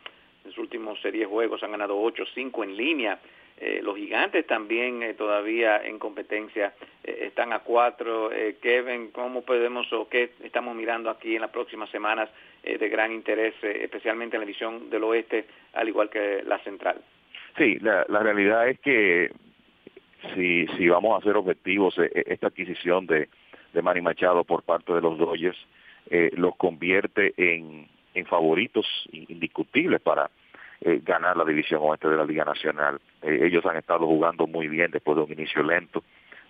en 0.45 0.51
sus 0.51 0.59
últimos 0.59 0.99
10 1.03 1.27
juegos, 1.29 1.63
han 1.63 1.73
ganado 1.73 2.01
8, 2.01 2.25
5 2.35 2.65
en 2.65 2.77
línea. 2.77 3.19
Eh, 3.59 3.81
los 3.83 3.97
gigantes 3.97 4.47
también 4.47 5.03
eh, 5.03 5.15
todavía 5.15 5.85
en 5.85 5.99
competencia 5.99 6.75
están 7.03 7.53
a 7.53 7.61
4. 7.61 8.31
Kevin, 8.61 9.11
¿cómo 9.11 9.43
podemos 9.43 9.93
o 9.93 10.09
qué 10.09 10.31
estamos 10.43 10.75
mirando 10.75 11.11
aquí 11.11 11.35
en 11.35 11.43
las 11.43 11.51
próximas 11.51 11.91
semanas 11.91 12.29
de 12.63 12.89
gran 12.89 13.11
interés, 13.11 13.55
especialmente 13.63 14.37
en 14.37 14.41
la 14.41 14.47
división 14.47 14.91
del 14.91 15.05
oeste, 15.05 15.47
al 15.73 15.89
igual 15.89 16.11
que 16.11 16.43
la 16.45 16.59
central? 16.59 17.01
Sí, 17.57 17.79
la, 17.81 18.05
la 18.09 18.21
realidad 18.21 18.69
es 18.69 18.79
que 18.81 19.31
si, 20.35 20.67
si 20.77 20.89
vamos 20.89 21.15
a 21.15 21.19
hacer 21.19 21.37
objetivos, 21.37 21.97
esta 21.99 22.49
adquisición 22.49 23.07
de, 23.07 23.29
de 23.73 23.83
Manny 23.83 24.01
Machado 24.01 24.45
por 24.45 24.63
parte 24.63 24.93
de 24.93 25.01
los 25.01 25.19
Dodgers, 25.19 25.59
eh, 26.09 26.31
los 26.35 26.57
convierte 26.57 27.35
en, 27.37 27.89
favoritos 28.27 28.87
indiscutibles 29.13 30.01
para 30.01 30.31
eh, 30.81 31.01
ganar 31.05 31.37
la 31.37 31.45
división 31.45 31.81
oeste 31.83 32.09
de 32.09 32.17
la 32.17 32.25
Liga 32.25 32.45
Nacional. 32.45 33.01
Eh, 33.23 33.41
ellos 33.43 33.65
han 33.67 33.77
estado 33.77 34.07
jugando 34.07 34.47
muy 34.47 34.69
bien 34.69 34.91
después 34.91 35.17
de 35.17 35.23
un 35.23 35.33
inicio 35.33 35.63
lento, 35.63 36.03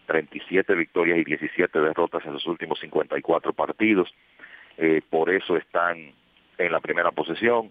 37 0.06 0.74
victorias 0.74 1.18
y 1.18 1.24
17 1.24 1.80
derrotas 1.80 2.24
en 2.24 2.34
los 2.34 2.46
últimos 2.46 2.78
54 2.80 3.52
partidos, 3.52 4.12
por 5.10 5.28
eso 5.28 5.58
están 5.58 6.12
en 6.56 6.72
la 6.72 6.80
primera 6.80 7.10
posición, 7.10 7.70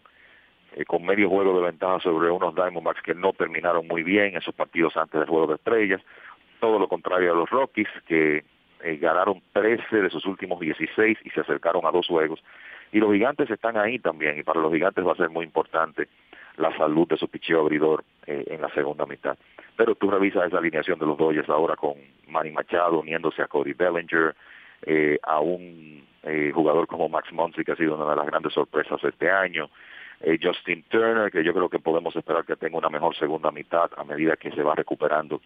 con 0.86 1.04
medio 1.04 1.28
juego 1.28 1.60
de 1.60 1.66
ventaja 1.66 2.00
sobre 2.02 2.30
unos 2.30 2.54
Diamondbacks 2.54 3.02
que 3.02 3.16
no 3.16 3.34
terminaron 3.34 3.88
muy 3.88 4.04
bien 4.04 4.36
en 4.36 4.42
sus 4.42 4.54
partidos 4.54 4.96
antes 4.96 5.20
del 5.20 5.28
juego 5.28 5.48
de 5.48 5.56
estrellas, 5.56 6.02
todo 6.60 6.78
lo 6.78 6.88
contrario 6.88 7.34
a 7.34 7.36
los 7.36 7.50
Rockies, 7.50 7.88
que 8.06 8.44
eh, 8.82 8.98
ganaron 8.98 9.42
13 9.54 10.02
de 10.02 10.10
sus 10.10 10.26
últimos 10.26 10.60
16 10.60 11.18
y 11.24 11.30
se 11.32 11.42
acercaron 11.42 11.86
a 11.86 11.92
dos 11.92 12.08
juegos. 12.08 12.42
Y 12.92 13.00
los 13.00 13.12
gigantes 13.12 13.50
están 13.50 13.78
ahí 13.78 14.00
también, 14.00 14.38
y 14.38 14.44
para 14.44 14.60
los 14.60 14.74
gigantes 14.74 15.06
va 15.06 15.14
a 15.14 15.18
ser 15.18 15.30
muy 15.30 15.46
importante 15.46 16.08
la 16.58 16.76
salud 16.76 17.08
de 17.08 17.18
su 17.18 17.28
picheo 17.28 17.62
abridor 17.62 18.04
eh, 18.26 18.46
en 18.48 18.62
la 18.62 18.70
segunda 18.70 19.06
mitad. 19.06 19.38
Pero 19.78 19.96
tú 19.96 20.10
revisas 20.10 20.48
esa 20.48 20.58
alineación 20.58 21.00
de 21.00 21.06
los 21.06 21.18
Dodgers 21.18 21.50
ahora 21.50 21.76
con 21.76 21.96
Manny 22.28 22.52
Machado 22.52 23.00
uniéndose 23.00 23.42
a 23.42 23.48
Cody 23.48 23.74
Bellinger, 23.74 24.36
eh, 24.86 25.20
a 25.24 25.40
un 25.40 26.08
jugador 26.54 26.86
como 26.86 27.08
Max 27.08 27.32
Muncy, 27.32 27.64
que 27.64 27.72
ha 27.72 27.76
sido 27.78 27.96
una 27.96 28.10
de 28.10 28.16
las 28.18 28.26
grandes 28.26 28.52
sorpresas 28.52 29.02
este 29.04 29.32
año, 29.32 29.70
Justin 30.42 30.84
Turner, 30.90 31.32
que 31.32 31.46
yo 31.46 31.54
creo 31.54 31.70
que 31.70 31.80
podemos 31.80 32.14
esperar 32.14 32.44
que 32.44 32.58
tenga 32.58 32.78
una 32.78 32.90
mejor 32.90 33.16
segunda 33.16 33.52
mitad 33.52 33.90
a 33.96 34.04
medida 34.04 34.36
que 34.36 34.52
se 34.52 34.62
va 34.62 34.76
recuperando 34.76 35.40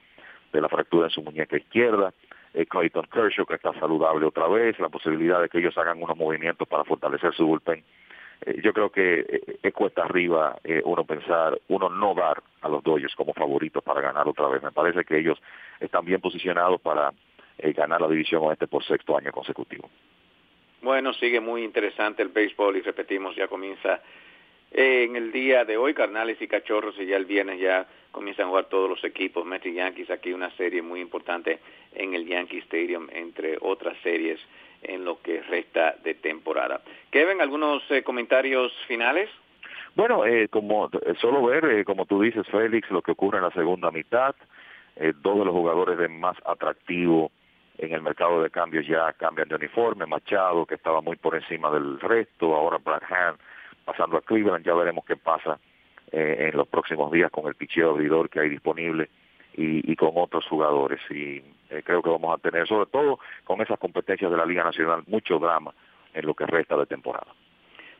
de 0.51 0.61
la 0.61 0.67
fractura 0.69 1.05
en 1.05 1.11
su 1.11 1.21
muñeca 1.21 1.57
izquierda 1.57 2.11
eh, 2.53 2.65
Clayton 2.65 3.07
Kershaw, 3.11 3.45
que 3.45 3.55
está 3.55 3.73
saludable 3.79 4.25
otra 4.25 4.47
vez, 4.47 4.79
la 4.79 4.89
posibilidad 4.89 5.41
de 5.41 5.49
que 5.49 5.59
ellos 5.59 5.77
hagan 5.77 6.01
unos 6.01 6.17
movimientos 6.17 6.67
para 6.67 6.83
fortalecer 6.83 7.33
su 7.33 7.45
bullpen. 7.45 7.83
Eh, 8.45 8.61
yo 8.61 8.73
creo 8.73 8.89
que 8.89 9.19
eh, 9.19 9.59
es 9.61 9.73
cuesta 9.73 10.03
arriba 10.03 10.57
eh, 10.63 10.81
uno 10.83 11.05
pensar, 11.05 11.59
uno 11.69 11.89
no 11.89 12.13
dar 12.13 12.41
a 12.61 12.69
los 12.69 12.83
Dodgers 12.83 13.15
como 13.15 13.33
favoritos 13.33 13.83
para 13.83 14.01
ganar 14.01 14.27
otra 14.27 14.47
vez. 14.47 14.61
Me 14.61 14.71
parece 14.71 15.03
que 15.05 15.17
ellos 15.17 15.41
están 15.79 16.05
bien 16.05 16.21
posicionados 16.21 16.81
para 16.81 17.13
ganar 17.57 18.01
la 18.01 18.07
división 18.07 18.51
este 18.51 18.67
por 18.67 18.83
sexto 18.83 19.15
año 19.15 19.31
consecutivo. 19.31 19.87
Bueno, 20.81 21.13
sigue 21.13 21.39
muy 21.39 21.63
interesante 21.63 22.23
el 22.23 22.29
béisbol 22.29 22.77
y 22.77 22.81
repetimos, 22.81 23.35
ya 23.35 23.47
comienza 23.47 24.01
eh, 24.73 25.03
en 25.03 25.15
el 25.15 25.31
día 25.31 25.65
de 25.65 25.77
hoy, 25.77 25.93
Carnales 25.93 26.41
y 26.41 26.47
Cachorros, 26.47 26.95
y 26.99 27.05
ya 27.05 27.17
el 27.17 27.25
viernes 27.25 27.59
ya 27.59 27.87
comienzan 28.11 28.45
a 28.45 28.49
jugar 28.49 28.65
todos 28.65 28.89
los 28.89 29.03
equipos, 29.03 29.45
Mets 29.45 29.65
y 29.65 29.73
Yankees, 29.73 30.09
aquí 30.09 30.33
una 30.33 30.51
serie 30.57 30.81
muy 30.81 30.99
importante 30.99 31.59
en 31.93 32.13
el 32.13 32.25
Yankee 32.25 32.59
Stadium, 32.59 33.07
entre 33.11 33.57
otras 33.61 33.97
series 34.03 34.39
en 34.81 35.05
lo 35.05 35.21
que 35.21 35.41
resta 35.41 35.95
de 36.03 36.15
temporada. 36.15 36.81
Kevin, 37.09 37.41
¿algunos 37.41 37.83
eh, 37.89 38.03
comentarios 38.03 38.73
finales? 38.87 39.29
Bueno, 39.95 40.25
eh, 40.25 40.47
como 40.49 40.89
solo 41.21 41.43
ver, 41.43 41.65
eh, 41.65 41.85
como 41.85 42.05
tú 42.05 42.21
dices, 42.21 42.47
Félix, 42.47 42.89
lo 42.89 43.01
que 43.01 43.11
ocurre 43.11 43.37
en 43.37 43.43
la 43.43 43.51
segunda 43.51 43.91
mitad, 43.91 44.35
eh, 44.95 45.13
dos 45.21 45.39
de 45.39 45.45
los 45.45 45.53
jugadores 45.53 45.97
de 45.99 46.07
más 46.07 46.35
atractivo 46.45 47.31
en 47.77 47.93
el 47.93 48.01
mercado 48.01 48.41
de 48.41 48.49
cambios 48.49 48.87
ya 48.87 49.13
cambian 49.13 49.47
de 49.47 49.55
uniforme, 49.55 50.05
Machado, 50.05 50.65
que 50.65 50.75
estaba 50.75 51.01
muy 51.01 51.15
por 51.15 51.35
encima 51.35 51.71
del 51.71 51.99
resto, 51.99 52.55
ahora 52.55 52.77
Brad 52.77 53.03
Hand 53.03 53.39
pasando 53.83 54.17
a 54.17 54.21
Cleveland, 54.21 54.65
ya 54.65 54.73
veremos 54.73 55.05
qué 55.05 55.15
pasa 55.15 55.59
eh, 56.11 56.49
en 56.51 56.57
los 56.57 56.67
próximos 56.67 57.11
días 57.11 57.31
con 57.31 57.47
el 57.47 57.55
picheo 57.55 57.91
abridor 57.91 58.29
que 58.29 58.39
hay 58.39 58.49
disponible 58.49 59.09
y, 59.55 59.95
con 59.95 60.11
otros 60.15 60.45
jugadores. 60.47 60.99
Y 61.09 61.43
eh, 61.69 61.83
creo 61.83 62.01
que 62.01 62.09
vamos 62.09 62.33
a 62.33 62.41
tener, 62.41 62.67
sobre 62.67 62.87
todo 62.87 63.19
con 63.43 63.61
esas 63.61 63.79
competencias 63.79 64.31
de 64.31 64.37
la 64.37 64.45
Liga 64.45 64.63
Nacional, 64.63 65.03
mucho 65.07 65.39
drama 65.39 65.73
en 66.13 66.25
lo 66.25 66.33
que 66.33 66.45
resta 66.45 66.77
de 66.77 66.85
temporada. 66.85 67.27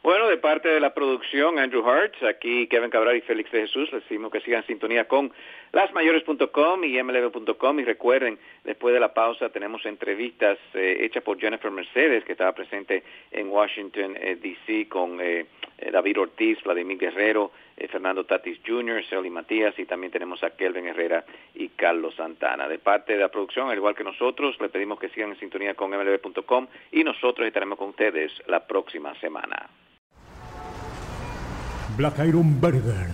Bueno, 0.03 0.27
de 0.27 0.35
parte 0.35 0.67
de 0.67 0.81
la 0.81 0.93
producción, 0.93 1.57
Andrew 1.57 1.89
Hart, 1.89 2.21
aquí 2.23 2.67
Kevin 2.67 2.89
Cabral 2.89 3.15
y 3.15 3.21
Félix 3.21 3.49
de 3.53 3.61
Jesús, 3.61 3.89
les 3.93 4.03
decimos 4.03 4.33
que 4.33 4.41
sigan 4.41 4.59
en 4.59 4.67
sintonía 4.67 5.07
con 5.07 5.31
lasmayores.com 5.71 6.83
y 6.83 7.01
mlb.com 7.01 7.79
y 7.79 7.85
recuerden, 7.85 8.37
después 8.65 8.93
de 8.93 8.99
la 8.99 9.13
pausa 9.13 9.47
tenemos 9.47 9.85
entrevistas 9.85 10.57
eh, 10.73 10.97
hechas 10.99 11.23
por 11.23 11.39
Jennifer 11.39 11.71
Mercedes, 11.71 12.25
que 12.25 12.33
estaba 12.33 12.51
presente 12.51 13.01
en 13.31 13.47
Washington, 13.47 14.17
eh, 14.19 14.35
D.C., 14.41 14.89
con 14.89 15.21
eh, 15.21 15.45
eh, 15.77 15.89
David 15.89 16.19
Ortiz, 16.19 16.61
Vladimir 16.63 16.97
Guerrero, 16.97 17.53
eh, 17.77 17.87
Fernando 17.87 18.25
Tatis 18.25 18.59
Jr., 18.67 19.05
Celly 19.09 19.29
Matías 19.29 19.79
y 19.79 19.85
también 19.85 20.11
tenemos 20.11 20.43
a 20.43 20.49
Kelvin 20.49 20.87
Herrera 20.87 21.23
y 21.55 21.69
Carlos 21.69 22.15
Santana. 22.15 22.67
De 22.67 22.77
parte 22.77 23.13
de 23.13 23.19
la 23.19 23.29
producción, 23.29 23.69
al 23.69 23.77
igual 23.77 23.95
que 23.95 24.03
nosotros, 24.03 24.59
le 24.59 24.67
pedimos 24.67 24.99
que 24.99 25.07
sigan 25.07 25.29
en 25.29 25.39
sintonía 25.39 25.75
con 25.75 25.91
mlb.com 25.91 26.67
y 26.91 27.05
nosotros 27.05 27.47
estaremos 27.47 27.77
con 27.77 27.91
ustedes 27.91 28.33
la 28.47 28.67
próxima 28.67 29.17
semana. 29.21 29.69
Black 31.95 32.25
Iron 32.27 32.59
Burger, 32.59 33.07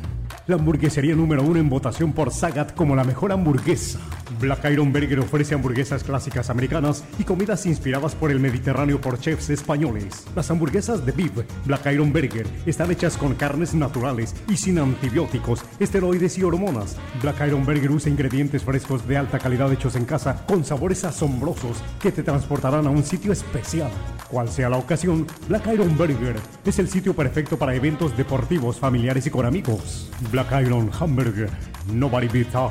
la 0.47 0.55
hamburguesería 0.55 1.13
número 1.13 1.43
uno 1.43 1.59
en 1.59 1.69
votación 1.69 2.13
por 2.13 2.31
Sagat 2.31 2.73
como 2.73 2.95
la 2.95 3.03
mejor 3.03 3.33
hamburguesa. 3.33 3.99
Black 4.39 4.65
Iron 4.71 4.93
Burger 4.93 5.19
ofrece 5.19 5.55
hamburguesas 5.55 6.03
clásicas 6.03 6.49
americanas 6.49 7.03
y 7.17 7.23
comidas 7.23 7.65
inspiradas 7.65 8.15
por 8.15 8.31
el 8.31 8.39
Mediterráneo 8.39 9.01
por 9.01 9.19
chefs 9.19 9.49
españoles. 9.49 10.25
Las 10.35 10.51
hamburguesas 10.51 11.05
de 11.05 11.11
Beef 11.11 11.31
Black 11.65 11.85
Iron 11.91 12.13
Burger 12.13 12.47
están 12.65 12.91
hechas 12.91 13.17
con 13.17 13.35
carnes 13.35 13.73
naturales 13.73 14.35
y 14.47 14.57
sin 14.57 14.79
antibióticos, 14.79 15.61
esteroides 15.79 16.37
y 16.37 16.43
hormonas. 16.43 16.97
Black 17.21 17.41
Iron 17.47 17.65
Burger 17.65 17.91
usa 17.91 18.11
ingredientes 18.11 18.63
frescos 18.63 19.07
de 19.07 19.17
alta 19.17 19.39
calidad 19.39 19.71
hechos 19.71 19.95
en 19.95 20.05
casa 20.05 20.45
con 20.45 20.63
sabores 20.63 21.03
asombrosos 21.03 21.77
que 22.01 22.11
te 22.11 22.23
transportarán 22.23 22.87
a 22.87 22.89
un 22.89 23.03
sitio 23.03 23.31
especial. 23.31 23.91
Cual 24.29 24.49
sea 24.49 24.69
la 24.69 24.77
ocasión, 24.77 25.25
Black 25.47 25.67
Iron 25.73 25.97
Burger 25.97 26.35
es 26.65 26.79
el 26.79 26.89
sitio 26.89 27.15
perfecto 27.15 27.57
para 27.57 27.75
eventos 27.75 28.15
deportivos, 28.15 28.77
familiares 28.77 29.25
y 29.25 29.29
con 29.29 29.45
amigos. 29.45 30.09
Black 30.31 30.51
Iron 30.61 30.91
Hamburger, 30.99 31.49
nobody 31.91 32.27
beats 32.27 32.55
our 32.55 32.69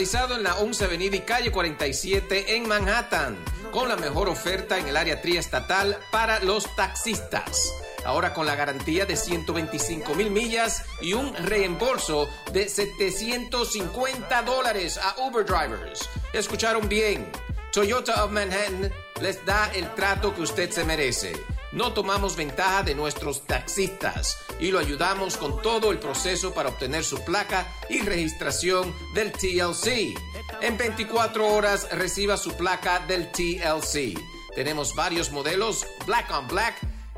localizado 0.00 0.34
en 0.34 0.44
la 0.44 0.54
11 0.54 0.86
Avenida 0.86 1.16
y 1.16 1.20
calle 1.20 1.52
47 1.52 2.56
en 2.56 2.66
Manhattan, 2.66 3.36
con 3.70 3.86
la 3.86 3.96
mejor 3.96 4.30
oferta 4.30 4.78
en 4.78 4.88
el 4.88 4.96
área 4.96 5.20
triestatal 5.20 5.98
para 6.10 6.40
los 6.40 6.74
taxistas. 6.74 7.70
Ahora 8.06 8.32
con 8.32 8.46
la 8.46 8.54
garantía 8.54 9.04
de 9.04 9.14
125 9.14 10.14
mil 10.14 10.30
millas 10.30 10.84
y 11.02 11.12
un 11.12 11.34
reembolso 11.34 12.30
de 12.50 12.66
750 12.70 14.40
dólares 14.40 14.96
a 14.96 15.20
Uber 15.20 15.44
drivers. 15.44 16.08
Escucharon 16.32 16.88
bien. 16.88 17.30
Toyota 17.70 18.24
of 18.24 18.30
Manhattan 18.30 18.90
les 19.20 19.44
da 19.44 19.70
el 19.74 19.94
trato 19.94 20.34
que 20.34 20.40
usted 20.40 20.70
se 20.70 20.82
merece. 20.84 21.34
No 21.72 21.92
tomamos 21.92 22.34
ventaja 22.34 22.82
de 22.82 22.96
nuestros 22.96 23.46
taxistas 23.46 24.38
y 24.58 24.72
lo 24.72 24.80
ayudamos 24.80 25.36
con 25.36 25.62
todo 25.62 25.92
el 25.92 26.00
proceso 26.00 26.52
para 26.52 26.70
obtener 26.70 27.04
su 27.04 27.24
placa 27.24 27.64
y 27.88 28.00
registración 28.00 28.92
del 29.14 29.30
TLC. 29.30 30.18
En 30.60 30.76
24 30.76 31.46
horas 31.46 31.88
reciba 31.92 32.36
su 32.36 32.54
placa 32.54 32.98
del 33.06 33.30
TLC. 33.30 34.18
Tenemos 34.54 34.96
varios 34.96 35.30
modelos, 35.30 35.86
Black 36.06 36.28
on 36.32 36.48
Black. 36.48 36.74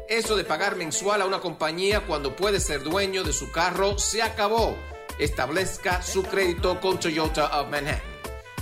Eso 0.07 0.37
de 0.37 0.45
pagar 0.45 0.77
mensual 0.77 1.23
a 1.23 1.27
una 1.27 1.41
compañía 1.41 2.01
cuando 2.07 2.37
puede 2.37 2.61
ser 2.61 2.83
dueño 2.83 3.23
de 3.25 3.33
su 3.33 3.51
carro 3.51 3.99
se 3.99 4.23
acabó. 4.23 4.77
Establezca 5.19 6.03
su 6.03 6.25
crédito 6.25 6.79
con 6.79 7.01
Toyota 7.01 7.59
of 7.59 7.71
Manhattan. 7.71 8.03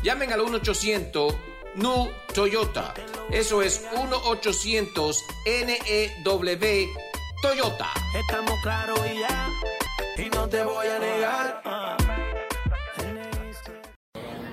Llamen 0.05 0.33
al 0.33 0.41
1-800 0.41 1.50
NU 1.77 2.09
Toyota. 2.35 2.93
Eso 3.31 3.63
es 3.63 3.87
1-800-NEW 3.93 6.89
Toyota. 7.43 7.87
Estamos 8.19 8.59
claros 8.63 8.99
y 9.07 9.21
ya, 9.21 9.49
y 10.17 10.29
no 10.31 10.49
te 10.49 10.65
voy 10.65 10.89
a 10.89 10.99
negar. 10.99 11.63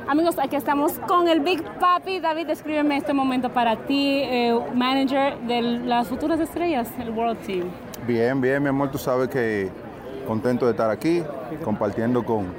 Amigos, 0.08 0.38
aquí 0.40 0.56
estamos 0.56 0.94
con 1.00 1.28
el 1.28 1.42
Big 1.42 1.64
Papi. 1.80 2.20
David, 2.20 2.48
descríbeme 2.48 2.98
este 2.98 3.14
momento 3.14 3.52
para 3.52 3.76
ti, 3.76 4.22
eh, 4.24 4.58
manager 4.74 5.38
de 5.40 5.62
las 5.62 6.08
futuras 6.08 6.40
estrellas 6.40 6.98
del 6.98 7.10
World 7.10 7.40
Team. 7.46 7.70
Bien, 8.06 8.40
bien, 8.40 8.64
mi 8.64 8.70
amor, 8.70 8.90
tú 8.90 8.98
sabes 8.98 9.28
que 9.28 9.70
contento 10.26 10.66
de 10.66 10.72
estar 10.72 10.90
aquí, 10.90 11.22
compartiendo 11.64 12.24
con, 12.24 12.54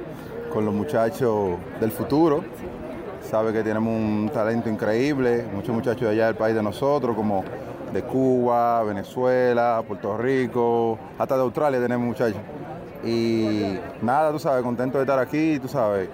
con 0.53 0.65
los 0.65 0.73
muchachos 0.73 1.57
del 1.79 1.91
futuro. 1.91 2.43
Sabes 3.29 3.53
que 3.53 3.61
tenemos 3.61 3.93
un 3.93 4.31
talento 4.33 4.69
increíble, 4.69 5.45
muchos 5.53 5.75
muchachos 5.75 6.01
de 6.01 6.09
allá 6.09 6.25
del 6.25 6.35
país 6.35 6.55
de 6.55 6.63
nosotros, 6.63 7.15
como 7.15 7.43
de 7.93 8.01
Cuba, 8.01 8.81
Venezuela, 8.83 9.83
Puerto 9.87 10.17
Rico, 10.17 10.97
hasta 11.17 11.35
de 11.35 11.41
Australia 11.43 11.79
tenemos 11.79 12.07
muchachos. 12.07 12.41
Y 13.03 13.77
nada, 14.01 14.31
tú 14.31 14.39
sabes, 14.39 14.63
contento 14.63 14.97
de 14.97 15.03
estar 15.03 15.19
aquí, 15.19 15.59
tú 15.59 15.67
sabes, 15.67 16.09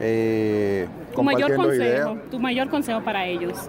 eh, 0.00 0.88
Tu 1.14 1.22
mayor 1.22 1.50
ideas. 1.50 1.64
consejo, 1.64 2.16
tu 2.28 2.40
mayor 2.40 2.68
consejo 2.68 3.00
para 3.04 3.24
ellos. 3.24 3.68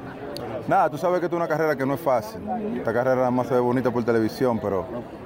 Nada, 0.67 0.89
tú 0.89 0.97
sabes 0.97 1.19
que 1.19 1.27
es 1.27 1.31
una 1.31 1.47
carrera 1.47 1.75
que 1.75 1.85
no 1.85 1.93
es 1.93 1.99
fácil. 2.01 2.41
Esta 2.75 2.91
carrera 2.91 3.17
nada 3.17 3.31
más 3.31 3.47
se 3.47 3.53
ve 3.53 3.59
bonita 3.59 3.91
por 3.91 4.03
televisión, 4.03 4.59
pero 4.59 4.83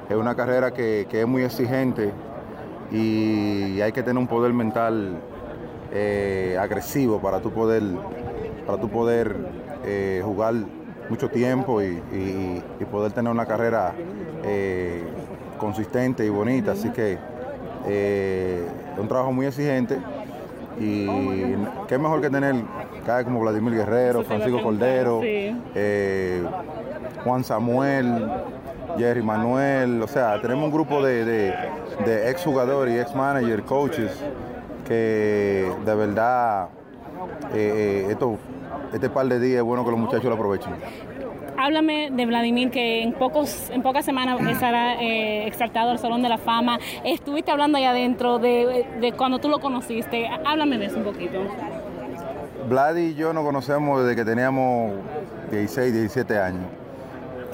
es 0.10 0.16
una 0.18 0.36
carrera 0.36 0.72
que, 0.72 1.08
que 1.10 1.22
es 1.22 1.28
muy 1.28 1.44
exigente 1.44 2.12
y 2.92 3.80
hay 3.80 3.92
que 3.94 4.04
tener 4.04 4.18
un 4.18 4.28
poder 4.28 4.52
mental 4.52 5.18
eh, 5.94 6.58
agresivo 6.60 7.20
para 7.20 7.40
tú 7.40 7.52
poder, 7.52 7.84
para 8.66 8.80
tú 8.80 8.90
poder 8.90 9.36
eh, 9.86 10.22
jugar 10.24 10.54
mucho 11.10 11.30
tiempo 11.30 11.82
y, 11.82 12.02
y- 12.12 12.64
y 12.80 12.86
poder 12.86 13.12
tener 13.14 13.32
una 13.32 13.46
carrera 13.46 13.94
eh, 14.44 15.04
consistente 15.58 16.26
y 16.26 16.30
bonita. 16.30 16.72
Así 16.74 16.90
que 16.90 17.18
es 17.88 19.00
un 19.00 19.08
trabajo 19.08 19.32
muy 19.32 19.46
exigente 19.46 19.98
y 20.80 21.08
qué 21.88 21.98
mejor 21.98 22.22
que 22.22 22.30
tener 22.30 22.56
cada 23.06 23.24
como 23.24 23.40
Vladimir 23.40 23.74
Guerrero, 23.74 24.24
Francisco 24.24 24.62
Cordero, 24.62 25.22
Juan 27.24 27.44
Samuel, 27.44 28.30
Jerry 28.98 29.24
Manuel, 29.24 30.02
o 30.02 30.08
sea, 30.08 30.40
tenemos 30.42 30.66
un 30.66 30.72
grupo 30.72 31.02
de, 31.04 31.24
de, 31.26 31.54
de 32.06 32.30
ex 32.30 32.44
jugadores 32.44 32.94
y 32.96 33.00
ex 33.00 33.16
managers, 33.16 33.64
coaches, 33.64 34.12
que 34.88 35.72
de 35.86 35.96
verdad 35.96 36.70
eh, 37.54 38.06
eh, 38.06 38.08
esto, 38.12 38.38
este 38.94 39.10
par 39.10 39.28
de 39.28 39.40
días 39.40 39.58
es 39.58 39.64
bueno 39.64 39.84
que 39.84 39.92
los 39.92 40.00
muchachos 40.00 40.26
lo 40.26 40.34
aprovechen. 40.34 40.74
Háblame 41.60 42.12
de 42.12 42.26
Vladimir, 42.28 42.70
que 42.70 43.02
en, 43.02 43.14
pocos, 43.14 43.72
en 43.72 43.82
pocas 43.82 44.06
semanas 44.06 44.40
estará 44.48 45.02
eh, 45.02 45.48
exaltado 45.48 45.90
al 45.90 45.98
Salón 45.98 46.22
de 46.22 46.30
la 46.30 46.38
Fama. 46.38 46.78
Estuviste 47.04 47.50
hablando 47.52 47.80
allá 47.80 47.90
adentro 47.90 48.38
de, 48.38 48.86
de 49.02 49.12
cuando 49.14 49.40
tú 49.40 49.50
lo 49.50 49.60
conociste. 49.60 50.30
Háblame 50.46 50.78
de 50.78 50.86
eso 50.86 50.98
un 50.98 51.04
poquito. 51.04 51.40
Vlad 52.70 52.98
y 52.98 53.16
yo 53.16 53.34
nos 53.34 53.44
conocemos 53.44 54.04
desde 54.04 54.16
que 54.16 54.24
teníamos 54.24 54.92
16, 55.50 55.94
17 55.94 56.38
años. 56.38 56.66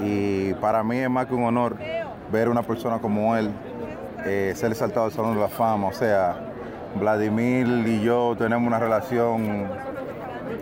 Y 0.01 0.53
para 0.55 0.83
mí 0.83 0.97
es 0.97 1.09
más 1.09 1.27
que 1.27 1.35
un 1.35 1.45
honor 1.45 1.77
ver 2.31 2.49
una 2.49 2.63
persona 2.63 2.99
como 2.99 3.37
él 3.37 3.51
eh, 4.25 4.53
ser 4.55 4.71
exaltado 4.71 5.05
al 5.05 5.11
Salón 5.11 5.35
de 5.35 5.41
la 5.41 5.49
Fama. 5.49 5.87
O 5.87 5.93
sea, 5.93 6.52
Vladimir 6.95 7.67
y 7.87 8.01
yo 8.01 8.35
tenemos 8.37 8.67
una 8.67 8.79
relación 8.79 9.67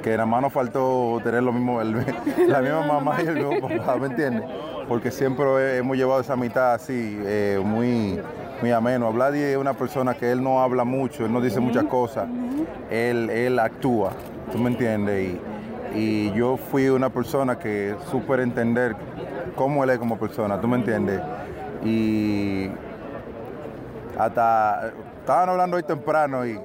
que 0.04 0.12
nada 0.12 0.26
más 0.26 0.42
nos 0.42 0.54
faltó 0.54 1.20
tener 1.24 1.44
lo 1.44 1.52
mismo, 1.52 1.82
el- 1.82 1.94
la 2.48 2.62
misma 2.62 2.86
mamá 2.88 3.18
y 3.24 3.28
el 3.28 3.36
mismo 3.46 3.68
papá, 3.68 3.98
¿me 3.98 4.08
entiendes? 4.08 4.44
Porque 4.88 5.12
siempre 5.12 5.78
hemos 5.78 5.96
llevado 5.98 6.20
esa 6.22 6.36
mitad 6.36 6.74
así, 6.74 7.20
eh, 7.24 7.60
muy, 7.64 8.20
muy 8.62 8.72
ameno. 8.72 9.12
Vladi 9.14 9.40
es 9.40 9.58
una 9.58 9.74
persona 9.74 10.14
que 10.16 10.32
él 10.32 10.42
no 10.44 10.62
habla 10.62 10.84
mucho, 10.84 11.26
él 11.26 11.32
no 11.32 11.40
dice 11.42 11.60
muchas 11.60 11.84
cosas, 11.86 12.28
él, 12.90 13.30
él 13.30 13.60
actúa, 13.60 14.12
¿tú 14.52 14.58
me 14.58 14.70
entiendes? 14.72 15.36
Y, 15.94 15.98
y 16.00 16.32
yo 16.34 16.58
fui 16.58 16.90
una 16.90 17.10
persona 17.10 17.60
que 17.60 17.96
supe 18.10 18.42
entender 18.42 18.96
cómo 19.56 19.84
él 19.84 19.90
es 19.92 20.00
como 20.00 20.18
persona, 20.18 20.60
¿tú 20.60 20.68
me 20.68 20.78
entiendes? 20.78 21.22
Y 21.84 22.70
hasta 24.18 24.92
estaban 25.22 25.50
hablando 25.50 25.78
hoy 25.78 25.84
temprano 25.84 26.46
y, 26.46 26.60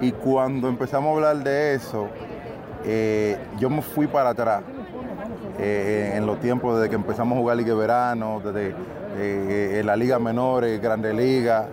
y 0.00 0.12
cuando 0.12 0.68
empezamos 0.68 1.10
a 1.10 1.14
hablar 1.14 1.44
de 1.44 1.74
eso, 1.74 2.08
eh, 2.84 3.36
yo 3.58 3.68
me 3.68 3.82
fui 3.82 4.06
para 4.06 4.30
atrás 4.30 4.62
eh, 5.58 6.12
en 6.14 6.24
los 6.24 6.38
tiempos 6.40 6.76
desde 6.76 6.88
que 6.88 6.94
empezamos 6.94 7.36
a 7.36 7.40
jugar 7.40 7.56
Liga 7.56 7.70
de 7.70 7.74
Verano, 7.74 8.40
desde 8.44 8.74
eh, 9.16 9.80
en 9.80 9.86
la 9.86 9.96
Liga 9.96 10.18
Menores, 10.18 10.80
Grande 10.80 11.12
Liga. 11.12 11.66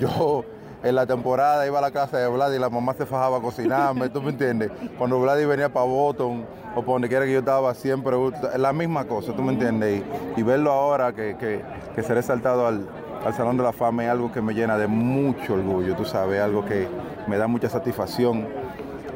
Yo 0.00 0.44
en 0.82 0.94
la 0.94 1.06
temporada 1.06 1.64
iba 1.66 1.78
a 1.78 1.82
la 1.82 1.92
casa 1.92 2.18
de 2.18 2.26
Vlad 2.26 2.52
y 2.52 2.58
la 2.58 2.70
mamá 2.70 2.94
se 2.94 3.06
fajaba 3.06 3.38
a 3.38 3.40
cocinarme, 3.40 4.08
¿tú 4.08 4.20
me 4.20 4.30
entiendes? 4.30 4.72
Cuando 4.96 5.20
Vlad 5.20 5.46
venía 5.46 5.68
para 5.68 5.86
Boston 5.86 6.44
o 6.74 6.80
para 6.80 6.92
donde 6.92 7.08
quiera 7.08 7.24
que 7.24 7.32
yo 7.32 7.38
estaba, 7.38 7.72
siempre 7.74 8.16
la 8.56 8.72
misma 8.72 9.04
cosa, 9.04 9.32
¿tú 9.32 9.42
me 9.42 9.52
entiendes? 9.52 10.02
Y, 10.36 10.40
y 10.40 10.42
verlo 10.42 10.72
ahora 10.72 11.12
que, 11.12 11.36
que, 11.36 11.62
que 11.94 12.02
ser 12.02 12.18
exaltado 12.18 12.66
al, 12.66 12.88
al 13.24 13.34
Salón 13.34 13.56
de 13.56 13.62
la 13.62 13.72
Fama 13.72 14.04
es 14.04 14.10
algo 14.10 14.30
que 14.32 14.40
me 14.40 14.54
llena 14.54 14.78
de 14.78 14.86
mucho 14.86 15.54
orgullo, 15.54 15.94
tú 15.96 16.04
sabes, 16.04 16.40
algo 16.40 16.64
que 16.64 16.88
me 17.26 17.36
da 17.36 17.46
mucha 17.46 17.68
satisfacción, 17.68 18.46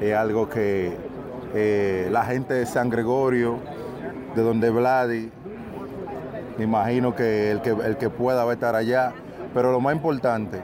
es 0.00 0.14
algo 0.14 0.48
que 0.48 0.96
eh, 1.54 2.08
la 2.10 2.24
gente 2.24 2.54
de 2.54 2.66
San 2.66 2.90
Gregorio, 2.90 3.58
de 4.34 4.42
donde 4.42 4.70
Vladi, 4.70 5.30
imagino 6.58 7.14
que 7.14 7.50
el 7.50 7.60
que, 7.60 7.70
el 7.70 7.96
que 7.96 8.10
pueda 8.10 8.44
va 8.44 8.52
a 8.52 8.54
estar 8.54 8.74
allá, 8.74 9.12
pero 9.54 9.70
lo 9.70 9.80
más 9.80 9.94
importante, 9.94 10.60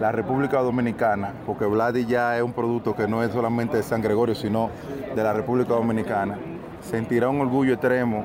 la 0.00 0.12
República 0.12 0.60
Dominicana, 0.60 1.32
porque 1.46 1.64
Vladi 1.64 2.06
ya 2.06 2.36
es 2.36 2.42
un 2.42 2.52
producto 2.52 2.94
que 2.94 3.06
no 3.06 3.22
es 3.22 3.32
solamente 3.32 3.76
de 3.76 3.82
San 3.82 4.02
Gregorio, 4.02 4.34
sino 4.34 4.70
de 5.14 5.22
la 5.22 5.32
República 5.32 5.74
Dominicana, 5.74 6.38
sentirá 6.80 7.28
un 7.28 7.40
orgullo 7.40 7.74
extremo 7.74 8.24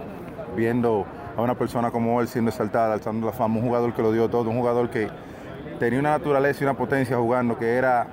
viendo 0.55 1.05
a 1.38 1.41
una 1.41 1.55
persona 1.55 1.91
como 1.91 2.19
él 2.19 2.27
siendo 2.27 2.49
exaltada, 2.49 2.95
alzando 2.95 3.27
la 3.27 3.31
fama, 3.31 3.57
un 3.59 3.61
jugador 3.61 3.93
que 3.93 4.01
lo 4.01 4.11
dio 4.11 4.27
todo, 4.27 4.49
un 4.49 4.57
jugador 4.57 4.89
que 4.89 5.07
tenía 5.79 5.99
una 5.99 6.09
naturaleza 6.09 6.61
y 6.61 6.63
una 6.63 6.73
potencia 6.73 7.15
jugando 7.15 7.57
que 7.57 7.75
era 7.75 8.07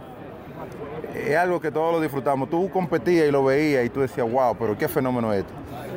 es 1.15 1.37
algo 1.37 1.61
que 1.61 1.71
todos 1.71 1.93
lo 1.93 2.01
disfrutamos. 2.01 2.51
Tú 2.51 2.69
competías 2.71 3.27
y 3.27 3.31
lo 3.31 3.45
veías 3.45 3.85
y 3.85 3.89
tú 3.89 4.01
decías, 4.01 4.31
wow, 4.31 4.55
pero 4.59 4.77
qué 4.77 4.89
fenómeno 4.89 5.33
es 5.33 5.41
esto. 5.41 5.55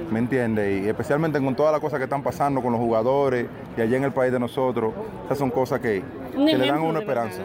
¿Me 0.09 0.19
entiendes? 0.19 0.83
Y 0.83 0.87
especialmente 0.87 1.39
con 1.39 1.55
todas 1.55 1.71
las 1.71 1.81
cosas 1.81 1.99
que 1.99 2.05
están 2.05 2.23
pasando 2.23 2.61
con 2.61 2.71
los 2.71 2.79
jugadores 2.79 3.47
y 3.77 3.81
allá 3.81 3.97
en 3.97 4.03
el 4.05 4.13
país 4.13 4.31
de 4.31 4.39
nosotros, 4.39 4.93
esas 5.25 5.37
son 5.37 5.51
cosas 5.51 5.79
que, 5.79 6.01
le 6.37 6.57
dan 6.57 6.81
una 6.81 6.99
esperanza. 6.99 7.43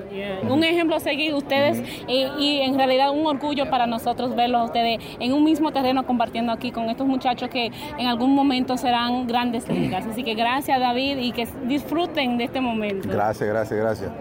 Un 0.48 0.62
ejemplo 0.62 0.96
a 0.96 1.00
seguir 1.00 1.34
ustedes 1.34 1.82
y, 2.06 2.26
y 2.38 2.60
en 2.60 2.76
realidad 2.76 3.10
un 3.10 3.26
orgullo 3.26 3.68
para 3.70 3.86
nosotros 3.86 4.36
verlos 4.36 4.60
a 4.60 4.64
ustedes 4.64 5.00
en 5.18 5.32
un 5.32 5.42
mismo 5.42 5.72
terreno 5.72 6.06
compartiendo 6.06 6.52
aquí 6.52 6.70
con 6.70 6.88
estos 6.90 7.06
muchachos 7.06 7.48
que 7.48 7.72
en 7.98 8.06
algún 8.06 8.34
momento 8.34 8.76
serán 8.76 9.26
grandes 9.26 9.68
ligas. 9.68 10.06
Así 10.06 10.22
que 10.22 10.34
gracias 10.34 10.78
David 10.78 11.18
y 11.18 11.32
que 11.32 11.48
disfruten 11.64 12.38
de 12.38 12.44
este 12.44 12.60
momento. 12.60 13.08
Gracias, 13.08 13.48
gracias, 13.48 13.80
gracias. 13.80 14.12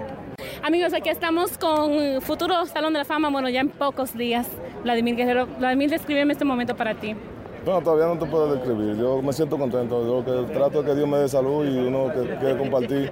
Amigos, 0.64 0.94
aquí 0.94 1.10
estamos 1.10 1.58
con 1.58 2.22
futuro 2.22 2.66
Salón 2.66 2.94
de 2.94 3.00
la 3.00 3.06
Fama, 3.06 3.30
bueno, 3.30 3.50
ya 3.50 3.62
en 3.62 3.70
pocos 3.70 4.16
días. 4.16 4.48
Vladimir 4.84 5.16
Guerrero, 5.16 5.48
Vladimir, 5.60 5.89
descríbeme 5.89 6.34
este 6.34 6.46
momento 6.46 6.76
para 6.76 6.96
ti. 6.96 7.16
Bueno, 7.64 7.82
todavía 7.82 8.07
no 8.07 8.18
te 8.18 8.26
puedo 8.26 8.51
describir. 8.55 8.95
Yo 8.97 9.22
me 9.22 9.32
siento 9.34 9.57
contento. 9.57 10.03
Yo 10.03 10.26
que 10.26 10.53
trato 10.53 10.82
de 10.82 10.89
que 10.89 10.95
Dios 10.95 11.07
me 11.07 11.18
dé 11.18 11.28
salud 11.30 11.64
y 11.66 11.78
uno 11.78 12.12
que 12.12 12.36
quiere 12.38 12.57
compartir 12.57 13.12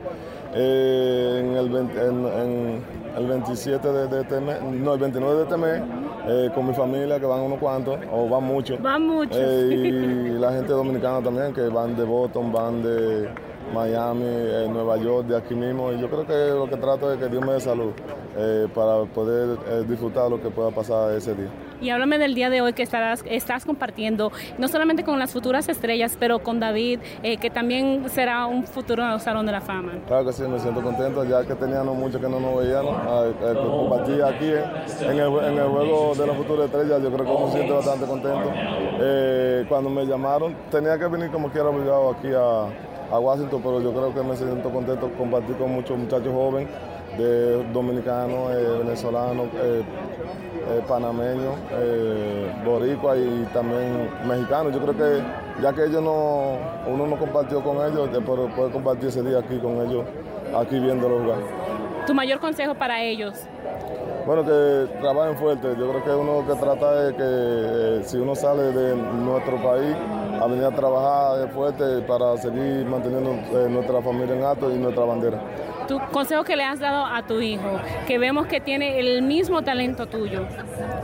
eh, 0.55 1.39
en, 1.43 1.55
el 1.55 1.69
20 1.69 2.01
en- 2.07 2.25
en 2.25 2.83
el 3.15 3.27
27 3.27 3.87
de, 3.91 4.07
de 4.07 4.21
este 4.21 4.39
mes, 4.41 4.59
no, 4.63 4.93
el 4.95 4.99
29 4.99 5.35
de 5.37 5.43
este 5.43 5.57
mes, 5.57 5.81
eh, 6.27 6.49
con 6.55 6.65
mi 6.67 6.73
familia, 6.73 7.19
que 7.19 7.25
van 7.27 7.41
unos 7.41 7.59
cuantos, 7.59 7.99
o 8.11 8.27
van 8.27 8.43
muchos. 8.43 8.81
Van 8.81 9.05
muchos. 9.05 9.37
Eh, 9.39 9.69
y 9.71 10.29
la 10.39 10.51
gente 10.53 10.73
dominicana 10.73 11.21
también, 11.21 11.53
que 11.53 11.67
van 11.67 11.95
de 11.95 12.03
Boston, 12.03 12.51
van 12.51 12.81
de 12.81 13.29
Miami, 13.71 14.25
Nueva 14.71 14.97
York, 14.97 15.27
de 15.27 15.37
aquí 15.37 15.53
mismo. 15.53 15.91
Y 15.91 15.99
yo 15.99 16.09
creo 16.09 16.25
que 16.25 16.49
lo 16.57 16.67
que 16.67 16.77
trato 16.77 17.13
es 17.13 17.19
que 17.19 17.27
Dios 17.27 17.45
me 17.45 17.53
dé 17.53 17.59
salud 17.59 17.91
para 18.73 19.03
poder 19.05 19.57
disfrutar 19.87 20.29
lo 20.31 20.41
que 20.41 20.49
pueda 20.49 20.71
pasar 20.71 21.13
ese 21.13 21.35
día. 21.35 21.49
Y 21.82 21.89
háblame 21.89 22.17
del 22.17 22.36
día 22.36 22.49
de 22.49 22.61
hoy 22.61 22.73
que 22.73 22.84
estarás, 22.84 23.23
estás 23.27 23.65
compartiendo, 23.65 24.32
no 24.57 24.67
solamente 24.67 25.03
con 25.03 25.17
las 25.19 25.32
futuras 25.32 25.69
estrellas, 25.69 26.17
pero 26.19 26.39
con 26.39 26.59
David, 26.59 26.99
eh, 27.23 27.38
que 27.38 27.49
también 27.49 28.09
será 28.09 28.45
un 28.47 28.63
futuro 28.63 29.19
Salón 29.19 29.45
de 29.45 29.51
la 29.51 29.61
Fama. 29.61 29.93
Claro 30.07 30.25
que 30.25 30.34
sí, 30.34 30.43
me 30.43 30.59
siento 30.59 30.82
contento, 30.82 31.23
ya 31.23 31.45
que 31.45 31.55
teníamos 31.55 31.95
mucho 31.95 32.19
que 32.19 32.27
no 32.27 32.39
nos 32.39 32.57
veíamos. 32.57 32.95
compartí 33.55 34.21
aquí 34.21 34.51
en, 35.01 35.19
el, 35.19 35.30
juego 35.30 36.13
de 36.15 36.27
la 36.27 36.34
futura 36.34 36.65
estrella, 36.65 36.99
yo 36.99 37.11
creo 37.11 37.25
que 37.25 37.45
me 37.45 37.51
siento 37.51 37.75
bastante 37.75 38.05
contento. 38.05 38.51
Eh, 39.01 39.65
cuando 39.69 39.89
me 39.89 40.05
llamaron, 40.05 40.55
tenía 40.69 40.97
que 40.97 41.07
venir 41.07 41.32
como 41.32 41.49
quiera 41.49 41.69
obligado 41.69 42.11
aquí 42.11 42.27
a, 42.34 43.15
a 43.15 43.19
Washington, 43.19 43.61
pero 43.63 43.82
yo 43.82 43.91
creo 43.91 44.13
que 44.13 44.21
me 44.21 44.36
siento 44.36 44.69
contento 44.69 45.09
compartir 45.17 45.55
con 45.57 45.71
muchos 45.71 45.97
muchachos 45.97 46.32
jóvenes, 46.32 46.69
de 47.20 47.63
dominicanos, 47.74 48.51
eh, 48.51 48.78
venezolanos, 48.80 49.47
eh, 49.55 49.82
eh, 49.82 50.82
panameños, 50.88 51.55
boricuas 52.65 53.17
y 53.17 53.43
también 53.53 54.09
mexicanos. 54.26 54.74
Yo 54.74 54.80
creo 54.82 54.95
que 54.95 55.24
ya 55.61 55.74
que 55.74 55.86
ellos 55.86 56.01
no, 56.01 56.57
uno 56.88 57.07
no 57.07 57.17
compartió 57.17 57.61
con 57.61 57.78
ellos, 57.78 58.09
pero 58.11 58.47
puede 58.55 58.72
compartir 58.72 59.09
ese 59.09 59.22
día 59.24 59.39
aquí 59.39 59.57
con 59.59 59.82
ellos, 59.86 60.05
aquí 60.55 60.80
viéndolos 60.80 61.22
jugar. 61.22 61.39
Tu 62.07 62.13
mayor 62.13 62.39
consejo 62.39 62.74
para 62.76 63.01
ellos. 63.03 63.45
Bueno, 64.26 64.43
que 64.45 64.99
trabajen 64.99 65.38
fuerte. 65.38 65.67
Yo 65.78 65.89
creo 65.89 66.03
que 66.03 66.11
uno 66.11 66.45
que 66.47 66.53
trata 66.53 67.09
es 67.09 67.13
que 67.15 68.01
si 68.07 68.17
uno 68.17 68.36
sale 68.36 68.72
de 68.72 68.95
nuestro 68.95 69.57
país 69.57 69.95
a 70.39 70.47
venir 70.47 70.65
a 70.65 70.72
trabajar 70.72 71.49
fuerte 71.49 72.01
para 72.01 72.38
seguir 72.38 72.86
manteniendo 72.86 73.34
nuestra 73.70 74.01
familia 74.01 74.36
en 74.36 74.43
alto 74.43 74.72
y 74.74 74.78
nuestra 74.78 75.03
bandera. 75.03 75.41
Tu 75.89 75.99
consejo 76.13 76.43
que 76.43 76.55
le 76.55 76.63
has 76.63 76.79
dado 76.79 77.03
a 77.05 77.23
tu 77.25 77.41
hijo, 77.41 77.67
que 78.07 78.17
vemos 78.19 78.45
que 78.45 78.61
tiene 78.61 78.99
el 78.99 79.23
mismo 79.23 79.63
talento 79.63 80.05
tuyo. 80.05 80.45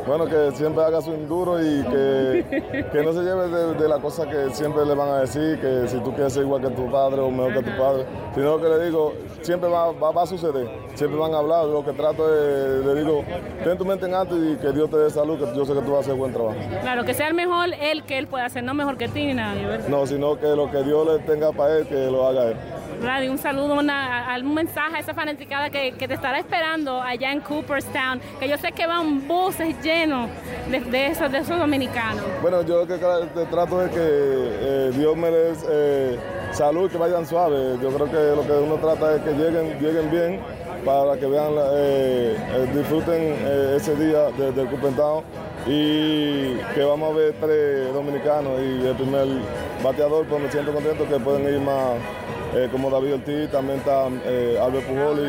Bueno, 0.07 0.25
que 0.27 0.51
siempre 0.51 0.83
haga 0.83 1.01
su 1.01 1.11
duro 1.27 1.59
y 1.59 1.81
que, 1.83 2.85
que 2.91 3.03
no 3.03 3.11
se 3.11 3.23
lleve 3.23 3.47
de, 3.47 3.73
de 3.73 3.89
la 3.89 3.97
cosa 3.99 4.29
que 4.29 4.51
siempre 4.51 4.85
le 4.85 4.93
van 4.93 5.09
a 5.09 5.17
decir, 5.21 5.59
que 5.59 5.87
si 5.87 5.97
tú 6.01 6.13
quieres 6.13 6.33
ser 6.33 6.43
igual 6.43 6.61
que 6.61 6.69
tu 6.69 6.89
padre 6.91 7.19
o 7.21 7.31
mejor 7.31 7.53
que 7.55 7.63
tu 7.71 7.77
padre, 7.77 8.05
sino 8.35 8.57
que 8.61 8.69
le 8.69 8.85
digo, 8.85 9.13
siempre 9.41 9.67
va, 9.69 9.91
va- 9.91 10.11
va 10.11 10.21
a 10.21 10.27
suceder, 10.27 10.69
siempre 10.93 11.19
van 11.19 11.33
a 11.33 11.39
hablar, 11.39 11.65
lo 11.65 11.83
que 11.83 11.91
trato 11.93 12.23
es, 12.31 12.85
le 12.85 12.93
digo, 13.01 13.23
ten 13.63 13.77
tu 13.79 13.85
mente 13.85 14.05
en 14.05 14.13
alto 14.13 14.37
y 14.37 14.55
que 14.57 14.71
Dios 14.71 14.87
te 14.91 14.97
dé 14.97 15.09
salud, 15.09 15.39
que 15.39 15.57
yo 15.57 15.65
sé 15.65 15.73
que 15.73 15.81
tú 15.81 15.89
vas 15.93 15.97
a 15.97 16.01
hacer 16.01 16.13
buen 16.13 16.31
trabajo. 16.31 16.57
Claro, 16.81 17.03
que 17.03 17.15
sea 17.15 17.27
el 17.27 17.33
mejor 17.33 17.69
él 17.81 18.03
que 18.03 18.19
él 18.19 18.27
pueda 18.27 18.45
hacer, 18.45 18.63
no 18.63 18.75
mejor 18.75 18.97
que 18.97 19.07
ti 19.07 19.25
ni 19.25 19.33
nadie, 19.33 19.65
¿verdad? 19.65 19.87
No, 19.89 20.05
sino 20.05 20.37
que 20.39 20.47
lo 20.55 20.69
que 20.69 20.83
Dios 20.83 21.07
le 21.07 21.19
tenga 21.25 21.51
para 21.51 21.79
él, 21.79 21.87
que 21.87 21.95
lo 22.11 22.27
haga 22.27 22.49
él. 22.51 22.57
Radio, 23.01 23.31
un 23.31 23.37
saludo, 23.37 23.75
una, 23.75 24.33
algún 24.33 24.53
mensaje 24.55 24.95
a 24.95 24.99
esa 24.99 25.13
fanaticada 25.13 25.69
que, 25.69 25.91
que 25.93 26.07
te 26.07 26.13
estará 26.15 26.39
esperando 26.39 27.01
allá 27.01 27.31
en 27.31 27.41
Cooperstown, 27.41 28.19
que 28.39 28.47
yo 28.47 28.57
sé 28.57 28.71
que 28.71 28.87
van 28.87 29.27
buses 29.27 29.75
llenos 29.83 30.29
de, 30.69 30.79
de 30.79 31.07
esos, 31.07 31.31
de 31.31 31.39
esos 31.39 31.59
dominicanos. 31.59 32.23
Bueno, 32.41 32.61
yo 32.63 32.85
lo 32.85 32.87
que 32.87 32.95
te 32.97 33.45
trato 33.45 33.83
es 33.83 33.91
que 33.91 33.99
eh, 33.99 34.91
Dios 34.95 35.15
me 35.15 35.29
dé 35.29 35.53
eh, 35.69 36.19
salud, 36.51 36.89
que 36.89 36.97
vayan 36.97 37.25
suaves. 37.25 37.79
Yo 37.81 37.89
creo 37.89 38.09
que 38.09 38.35
lo 38.35 38.41
que 38.45 38.53
uno 38.53 38.75
trata 38.75 39.15
es 39.15 39.21
que 39.21 39.31
lleguen, 39.31 39.77
lleguen 39.79 40.09
bien 40.11 40.39
para 40.83 41.17
que 41.19 41.25
vean, 41.27 41.51
eh, 41.73 42.35
eh, 42.37 42.67
disfruten 42.73 43.35
ese 43.75 43.95
día 43.95 44.29
de- 44.31 44.51
del 44.51 44.67
Cooperstown 44.67 45.23
y 45.67 46.53
que 46.73 46.83
vamos 46.83 47.11
a 47.11 47.17
ver 47.17 47.35
tres 47.41 47.93
dominicanos 47.93 48.59
y 48.61 48.87
el 48.87 48.95
primer 48.95 49.27
bateador, 49.83 50.25
pues 50.27 50.41
me 50.41 50.51
siento 50.51 50.71
contento 50.73 51.07
que 51.07 51.19
pueden 51.19 51.43
ir 51.53 51.59
más 51.59 51.95
eh, 52.55 52.69
como 52.71 52.89
David 52.89 53.15
Ortiz, 53.15 53.51
también 53.51 53.79
está 53.79 54.07
eh, 54.25 54.57
Albert 54.61 54.87
Pujol 54.87 55.19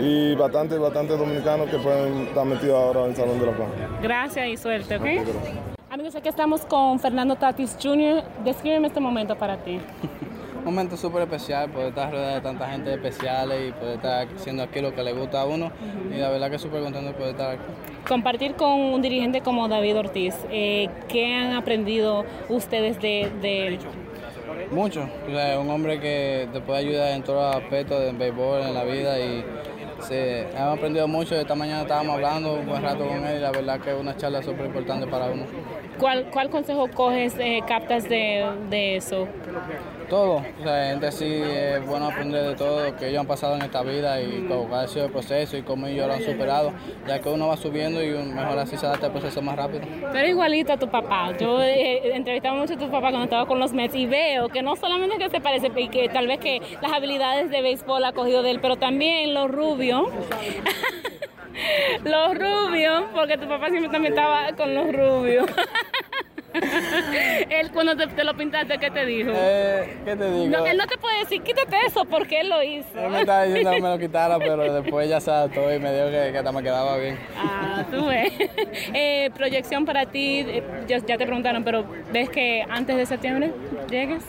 y, 0.00 0.04
y 0.04 0.34
bastante, 0.34 0.76
bastante 0.76 1.16
dominicanos 1.16 1.70
que 1.70 1.78
pueden 1.78 2.26
estar 2.26 2.44
metidos 2.44 2.76
ahora 2.76 3.04
en 3.04 3.10
el 3.10 3.16
Salón 3.16 3.40
de 3.40 3.46
la 3.46 3.52
Fama. 3.52 3.70
Gracias 4.02 4.46
y 4.46 4.56
suerte, 4.58 4.96
¿ok? 4.96 5.06
Amigos, 5.90 6.14
aquí 6.14 6.28
estamos 6.28 6.62
con 6.66 6.98
Fernando 7.00 7.36
Tatis 7.36 7.76
Jr. 7.82 8.22
Descríbeme 8.44 8.88
este 8.88 9.00
momento 9.00 9.36
para 9.36 9.56
ti. 9.58 9.80
Un 10.58 10.64
momento 10.64 10.96
súper 10.96 11.22
especial, 11.22 11.70
poder 11.70 11.88
estar 11.88 12.10
rodeado 12.10 12.34
de 12.34 12.40
tanta 12.40 12.68
gente 12.68 12.92
especial 12.92 13.50
y 13.50 13.72
poder 13.72 13.96
estar 13.96 14.28
haciendo 14.34 14.62
aquí 14.62 14.80
lo 14.80 14.94
que 14.94 15.02
le 15.02 15.12
gusta 15.12 15.42
a 15.42 15.46
uno. 15.46 15.70
Y 16.10 16.18
la 16.18 16.30
verdad 16.30 16.50
que 16.50 16.58
súper 16.58 16.82
contento 16.82 17.08
de 17.08 17.14
poder 17.14 17.30
estar 17.30 17.50
aquí. 17.52 17.62
Compartir 18.06 18.54
con 18.54 18.72
un 18.72 19.00
dirigente 19.00 19.40
como 19.40 19.68
David 19.68 19.98
Ortiz, 19.98 20.34
eh, 20.50 20.88
¿qué 21.08 21.34
han 21.34 21.52
aprendido 21.52 22.24
ustedes 22.48 23.00
de, 23.00 23.30
de 23.40 23.66
él? 23.68 23.78
Mucho. 24.72 25.06
O 25.28 25.30
sea, 25.30 25.60
un 25.60 25.70
hombre 25.70 26.00
que 26.00 26.48
te 26.52 26.60
puede 26.60 26.80
ayudar 26.80 27.12
en 27.12 27.22
todos 27.22 27.54
los 27.54 27.62
aspectos 27.62 28.00
del 28.00 28.16
béisbol, 28.16 28.62
en 28.62 28.74
la 28.74 28.84
vida 28.84 29.18
y 29.20 29.44
se, 30.00 30.48
hemos 30.48 30.78
aprendido 30.78 31.06
mucho. 31.06 31.36
Esta 31.36 31.54
mañana 31.54 31.82
estábamos 31.82 32.14
hablando 32.14 32.54
un 32.54 32.66
buen 32.66 32.82
rato 32.82 33.06
con 33.06 33.24
él 33.24 33.36
y 33.36 33.40
la 33.40 33.50
verdad 33.50 33.80
que 33.80 33.90
es 33.90 34.00
una 34.00 34.16
charla 34.16 34.42
súper 34.42 34.66
importante 34.66 35.06
para 35.06 35.26
uno. 35.26 35.44
¿Cuál, 35.98 36.26
cuál 36.32 36.48
consejo 36.48 36.88
coges, 36.88 37.34
eh, 37.38 37.62
captas 37.66 38.08
de, 38.08 38.46
de 38.70 38.96
eso? 38.96 39.28
Todo, 40.12 40.42
o 40.60 40.62
sea, 40.62 40.90
gente 40.90 41.06
así 41.06 41.24
es 41.24 41.86
bueno 41.86 42.08
aprender 42.08 42.46
de 42.48 42.54
todo 42.54 42.84
lo 42.84 42.94
que 42.98 43.08
ellos 43.08 43.20
han 43.20 43.26
pasado 43.26 43.56
en 43.56 43.62
esta 43.62 43.82
vida 43.82 44.20
y 44.20 44.44
cómo 44.46 44.76
ha 44.76 44.86
sido 44.86 45.06
el 45.06 45.10
proceso 45.10 45.56
y 45.56 45.62
cómo 45.62 45.86
ellos 45.86 46.06
lo 46.06 46.12
han 46.12 46.22
superado, 46.22 46.70
ya 47.08 47.18
que 47.18 47.30
uno 47.30 47.48
va 47.48 47.56
subiendo 47.56 48.02
y 48.02 48.10
mejor 48.10 48.58
así 48.58 48.76
se 48.76 48.84
adapta 48.84 49.06
al 49.06 49.12
proceso 49.12 49.40
más 49.40 49.56
rápido. 49.56 49.80
Eres 50.14 50.28
igualito 50.28 50.74
a 50.74 50.76
tu 50.76 50.86
papá. 50.86 51.34
Yo 51.40 51.62
eh, 51.62 52.14
entrevistaba 52.14 52.58
mucho 52.58 52.74
a 52.74 52.76
tu 52.76 52.90
papá 52.90 53.08
cuando 53.08 53.24
estaba 53.24 53.46
con 53.46 53.58
los 53.58 53.72
Mets 53.72 53.94
y 53.94 54.04
veo 54.04 54.50
que 54.50 54.60
no 54.60 54.76
solamente 54.76 55.16
que 55.16 55.30
se 55.30 55.40
parece 55.40 55.70
y 55.74 55.88
que 55.88 56.10
tal 56.10 56.26
vez 56.26 56.40
que 56.40 56.60
las 56.82 56.92
habilidades 56.92 57.48
de 57.48 57.62
béisbol 57.62 58.04
ha 58.04 58.12
cogido 58.12 58.42
de 58.42 58.50
él, 58.50 58.58
pero 58.60 58.76
también 58.76 59.32
los 59.32 59.50
rubios. 59.50 60.10
los 62.04 62.34
rubios, 62.34 63.04
porque 63.14 63.38
tu 63.38 63.48
papá 63.48 63.70
siempre 63.70 63.90
también 63.90 64.12
estaba 64.12 64.52
con 64.58 64.74
los 64.74 64.92
rubios. 64.92 65.46
él 67.50 67.70
cuando 67.72 67.96
te, 67.96 68.06
te 68.06 68.24
lo 68.24 68.34
pintaste, 68.34 68.78
¿qué 68.78 68.90
te 68.90 69.06
dijo? 69.06 69.30
Eh, 69.34 69.96
¿Qué 70.04 70.16
te 70.16 70.30
digo? 70.30 70.58
No, 70.58 70.66
él 70.66 70.76
no 70.76 70.86
te 70.86 70.98
puede 70.98 71.20
decir, 71.20 71.42
quítate 71.42 71.76
eso, 71.86 72.04
porque 72.04 72.40
él 72.40 72.48
lo 72.48 72.62
hizo. 72.62 72.98
Él 72.98 73.10
me 73.10 73.20
estaba 73.20 73.44
diciendo 73.44 73.70
que 73.70 73.80
me 73.80 73.88
lo 73.88 73.98
quitara, 73.98 74.38
pero 74.38 74.72
después 74.82 75.08
ya 75.08 75.20
se 75.20 75.30
adaptó 75.30 75.72
y 75.72 75.78
me 75.78 75.92
dijo 75.92 76.06
que, 76.06 76.32
que 76.32 76.38
hasta 76.38 76.52
me 76.52 76.62
quedaba 76.62 76.96
bien. 76.98 77.18
Ah, 77.36 77.84
tú 77.90 78.06
ves. 78.06 78.32
Eh, 78.94 79.30
proyección 79.36 79.84
para 79.84 80.06
ti, 80.06 80.40
eh, 80.40 80.62
ya, 80.86 80.98
ya 80.98 81.16
te 81.16 81.24
preguntaron, 81.24 81.64
pero 81.64 81.84
¿ves 82.12 82.28
que 82.30 82.64
antes 82.68 82.96
de 82.96 83.06
septiembre 83.06 83.52
llegues? 83.90 84.22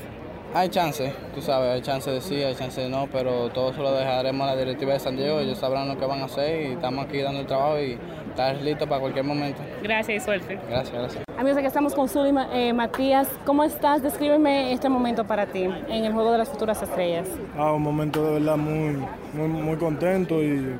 Hay 0.56 0.70
chance, 0.70 1.12
tú 1.34 1.42
sabes, 1.42 1.72
hay 1.72 1.82
chance 1.82 2.12
de 2.12 2.22
sí, 2.22 2.36
hay 2.36 2.54
chance 2.54 2.80
de 2.80 2.88
no, 2.88 3.08
pero 3.12 3.50
todo 3.50 3.72
eso 3.72 3.82
lo 3.82 3.92
dejaremos 3.92 4.48
a 4.48 4.54
la 4.54 4.56
directiva 4.56 4.94
de 4.94 5.00
San 5.00 5.18
Diego, 5.18 5.40
ellos 5.40 5.58
sabrán 5.58 5.88
lo 5.88 5.98
que 5.98 6.06
van 6.06 6.22
a 6.22 6.26
hacer 6.26 6.70
y 6.70 6.74
estamos 6.74 7.08
aquí 7.08 7.22
dando 7.22 7.40
el 7.40 7.48
trabajo 7.48 7.80
y 7.80 7.98
estar 8.30 8.56
listos 8.58 8.88
para 8.88 9.02
cualquier 9.02 9.26
momento. 9.26 9.60
Gracias 9.82 10.22
y 10.22 10.24
suerte. 10.24 10.60
Gracias, 10.70 10.94
gracias. 10.94 11.24
Amigos, 11.40 11.58
aquí 11.58 11.66
estamos 11.66 11.96
con 11.96 12.08
Zuli 12.08 12.30
eh, 12.54 12.72
Matías. 12.72 13.28
¿Cómo 13.48 13.64
estás? 13.64 14.04
Descríbeme 14.04 14.72
este 14.72 14.90
momento 14.90 15.24
para 15.24 15.48
ti 15.48 15.64
en 15.64 16.06
el 16.06 16.14
Juego 16.14 16.32
de 16.32 16.38
las 16.38 16.50
Futuras 16.50 16.80
Estrellas. 16.84 17.28
Ah, 17.58 17.74
un 17.74 17.82
momento 17.82 18.24
de 18.24 18.34
verdad 18.34 18.56
muy, 18.56 19.04
muy, 19.34 19.48
muy 19.48 19.78
contento 19.78 20.44
y 20.44 20.76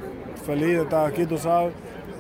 feliz 0.46 0.68
de 0.68 0.84
estar 0.84 1.08
aquí, 1.08 1.26
tú 1.26 1.40
sabes. 1.40 1.74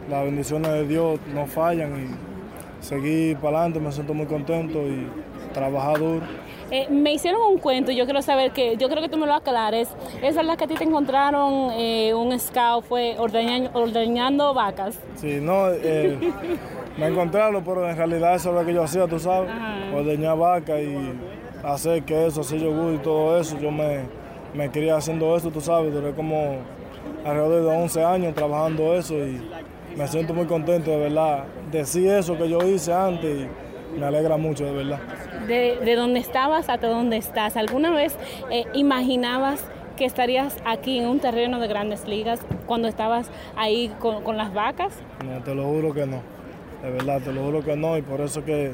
Las 0.09 0.25
bendiciones 0.25 0.71
de 0.71 0.87
Dios 0.87 1.19
no 1.31 1.45
fallan 1.45 1.91
y 2.03 2.83
seguir 2.83 3.37
para 3.37 3.59
adelante, 3.59 3.79
me 3.79 3.91
siento 3.91 4.15
muy 4.15 4.25
contento 4.25 4.79
y 4.79 5.07
trabajar 5.53 5.99
duro. 5.99 6.25
Eh, 6.71 6.87
me 6.89 7.13
hicieron 7.13 7.41
un 7.41 7.57
cuento 7.59 7.91
y 7.91 7.95
yo 7.95 8.05
quiero 8.05 8.21
saber 8.21 8.51
que, 8.51 8.77
yo 8.77 8.89
creo 8.89 9.01
que 9.01 9.09
tú 9.09 9.17
me 9.17 9.27
lo 9.27 9.33
aclares. 9.33 9.89
¿Es 10.21 10.35
verdad 10.35 10.57
que 10.57 10.63
a 10.63 10.67
ti 10.67 10.75
te 10.75 10.83
encontraron 10.83 11.71
eh, 11.73 12.13
un 12.13 12.37
scout, 12.39 12.85
fue 12.85 13.15
ordeñando, 13.17 13.71
ordeñando 13.73 14.53
vacas? 14.53 14.99
Sí, 15.15 15.39
no, 15.41 15.69
eh, 15.71 16.17
me 16.97 17.07
encontraron, 17.07 17.63
pero 17.63 17.89
en 17.89 17.95
realidad 17.95 18.35
eso 18.35 18.49
es 18.49 18.55
lo 18.55 18.65
que 18.65 18.73
yo 18.73 18.83
hacía, 18.83 19.07
tú 19.07 19.19
sabes. 19.19 19.51
Ordeñar 19.93 20.37
vaca 20.37 20.79
y 20.79 21.13
hacer 21.63 22.03
queso, 22.03 22.41
hacer 22.41 22.59
yogur 22.59 22.93
y 22.95 22.97
todo 22.97 23.39
eso. 23.39 23.57
Yo 23.59 23.71
me, 23.71 24.01
me 24.53 24.69
crié 24.69 24.91
haciendo 24.91 25.35
eso, 25.35 25.51
tú 25.51 25.61
sabes. 25.61 25.93
Duré 25.93 26.13
como 26.13 26.57
alrededor 27.25 27.63
de 27.63 27.83
11 27.83 28.03
años 28.03 28.33
trabajando 28.33 28.95
eso 28.95 29.15
y 29.15 29.41
me 29.95 30.07
siento 30.07 30.33
muy 30.33 30.45
contento, 30.45 30.91
de 30.91 30.97
verdad. 30.97 31.43
Decir 31.71 32.09
eso 32.09 32.37
que 32.37 32.49
yo 32.49 32.59
hice 32.67 32.93
antes 32.93 33.41
y 33.41 33.47
me 33.97 34.05
alegra 34.05 34.37
mucho, 34.37 34.65
de 34.65 34.71
verdad. 34.71 34.99
De, 35.47 35.77
de 35.83 35.95
dónde 35.95 36.19
estabas 36.19 36.69
hasta 36.69 36.87
dónde 36.87 37.17
estás. 37.17 37.57
¿Alguna 37.57 37.91
vez 37.91 38.17
eh, 38.51 38.65
imaginabas 38.73 39.65
que 39.97 40.05
estarías 40.05 40.57
aquí 40.65 40.99
en 40.99 41.07
un 41.07 41.19
terreno 41.19 41.59
de 41.59 41.67
grandes 41.67 42.07
ligas 42.07 42.39
cuando 42.65 42.87
estabas 42.87 43.29
ahí 43.55 43.91
con, 43.99 44.23
con 44.23 44.37
las 44.37 44.53
vacas? 44.53 44.93
No, 45.23 45.43
te 45.43 45.53
lo 45.53 45.63
juro 45.65 45.93
que 45.93 46.05
no. 46.05 46.21
De 46.81 46.91
verdad, 46.91 47.21
te 47.21 47.31
lo 47.31 47.43
juro 47.43 47.63
que 47.63 47.75
no. 47.75 47.97
Y 47.97 48.01
por 48.01 48.21
eso 48.21 48.43
que 48.43 48.71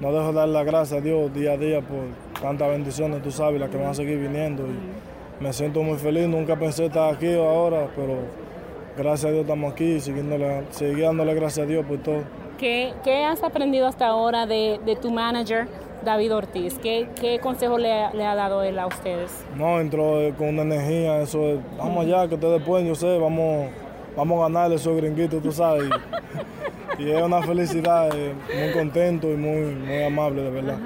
no 0.00 0.12
dejo 0.12 0.28
de 0.28 0.34
dar 0.34 0.48
las 0.48 0.64
gracias 0.64 1.00
a 1.00 1.02
Dios 1.02 1.32
día 1.34 1.52
a 1.52 1.56
día 1.56 1.80
por 1.80 2.06
tantas 2.40 2.68
bendiciones, 2.68 3.22
tú 3.22 3.30
sabes, 3.30 3.60
las 3.60 3.70
que 3.70 3.76
van 3.76 3.88
a 3.88 3.94
seguir 3.94 4.18
viniendo. 4.18 4.64
Y 4.66 5.42
me 5.42 5.52
siento 5.52 5.82
muy 5.82 5.98
feliz. 5.98 6.28
Nunca 6.28 6.56
pensé 6.56 6.86
estar 6.86 7.12
aquí 7.14 7.32
ahora, 7.34 7.88
pero 7.96 8.18
gracias 8.96 9.26
a 9.26 9.32
Dios 9.32 9.42
estamos 9.42 9.72
aquí 9.72 9.94
y 9.94 10.00
siguiéndole, 10.00 10.62
seguir 10.70 11.04
dándole 11.04 11.34
gracias 11.34 11.66
a 11.66 11.68
Dios 11.68 11.84
por 11.84 11.98
todo. 11.98 12.22
¿Qué, 12.62 12.94
qué 13.02 13.24
has 13.24 13.42
aprendido 13.42 13.88
hasta 13.88 14.06
ahora 14.06 14.46
de, 14.46 14.78
de 14.86 14.94
tu 14.94 15.10
manager, 15.10 15.66
David 16.04 16.32
Ortiz? 16.32 16.78
¿Qué, 16.78 17.08
qué 17.20 17.40
consejo 17.40 17.76
le, 17.76 18.14
le 18.14 18.24
ha 18.24 18.36
dado 18.36 18.62
él 18.62 18.78
a 18.78 18.86
ustedes? 18.86 19.44
No, 19.56 19.80
entró 19.80 20.20
eh, 20.20 20.32
con 20.38 20.50
una 20.50 20.62
energía, 20.62 21.22
eso 21.22 21.44
es, 21.44 21.58
vamos 21.76 22.04
allá, 22.06 22.28
que 22.28 22.36
ustedes 22.36 22.62
pueden, 22.62 22.86
yo 22.86 22.94
sé, 22.94 23.18
vamos, 23.18 23.68
vamos 24.16 24.38
a 24.38 24.42
ganarle 24.44 24.76
esos 24.76 24.96
gringuitos, 24.96 25.42
tú 25.42 25.50
sabes. 25.50 25.90
Y, 26.98 27.10
es 27.10 27.22
una 27.22 27.42
felicidad, 27.42 28.14
eh, 28.14 28.34
muy 28.54 28.72
contento 28.74 29.26
y 29.32 29.34
muy, 29.34 29.74
muy 29.74 30.02
amable, 30.02 30.42
de 30.42 30.50
verdad. 30.50 30.78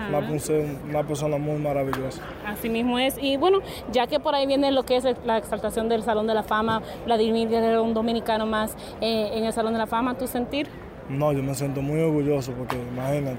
Una 0.89 1.03
persona 1.03 1.37
muy 1.37 1.59
maravillosa. 1.59 2.23
Así 2.47 2.71
mismo 2.71 2.97
es. 2.99 3.19
Y 3.21 3.37
bueno, 3.37 3.59
ya 3.91 4.07
que 4.07 4.21
por 4.21 4.35
ahí 4.35 4.47
viene 4.47 4.71
lo 4.71 4.85
que 4.85 4.97
es 4.97 5.05
la 5.25 5.37
exaltación 5.37 5.89
del 5.89 6.05
Salón 6.05 6.29
de 6.29 6.33
la 6.35 6.45
Fama, 6.45 6.81
Vladimir 7.05 7.49
Guerrero, 7.49 7.83
un 7.83 7.93
dominicano 7.93 8.47
más 8.47 8.77
eh, 9.01 9.31
en 9.35 9.45
el 9.45 9.53
Salón 9.53 9.73
de 9.73 9.81
la 9.81 9.89
Fama, 9.89 10.17
¿tu 10.17 10.29
sentir? 10.29 10.69
No, 11.09 11.33
yo 11.33 11.43
me 11.43 11.55
siento 11.55 11.83
muy 11.83 12.01
orgulloso 12.01 12.53
porque 12.53 12.77
imagínate. 12.77 13.39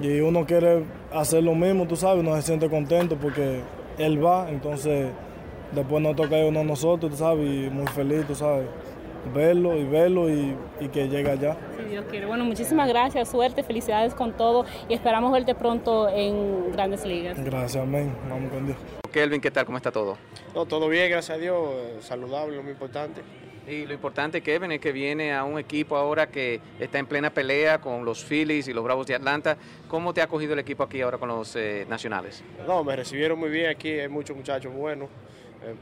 Y 0.00 0.20
uno 0.20 0.46
quiere 0.46 0.84
hacer 1.12 1.42
lo 1.44 1.54
mismo, 1.54 1.86
tú 1.86 1.96
sabes, 1.96 2.24
uno 2.24 2.34
se 2.36 2.42
siente 2.42 2.68
contento 2.68 3.16
porque 3.16 3.60
él 3.98 4.24
va, 4.24 4.48
entonces 4.50 5.10
después 5.72 6.02
nos 6.02 6.16
toca 6.16 6.40
a 6.40 6.46
uno 6.46 6.60
a 6.60 6.64
nosotros, 6.64 7.12
tú 7.12 7.18
sabes, 7.18 7.46
y 7.46 7.70
muy 7.70 7.86
feliz, 7.88 8.26
tú 8.26 8.34
sabes, 8.34 8.66
verlo 9.34 9.76
y 9.76 9.84
verlo 9.84 10.28
y, 10.28 10.56
y 10.80 10.88
que 10.88 11.08
llegue 11.08 11.30
allá. 11.30 11.56
Si 11.76 11.84
Dios 11.84 12.04
quiere. 12.10 12.26
Bueno, 12.26 12.44
muchísimas 12.44 12.88
gracias, 12.88 13.28
suerte, 13.28 13.62
felicidades 13.62 14.14
con 14.14 14.32
todo 14.32 14.64
y 14.88 14.94
esperamos 14.94 15.30
verte 15.30 15.54
pronto 15.54 16.08
en 16.08 16.72
Grandes 16.72 17.04
Ligas. 17.04 17.38
Gracias, 17.44 17.82
amén. 17.82 18.12
Vamos 18.28 18.50
con 18.50 18.66
Dios. 18.66 18.78
Kelvin, 19.12 19.40
¿qué 19.42 19.50
tal? 19.50 19.66
¿Cómo 19.66 19.76
está 19.76 19.92
todo? 19.92 20.16
No, 20.54 20.64
todo 20.64 20.88
bien, 20.88 21.10
gracias 21.10 21.36
a 21.36 21.40
Dios, 21.40 21.58
eh, 21.70 21.96
saludable, 22.00 22.56
lo 22.56 22.62
más 22.62 22.72
importante. 22.72 23.20
Y 23.66 23.86
lo 23.86 23.94
importante, 23.94 24.40
Kevin, 24.40 24.72
es 24.72 24.80
que 24.80 24.90
viene 24.90 25.32
a 25.32 25.44
un 25.44 25.58
equipo 25.58 25.96
ahora 25.96 26.26
que 26.28 26.60
está 26.80 26.98
en 26.98 27.06
plena 27.06 27.30
pelea 27.30 27.80
con 27.80 28.04
los 28.04 28.24
Phillies 28.24 28.66
y 28.68 28.72
los 28.72 28.82
Bravos 28.82 29.06
de 29.06 29.14
Atlanta. 29.14 29.56
¿Cómo 29.88 30.12
te 30.12 30.20
ha 30.20 30.26
cogido 30.26 30.54
el 30.54 30.58
equipo 30.58 30.82
aquí 30.82 31.00
ahora 31.00 31.18
con 31.18 31.28
los 31.28 31.54
eh, 31.54 31.86
nacionales? 31.88 32.42
No, 32.66 32.82
me 32.82 32.96
recibieron 32.96 33.38
muy 33.38 33.50
bien 33.50 33.70
aquí, 33.70 33.90
hay 33.90 34.08
muchos 34.08 34.36
muchachos 34.36 34.72
buenos. 34.72 35.08
Eh, 35.64 35.74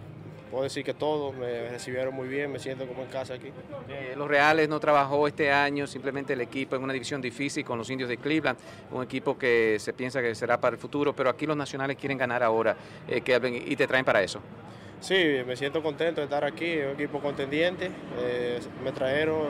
puedo 0.50 0.64
decir 0.64 0.84
que 0.84 0.92
todos 0.92 1.34
me 1.34 1.70
recibieron 1.70 2.12
muy 2.12 2.28
bien, 2.28 2.52
me 2.52 2.58
siento 2.58 2.86
como 2.86 3.02
en 3.02 3.08
casa 3.08 3.34
aquí. 3.34 3.48
Eh, 3.88 4.14
los 4.16 4.28
Reales 4.28 4.68
no 4.68 4.78
trabajó 4.78 5.26
este 5.26 5.50
año, 5.50 5.86
simplemente 5.86 6.34
el 6.34 6.40
equipo 6.40 6.76
en 6.76 6.82
una 6.82 6.92
división 6.92 7.22
difícil 7.22 7.64
con 7.64 7.78
los 7.78 7.88
indios 7.88 8.08
de 8.08 8.18
Cleveland, 8.18 8.58
un 8.90 9.02
equipo 9.02 9.38
que 9.38 9.78
se 9.78 9.92
piensa 9.92 10.20
que 10.20 10.34
será 10.34 10.60
para 10.60 10.74
el 10.74 10.80
futuro, 10.80 11.14
pero 11.14 11.30
aquí 11.30 11.46
los 11.46 11.56
nacionales 11.56 11.96
quieren 11.96 12.18
ganar 12.18 12.42
ahora, 12.42 12.76
eh, 13.08 13.22
y 13.66 13.76
te 13.76 13.86
traen 13.86 14.04
para 14.04 14.22
eso. 14.22 14.40
Sí, 15.00 15.38
me 15.46 15.56
siento 15.56 15.82
contento 15.82 16.20
de 16.20 16.26
estar 16.26 16.44
aquí, 16.44 16.66
es 16.66 16.86
un 16.86 16.92
equipo 16.92 17.20
contendiente, 17.20 17.90
eh, 18.18 18.60
me 18.84 18.92
trajeron, 18.92 19.46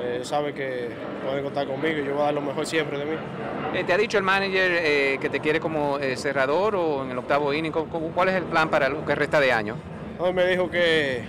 eh, 0.00 0.20
saben 0.22 0.54
que 0.54 0.88
pueden 1.24 1.42
contar 1.42 1.66
conmigo 1.66 1.98
y 2.00 2.04
yo 2.04 2.12
voy 2.12 2.20
a 2.22 2.24
dar 2.26 2.34
lo 2.34 2.42
mejor 2.42 2.66
siempre 2.66 2.98
de 2.98 3.04
mí. 3.06 3.16
Eh, 3.74 3.84
¿Te 3.84 3.92
ha 3.94 3.96
dicho 3.96 4.18
el 4.18 4.24
manager 4.24 4.70
eh, 4.74 5.18
que 5.20 5.30
te 5.30 5.40
quiere 5.40 5.58
como 5.58 5.98
cerrador 6.16 6.76
o 6.76 7.02
en 7.02 7.10
el 7.12 7.18
octavo 7.18 7.52
inning? 7.54 7.72
¿Cómo- 7.72 7.90
cómo- 7.90 8.08
¿Cuál 8.10 8.28
es 8.28 8.34
el 8.34 8.44
plan 8.44 8.68
para 8.68 8.88
lo 8.90 9.04
que 9.06 9.14
resta 9.14 9.40
de 9.40 9.52
año? 9.52 9.76
Me 10.34 10.46
dijo 10.46 10.70
que 10.70 11.22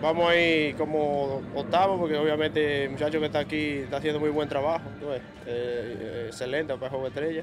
vamos 0.00 0.30
a 0.30 0.36
ir 0.36 0.74
como 0.76 1.42
octavo, 1.54 1.98
porque 1.98 2.16
obviamente 2.16 2.84
el 2.84 2.90
muchacho 2.90 3.20
que 3.20 3.26
está 3.26 3.40
aquí 3.40 3.78
está 3.78 3.98
haciendo 3.98 4.20
muy 4.20 4.30
buen 4.30 4.48
trabajo, 4.48 4.84
excelente 5.46 6.74
para 6.76 6.88
juego 6.90 7.08
estrella, 7.08 7.42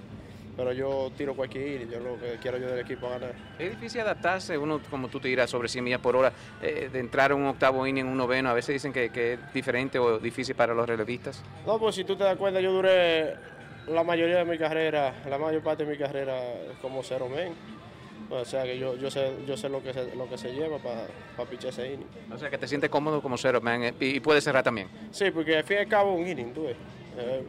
pero 0.58 0.74
yo 0.74 1.12
tiro 1.16 1.36
cualquier 1.36 1.68
inning, 1.68 1.89
yo 1.91 1.99
lo 1.99 2.20
que 2.20 2.38
quiero 2.41 2.58
yo 2.58 2.68
del 2.68 2.80
equipo 2.80 3.05
a 3.05 3.12
ganar. 3.12 3.36
Es 3.60 3.70
difícil 3.70 4.01
adaptarse, 4.01 4.58
uno 4.58 4.82
como 4.89 5.08
tú 5.08 5.20
tiras 5.20 5.49
sobre 5.49 5.70
100 5.70 5.84
millas 5.84 6.01
por 6.01 6.16
hora, 6.16 6.34
eh, 6.64 6.89
de 6.91 6.99
entrar 6.99 7.32
a 7.32 7.36
un 7.36 7.45
octavo 7.45 7.86
inning, 7.86 8.08
un 8.08 8.18
noveno, 8.18 8.49
a 8.49 8.53
veces 8.53 8.74
dicen 8.74 8.91
que, 8.91 9.12
que 9.12 9.34
es 9.34 9.53
diferente 9.53 9.99
o 9.99 10.18
difícil 10.18 10.55
para 10.55 10.74
los 10.74 10.89
relevistas. 10.89 11.43
No, 11.66 11.78
pues 11.78 11.93
si 11.93 12.03
tú 12.03 12.16
te 12.16 12.24
das 12.24 12.38
cuenta, 12.38 12.60
yo 12.60 12.72
duré 12.72 13.36
la 13.88 14.03
mayoría 14.03 14.38
de 14.38 14.45
mi 14.45 14.58
carrera, 14.58 15.14
la 15.30 15.38
mayor 15.38 15.62
parte 15.62 15.86
de 15.86 15.91
mi 15.91 15.97
carrera 15.97 16.36
como 16.82 17.03
cero 17.03 17.30
men. 17.30 17.53
O 18.30 18.43
sea 18.43 18.64
que 18.64 18.78
yo, 18.78 18.97
yo 18.97 19.10
sé, 19.10 19.32
yo 19.47 19.55
sé 19.55 19.70
lo 19.70 19.82
que 19.82 19.93
se, 19.93 20.14
lo 20.14 20.28
que 20.28 20.38
se 20.38 20.51
lleva 20.51 20.80
para 20.80 21.05
para 21.38 21.49
pichar 21.49 21.70
ese 21.70 21.93
inning. 21.93 22.08
O 22.34 22.38
sea 22.38 22.49
que 22.49 22.58
te 22.58 22.68
sientes 22.68 22.89
cómodo 22.89 23.22
como 23.22 23.38
cero 23.38 23.62
man 23.62 23.84
eh, 23.84 23.93
y, 24.01 24.05
y 24.18 24.20
puedes 24.20 24.43
cerrar 24.43 24.64
también. 24.64 24.89
Sí, 25.12 25.32
porque 25.32 25.55
al 25.55 25.64
fin 25.64 25.78
y 25.78 25.80
al 25.82 25.88
cabo 25.88 26.14
un 26.14 26.28
inning, 26.28 26.51
tú 26.53 26.64
ves. 26.64 26.76
Eh, 27.18 27.43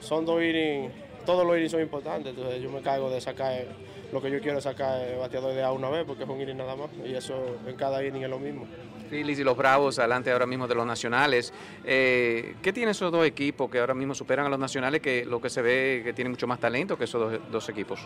son 0.00 0.26
dos 0.26 0.42
innings, 0.42 0.92
todos 1.26 1.46
los 1.46 1.56
innings 1.56 1.72
son 1.72 1.82
importantes, 1.82 2.34
entonces 2.34 2.62
yo 2.62 2.70
me 2.70 2.80
cargo 2.80 3.10
de 3.10 3.20
sacar 3.20 3.66
lo 4.12 4.22
que 4.22 4.30
yo 4.30 4.40
quiero 4.40 4.60
sacar 4.60 5.02
el 5.02 5.18
bateador 5.18 5.52
de 5.52 5.62
A 5.62 5.72
una 5.72 5.90
vez, 5.90 6.04
porque 6.06 6.22
es 6.22 6.28
un 6.28 6.40
inning 6.40 6.56
nada 6.56 6.76
más, 6.76 6.88
y 7.04 7.14
eso 7.14 7.34
en 7.66 7.76
cada 7.76 8.02
inning 8.04 8.22
es 8.22 8.30
lo 8.30 8.38
mismo. 8.38 8.66
Phillies 9.10 9.38
y 9.38 9.44
los 9.44 9.56
Bravos, 9.56 9.98
adelante 9.98 10.32
ahora 10.32 10.46
mismo 10.46 10.66
de 10.66 10.74
los 10.74 10.86
nacionales. 10.86 11.52
Eh, 11.84 12.56
¿Qué 12.62 12.72
tienen 12.72 12.90
esos 12.90 13.12
dos 13.12 13.24
equipos 13.26 13.70
que 13.70 13.78
ahora 13.78 13.94
mismo 13.94 14.14
superan 14.14 14.46
a 14.46 14.48
los 14.48 14.58
nacionales, 14.58 15.00
que 15.00 15.24
lo 15.24 15.40
que 15.40 15.50
se 15.50 15.62
ve 15.62 16.02
que 16.04 16.12
tienen 16.12 16.32
mucho 16.32 16.46
más 16.46 16.58
talento 16.58 16.96
que 16.96 17.04
esos 17.04 17.20
dos, 17.20 17.40
dos 17.50 17.68
equipos? 17.68 18.00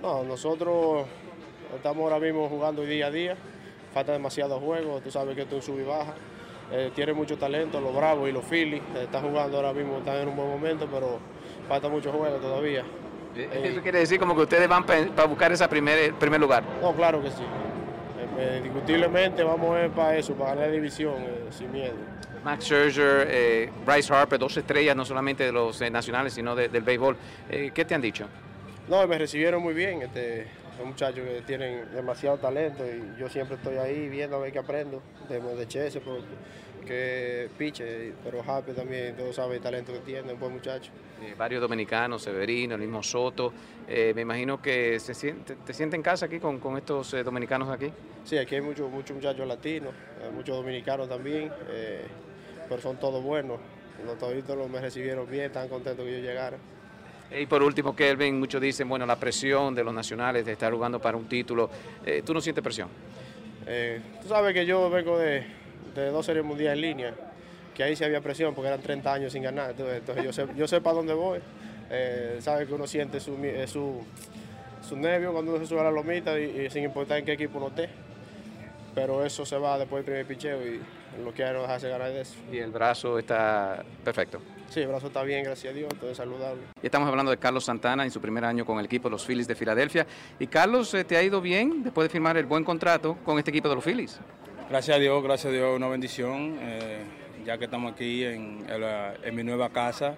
No, 0.00 0.22
nosotros 0.22 1.06
estamos 1.74 2.04
ahora 2.04 2.18
mismo 2.18 2.48
jugando 2.48 2.82
día 2.82 3.06
a 3.06 3.10
día. 3.10 3.36
Falta 3.92 4.12
demasiados 4.12 4.62
juegos, 4.62 5.02
tú 5.02 5.10
sabes 5.10 5.34
que 5.34 5.42
esto 5.42 5.58
es 5.58 5.64
sub 5.64 5.78
y 5.78 5.84
baja. 5.84 6.14
Eh, 6.72 6.92
tiene 6.94 7.12
mucho 7.12 7.36
talento, 7.36 7.80
los 7.80 7.94
Bravos 7.94 8.28
y 8.28 8.32
los 8.32 8.44
Phillies. 8.44 8.82
eh, 8.94 9.02
están 9.04 9.28
jugando 9.28 9.56
ahora 9.56 9.72
mismo, 9.72 9.98
están 9.98 10.16
en 10.16 10.28
un 10.28 10.36
buen 10.36 10.48
momento, 10.48 10.88
pero 10.90 11.18
falta 11.70 11.88
mucho 11.88 12.10
juego 12.10 12.36
todavía. 12.38 12.82
Eso 13.36 13.80
quiere 13.80 14.00
decir 14.00 14.18
como 14.18 14.34
que 14.34 14.42
ustedes 14.42 14.68
van 14.68 14.84
para 14.84 15.24
buscar 15.26 15.52
ese 15.52 15.66
primer, 15.68 16.12
primer 16.14 16.40
lugar. 16.40 16.64
No, 16.82 16.92
claro 16.92 17.22
que 17.22 17.30
sí. 17.30 17.44
Eh, 17.44 18.26
eh, 18.38 18.54
indiscutiblemente 18.58 19.44
vamos 19.44 19.76
a 19.76 19.84
ir 19.84 19.90
para 19.92 20.16
eso, 20.16 20.34
para 20.34 20.50
ganar 20.50 20.66
la 20.66 20.72
división, 20.74 21.14
eh, 21.20 21.44
sin 21.50 21.70
miedo. 21.70 21.94
Max 22.42 22.64
Scherzer, 22.64 23.28
eh, 23.30 23.70
Bryce 23.86 24.12
Harper, 24.12 24.36
dos 24.40 24.56
estrellas 24.56 24.96
no 24.96 25.04
solamente 25.04 25.44
de 25.44 25.52
los 25.52 25.80
eh, 25.80 25.90
nacionales, 25.90 26.32
sino 26.32 26.56
de- 26.56 26.68
del 26.68 26.82
béisbol. 26.82 27.16
Eh, 27.48 27.70
¿Qué 27.72 27.84
te 27.84 27.94
han 27.94 28.00
dicho? 28.00 28.26
No, 28.88 29.06
me 29.06 29.16
recibieron 29.16 29.62
muy 29.62 29.72
bien. 29.74 30.02
Este, 30.02 30.48
son 30.76 30.88
muchachos 30.88 31.20
que 31.24 31.42
tienen 31.46 31.84
demasiado 31.94 32.38
talento 32.38 32.82
y 32.84 33.20
yo 33.20 33.28
siempre 33.28 33.54
estoy 33.56 33.76
ahí 33.76 34.08
viendo 34.08 34.36
a 34.36 34.40
ver 34.40 34.50
qué 34.52 34.58
aprendo. 34.58 35.00
De, 35.28 35.38
de 35.38 35.68
Chese, 35.68 36.00
que 36.80 37.48
piche, 37.56 38.12
pero 38.24 38.42
Harper 38.42 38.74
también, 38.74 39.16
todos 39.16 39.36
saben 39.36 39.56
el 39.56 39.62
talento 39.62 39.92
que 39.92 40.00
tiene, 40.00 40.32
un 40.32 40.40
buen 40.40 40.52
muchacho. 40.52 40.90
Eh, 41.22 41.34
varios 41.36 41.60
dominicanos, 41.60 42.22
Severino, 42.22 42.74
el 42.74 42.80
mismo 42.80 43.02
Soto. 43.02 43.52
Eh, 43.86 44.12
me 44.14 44.22
imagino 44.22 44.60
que 44.60 44.98
se 44.98 45.14
siente, 45.14 45.56
te 45.56 45.74
sientes 45.74 45.96
en 45.96 46.02
casa 46.02 46.26
aquí 46.26 46.38
con, 46.38 46.58
con 46.58 46.78
estos 46.78 47.12
eh, 47.14 47.22
dominicanos 47.22 47.68
aquí. 47.68 47.92
Sí, 48.24 48.38
aquí 48.38 48.54
hay 48.54 48.60
muchos 48.62 48.90
muchos 48.90 49.16
muchachos 49.16 49.46
latinos, 49.46 49.92
muchos 50.34 50.56
dominicanos 50.56 51.08
también, 51.08 51.50
pero 52.68 52.80
son 52.80 52.98
todos 52.98 53.22
buenos. 53.22 53.58
Los 54.04 54.18
toditos 54.18 54.70
me 54.70 54.80
recibieron 54.80 55.28
bien, 55.28 55.46
están 55.46 55.68
contentos 55.68 56.04
que 56.04 56.12
yo 56.12 56.18
llegara. 56.18 56.56
Y 57.30 57.46
por 57.46 57.62
último, 57.62 57.94
Kelvin, 57.94 58.38
muchos 58.38 58.60
dicen, 58.60 58.88
bueno, 58.88 59.06
la 59.06 59.16
presión 59.16 59.74
de 59.74 59.84
los 59.84 59.94
nacionales 59.94 60.44
de 60.44 60.52
estar 60.52 60.72
jugando 60.72 61.00
para 61.00 61.16
un 61.16 61.28
título. 61.28 61.70
¿Tú 62.24 62.34
no 62.34 62.40
sientes 62.40 62.62
presión? 62.62 62.88
Tú 64.22 64.28
sabes 64.28 64.52
que 64.52 64.66
yo 64.66 64.90
vengo 64.90 65.16
de, 65.18 65.44
de 65.94 66.10
dos 66.10 66.26
series 66.26 66.44
mundiales 66.44 66.76
en 66.76 66.80
línea, 66.80 67.14
que 67.74 67.82
ahí 67.82 67.96
sí 67.96 68.04
había 68.04 68.20
presión 68.20 68.54
porque 68.54 68.68
eran 68.68 68.80
30 68.80 69.12
años 69.12 69.32
sin 69.32 69.42
ganar. 69.42 69.74
Entonces, 69.78 70.24
yo 70.24 70.32
sé, 70.32 70.46
yo 70.56 70.68
sé 70.68 70.80
para 70.80 70.96
dónde 70.96 71.14
voy. 71.14 71.40
Eh, 71.90 72.38
sabe 72.40 72.66
que 72.66 72.74
uno 72.74 72.86
siente 72.86 73.18
su, 73.20 73.36
eh, 73.42 73.66
su, 73.66 74.02
su 74.86 74.96
nervio 74.96 75.32
cuando 75.32 75.52
uno 75.52 75.60
se 75.60 75.66
sube 75.66 75.80
a 75.80 75.84
la 75.84 75.90
lomita 75.90 76.38
y, 76.38 76.66
y 76.66 76.70
sin 76.70 76.84
importar 76.84 77.18
en 77.18 77.24
qué 77.24 77.32
equipo 77.32 77.58
uno 77.58 77.68
esté. 77.68 77.88
Pero 78.94 79.24
eso 79.24 79.46
se 79.46 79.56
va 79.56 79.78
después 79.78 80.04
del 80.04 80.04
primer 80.04 80.26
picheo 80.26 80.60
y 80.66 80.80
lo 81.22 81.32
que 81.34 81.44
hay 81.44 81.52
no 81.52 81.62
dejarse 81.62 81.88
ganar 81.88 82.10
de 82.10 82.20
eso. 82.22 82.34
Y 82.52 82.58
el 82.58 82.70
brazo 82.70 83.18
está 83.18 83.84
perfecto. 84.04 84.40
Sí, 84.68 84.80
el 84.80 84.86
brazo 84.88 85.08
está 85.08 85.24
bien, 85.24 85.42
gracias 85.42 85.72
a 85.72 85.76
Dios, 85.76 85.88
entonces 85.92 86.16
saludable. 86.16 86.60
Y 86.80 86.86
estamos 86.86 87.08
hablando 87.08 87.30
de 87.32 87.38
Carlos 87.38 87.64
Santana 87.64 88.04
en 88.04 88.10
su 88.12 88.20
primer 88.20 88.44
año 88.44 88.64
con 88.64 88.78
el 88.78 88.84
equipo 88.84 89.08
de 89.08 89.12
los 89.12 89.26
Phillies 89.26 89.48
de 89.48 89.56
Filadelfia. 89.56 90.06
Y 90.38 90.46
Carlos, 90.46 90.94
eh, 90.94 91.02
¿te 91.02 91.16
ha 91.16 91.22
ido 91.22 91.40
bien 91.40 91.82
después 91.82 92.06
de 92.06 92.10
firmar 92.10 92.36
el 92.36 92.46
buen 92.46 92.62
contrato 92.62 93.16
con 93.24 93.38
este 93.38 93.50
equipo 93.50 93.68
de 93.68 93.74
los 93.74 93.84
Phillies? 93.84 94.20
Gracias 94.70 94.96
a 94.96 95.00
Dios, 95.00 95.22
gracias 95.22 95.52
a 95.52 95.56
Dios, 95.56 95.76
una 95.76 95.88
bendición, 95.88 96.56
eh, 96.60 96.98
ya 97.44 97.58
que 97.58 97.64
estamos 97.64 97.92
aquí 97.92 98.24
en, 98.24 98.64
en 98.68 98.80
la- 98.80 99.14
en 99.22 99.34
mi 99.34 99.42
nueva 99.42 99.68
casa, 99.70 100.14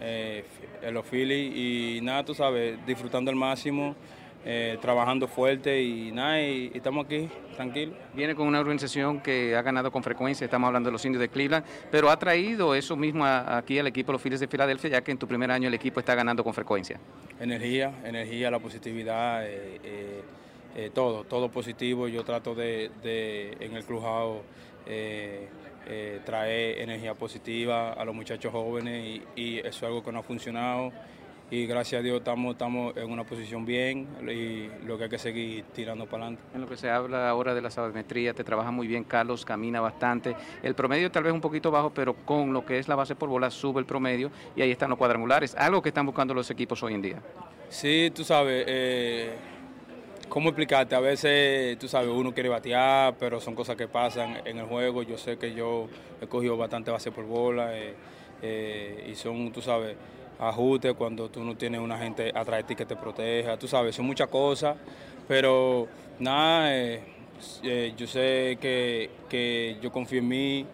eh, 0.00 0.44
en 0.82 0.94
los 0.94 1.06
Phillies, 1.06 1.52
y 1.56 2.00
nada, 2.02 2.24
tú 2.24 2.34
sabes, 2.34 2.84
disfrutando 2.86 3.30
al 3.30 3.36
máximo, 3.36 3.94
eh, 4.44 4.78
trabajando 4.80 5.28
fuerte 5.28 5.80
y 5.80 6.10
nada, 6.10 6.40
y, 6.40 6.70
y 6.74 6.76
estamos 6.76 7.06
aquí, 7.06 7.28
tranquilos. 7.54 7.94
Viene 8.14 8.34
con 8.34 8.48
una 8.48 8.58
organización 8.60 9.20
que 9.20 9.54
ha 9.54 9.62
ganado 9.62 9.92
con 9.92 10.02
frecuencia, 10.02 10.44
estamos 10.44 10.66
hablando 10.66 10.88
de 10.88 10.92
los 10.92 11.04
indios 11.04 11.20
de 11.20 11.28
Cleveland, 11.28 11.64
pero 11.90 12.10
ha 12.10 12.18
traído 12.18 12.74
eso 12.74 12.96
mismo 12.96 13.24
a- 13.24 13.58
aquí 13.58 13.78
al 13.78 13.86
equipo 13.86 14.08
de 14.10 14.14
los 14.14 14.22
Phillies 14.22 14.40
de 14.40 14.48
Filadelfia, 14.48 14.90
ya 14.90 15.02
que 15.02 15.12
en 15.12 15.18
tu 15.18 15.28
primer 15.28 15.52
año 15.52 15.68
el 15.68 15.74
equipo 15.74 16.00
está 16.00 16.16
ganando 16.16 16.42
con 16.42 16.52
frecuencia. 16.52 16.98
Energía, 17.38 17.92
energía, 18.04 18.50
la 18.50 18.58
positividad, 18.58 19.44
eh, 20.78 20.90
todo, 20.94 21.24
todo 21.24 21.50
positivo. 21.50 22.06
Yo 22.06 22.22
trato 22.22 22.54
de, 22.54 22.92
de, 23.02 23.56
en 23.58 23.74
el 23.74 23.84
clubhouse 23.84 24.42
eh, 24.86 25.48
eh, 25.88 26.20
traer 26.24 26.78
energía 26.78 27.14
positiva 27.14 27.94
a 27.94 28.04
los 28.04 28.14
muchachos 28.14 28.52
jóvenes 28.52 29.24
y, 29.34 29.40
y 29.40 29.58
eso 29.58 29.68
es 29.68 29.82
algo 29.82 30.04
que 30.04 30.12
no 30.12 30.20
ha 30.20 30.22
funcionado. 30.22 30.92
Y 31.50 31.66
gracias 31.66 31.98
a 31.98 32.02
Dios 32.02 32.18
estamos, 32.18 32.52
estamos 32.52 32.96
en 32.96 33.10
una 33.10 33.24
posición 33.24 33.64
bien 33.64 34.06
y 34.22 34.68
lo 34.86 34.96
que 34.96 35.04
hay 35.04 35.10
que 35.10 35.18
seguir 35.18 35.64
tirando 35.74 36.06
para 36.06 36.26
adelante. 36.26 36.44
En 36.54 36.60
lo 36.60 36.68
que 36.68 36.76
se 36.76 36.90
habla 36.90 37.28
ahora 37.28 37.54
de 37.54 37.62
la 37.62 37.70
sabermetría, 37.70 38.32
te 38.32 38.44
trabaja 38.44 38.70
muy 38.70 38.86
bien 38.86 39.02
Carlos, 39.02 39.44
camina 39.44 39.80
bastante. 39.80 40.36
El 40.62 40.76
promedio 40.76 41.10
tal 41.10 41.24
vez 41.24 41.32
un 41.32 41.40
poquito 41.40 41.72
bajo, 41.72 41.90
pero 41.90 42.14
con 42.14 42.52
lo 42.52 42.64
que 42.64 42.78
es 42.78 42.86
la 42.86 42.94
base 42.94 43.16
por 43.16 43.28
bola 43.28 43.50
sube 43.50 43.80
el 43.80 43.86
promedio 43.86 44.30
y 44.54 44.62
ahí 44.62 44.70
están 44.70 44.90
los 44.90 44.98
cuadrangulares, 44.98 45.56
algo 45.56 45.82
que 45.82 45.88
están 45.88 46.06
buscando 46.06 46.34
los 46.34 46.48
equipos 46.52 46.80
hoy 46.84 46.94
en 46.94 47.02
día. 47.02 47.22
Sí, 47.68 48.12
tú 48.14 48.24
sabes, 48.24 48.64
eh, 48.68 49.30
¿cómo 50.28 50.50
explicarte? 50.50 50.94
A 50.94 51.00
veces, 51.00 51.78
tú 51.78 51.88
sabes, 51.88 52.08
uno 52.08 52.32
quiere 52.32 52.48
batear, 52.48 53.14
pero 53.18 53.40
son 53.40 53.54
cosas 53.54 53.76
que 53.76 53.88
pasan 53.88 54.40
en 54.44 54.58
el 54.58 54.66
juego. 54.66 55.02
Yo 55.02 55.16
sé 55.18 55.36
que 55.38 55.54
yo 55.54 55.88
he 56.20 56.26
cogido 56.26 56.56
bastante 56.56 56.90
base 56.90 57.10
por 57.10 57.24
bola 57.24 57.76
eh, 57.76 57.94
eh, 58.42 59.08
y 59.10 59.14
son, 59.14 59.50
tú 59.52 59.60
sabes, 59.60 59.96
ajustes 60.38 60.94
cuando 60.94 61.28
tú 61.28 61.42
no 61.42 61.56
tienes 61.56 61.80
una 61.80 61.98
gente 61.98 62.30
atrás 62.34 62.58
de 62.58 62.64
ti 62.64 62.76
que 62.76 62.86
te 62.86 62.96
proteja. 62.96 63.56
Tú 63.58 63.66
sabes, 63.66 63.94
son 63.94 64.06
muchas 64.06 64.28
cosas, 64.28 64.76
pero 65.26 65.88
nada, 66.18 66.74
eh, 66.74 67.02
yo 67.96 68.06
sé 68.06 68.58
que, 68.60 69.10
que 69.28 69.76
yo 69.80 69.90
confío 69.90 70.18
en 70.20 70.28
mí. 70.28 70.66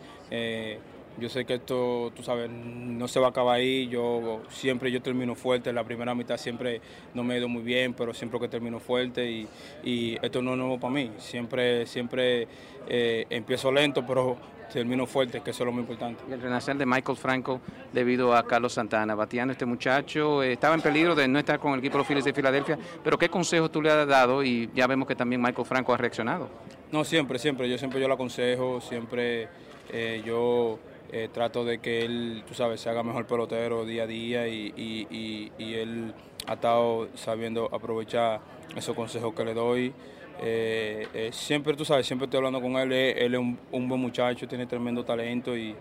Yo 1.19 1.29
sé 1.29 1.45
que 1.45 1.55
esto, 1.55 2.13
tú 2.15 2.23
sabes, 2.23 2.51
no 2.51 3.07
se 3.09 3.21
va 3.21 3.27
a 3.27 3.31
acabar 3.31 3.57
ahí. 3.57 3.89
Yo 3.89 4.43
siempre 4.51 4.91
yo 4.91 5.01
termino 5.01 5.35
fuerte. 5.35 5.73
La 5.73 5.85
primera 5.85 6.15
mitad 6.15 6.37
siempre 6.37 6.81
no 7.15 7.23
me 7.23 7.35
ha 7.35 7.39
ido 7.39 7.49
muy 7.49 7.63
bien, 7.63 7.95
pero 7.95 8.13
siempre 8.13 8.41
que 8.41 8.49
termino 8.49 8.81
fuerte 8.81 9.31
y, 9.31 9.49
y 9.85 10.17
esto 10.23 10.43
no 10.43 10.53
es 10.53 10.59
nuevo 10.59 10.79
para 10.79 10.93
mí. 10.93 11.11
Siempre, 11.19 11.87
siempre 11.87 12.49
eh, 12.89 13.27
empiezo 13.31 13.71
lento, 13.71 14.05
pero 14.07 14.37
termino 14.73 15.07
fuerte, 15.07 15.41
que 15.41 15.51
eso 15.51 15.63
es 15.63 15.67
lo 15.67 15.73
más 15.73 15.83
importante. 15.83 16.25
El 16.29 16.41
renacer 16.41 16.77
de 16.77 16.85
Michael 16.85 17.17
Franco 17.17 17.61
debido 17.93 18.35
a 18.35 18.45
Carlos 18.45 18.73
Santana. 18.73 19.15
Bateando 19.15 19.53
este 19.53 19.65
muchacho, 19.65 20.43
eh, 20.43 20.55
estaba 20.55 20.75
en 20.75 20.81
peligro 20.81 21.15
de 21.15 21.29
no 21.29 21.39
estar 21.39 21.61
con 21.61 21.75
el 21.75 21.79
equipo 21.79 21.93
de 21.93 21.99
los 21.99 22.07
Phillies 22.09 22.25
de 22.25 22.33
Filadelfia, 22.33 22.79
pero 23.03 23.17
¿qué 23.17 23.29
consejos 23.29 23.71
tú 23.71 23.81
le 23.81 23.91
has 23.91 24.07
dado? 24.09 24.43
Y 24.43 24.71
ya 24.75 24.89
vemos 24.89 25.07
que 25.07 25.15
también 25.15 25.41
Michael 25.41 25.67
Franco 25.67 25.95
ha 25.95 25.97
reaccionado. 25.97 26.49
No, 26.91 27.05
siempre, 27.05 27.39
siempre. 27.39 27.71
Yo 27.71 27.79
siempre 27.79 28.01
yo 28.01 28.09
lo 28.09 28.15
aconsejo, 28.15 28.81
siempre 28.81 29.49
eh, 29.93 30.23
yo 30.25 30.79
eh, 31.13 31.29
trato 31.33 31.65
de 31.65 31.79
que 31.79 32.05
él, 32.05 32.43
tú 32.47 32.55
sabes, 32.55 32.81
se 32.81 32.91
haga 32.91 33.03
mejor 33.03 33.27
pelotero 33.27 33.85
día 33.85 34.05
a 34.05 34.07
día 34.07 34.49
y, 34.49 35.53
él 35.59 36.13
ha 36.47 36.55
estado 36.55 37.09
sabiendo 37.15 37.69
aprovechar 37.73 38.41
esos 38.75 38.97
consejos 38.97 39.35
que 39.35 39.45
le 39.45 39.55
doy. 39.55 39.93
Eh, 40.41 41.07
eh, 41.15 41.31
siempre, 41.33 41.75
tú 41.75 41.85
sabes, 41.85 42.07
siempre 42.07 42.25
estoy 42.25 42.39
hablando 42.39 42.61
con 42.61 42.73
él. 42.77 42.93
Él, 42.93 43.35
es 43.35 43.41
un, 43.41 43.89
buen 43.89 44.01
muchacho, 44.01 44.49
tiene 44.49 44.67
tremendo 44.67 45.05
talento 45.05 45.57
y, 45.57 45.77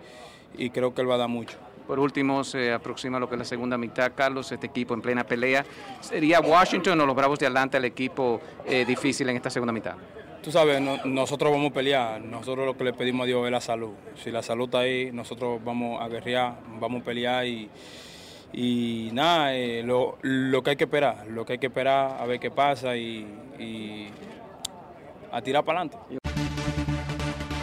creo 0.72 0.94
que 0.94 1.02
él 1.02 1.10
va 1.10 1.16
a 1.16 1.20
dar 1.20 1.30
mucho. 1.30 1.58
Por 1.88 2.00
último, 2.00 2.44
se 2.44 2.72
aproxima 2.72 3.20
lo 3.20 3.28
que 3.28 3.36
es 3.36 3.40
la 3.40 3.46
segunda 3.46 3.78
mitad, 3.78 4.12
Carlos, 4.16 4.52
este 4.52 4.68
equipo 4.68 4.94
en 4.94 5.02
plena 5.02 5.26
pelea. 5.26 5.66
¿Sería 6.00 6.40
Washington 6.40 7.02
o 7.02 7.06
los 7.06 7.16
Bravos 7.16 7.40
de 7.40 7.48
Atlanta 7.48 7.78
el 7.78 7.86
equipo 7.86 8.40
difícil 8.88 9.28
en 9.30 9.36
esta 9.36 9.50
segunda 9.50 9.74
mitad? 9.74 9.96
Tú 10.44 10.52
sabes, 10.52 10.82
no- 10.82 10.98
nosotros 11.06 11.54
vamos 11.54 11.72
a 11.72 11.74
pelear, 11.74 12.20
nosotros 12.20 12.66
lo 12.66 12.76
que 12.76 12.84
le 12.84 12.92
pedimos 12.94 13.24
a 13.24 13.28
Dios 13.28 13.46
es 13.46 13.52
la 13.52 13.62
salud. 13.62 13.92
Si 14.22 14.30
la 14.30 14.44
salud 14.44 14.66
está 14.66 14.80
ahí, 14.80 15.10
nosotros 15.14 15.64
vamos 15.64 16.02
a 16.02 16.10
guerrear, 16.10 16.56
vamos 16.82 17.02
a 17.02 17.06
pelear 17.06 17.46
y, 17.48 19.10
nada, 19.14 19.56
eh, 19.56 19.84
lo, 19.84 20.18
que 20.62 20.72
hay 20.72 20.76
que 20.76 20.84
esperar, 20.84 21.28
lo 21.28 21.46
que 21.46 21.54
hay 21.54 21.60
que 21.60 21.68
esperar 21.68 22.18
a 22.20 22.26
ver 22.26 22.42
qué 22.42 22.52
pasa 22.52 22.98
y 22.98 23.26
a 25.32 25.42
tirar 25.42 25.64
para 25.64 25.80
adelante. 25.80 26.23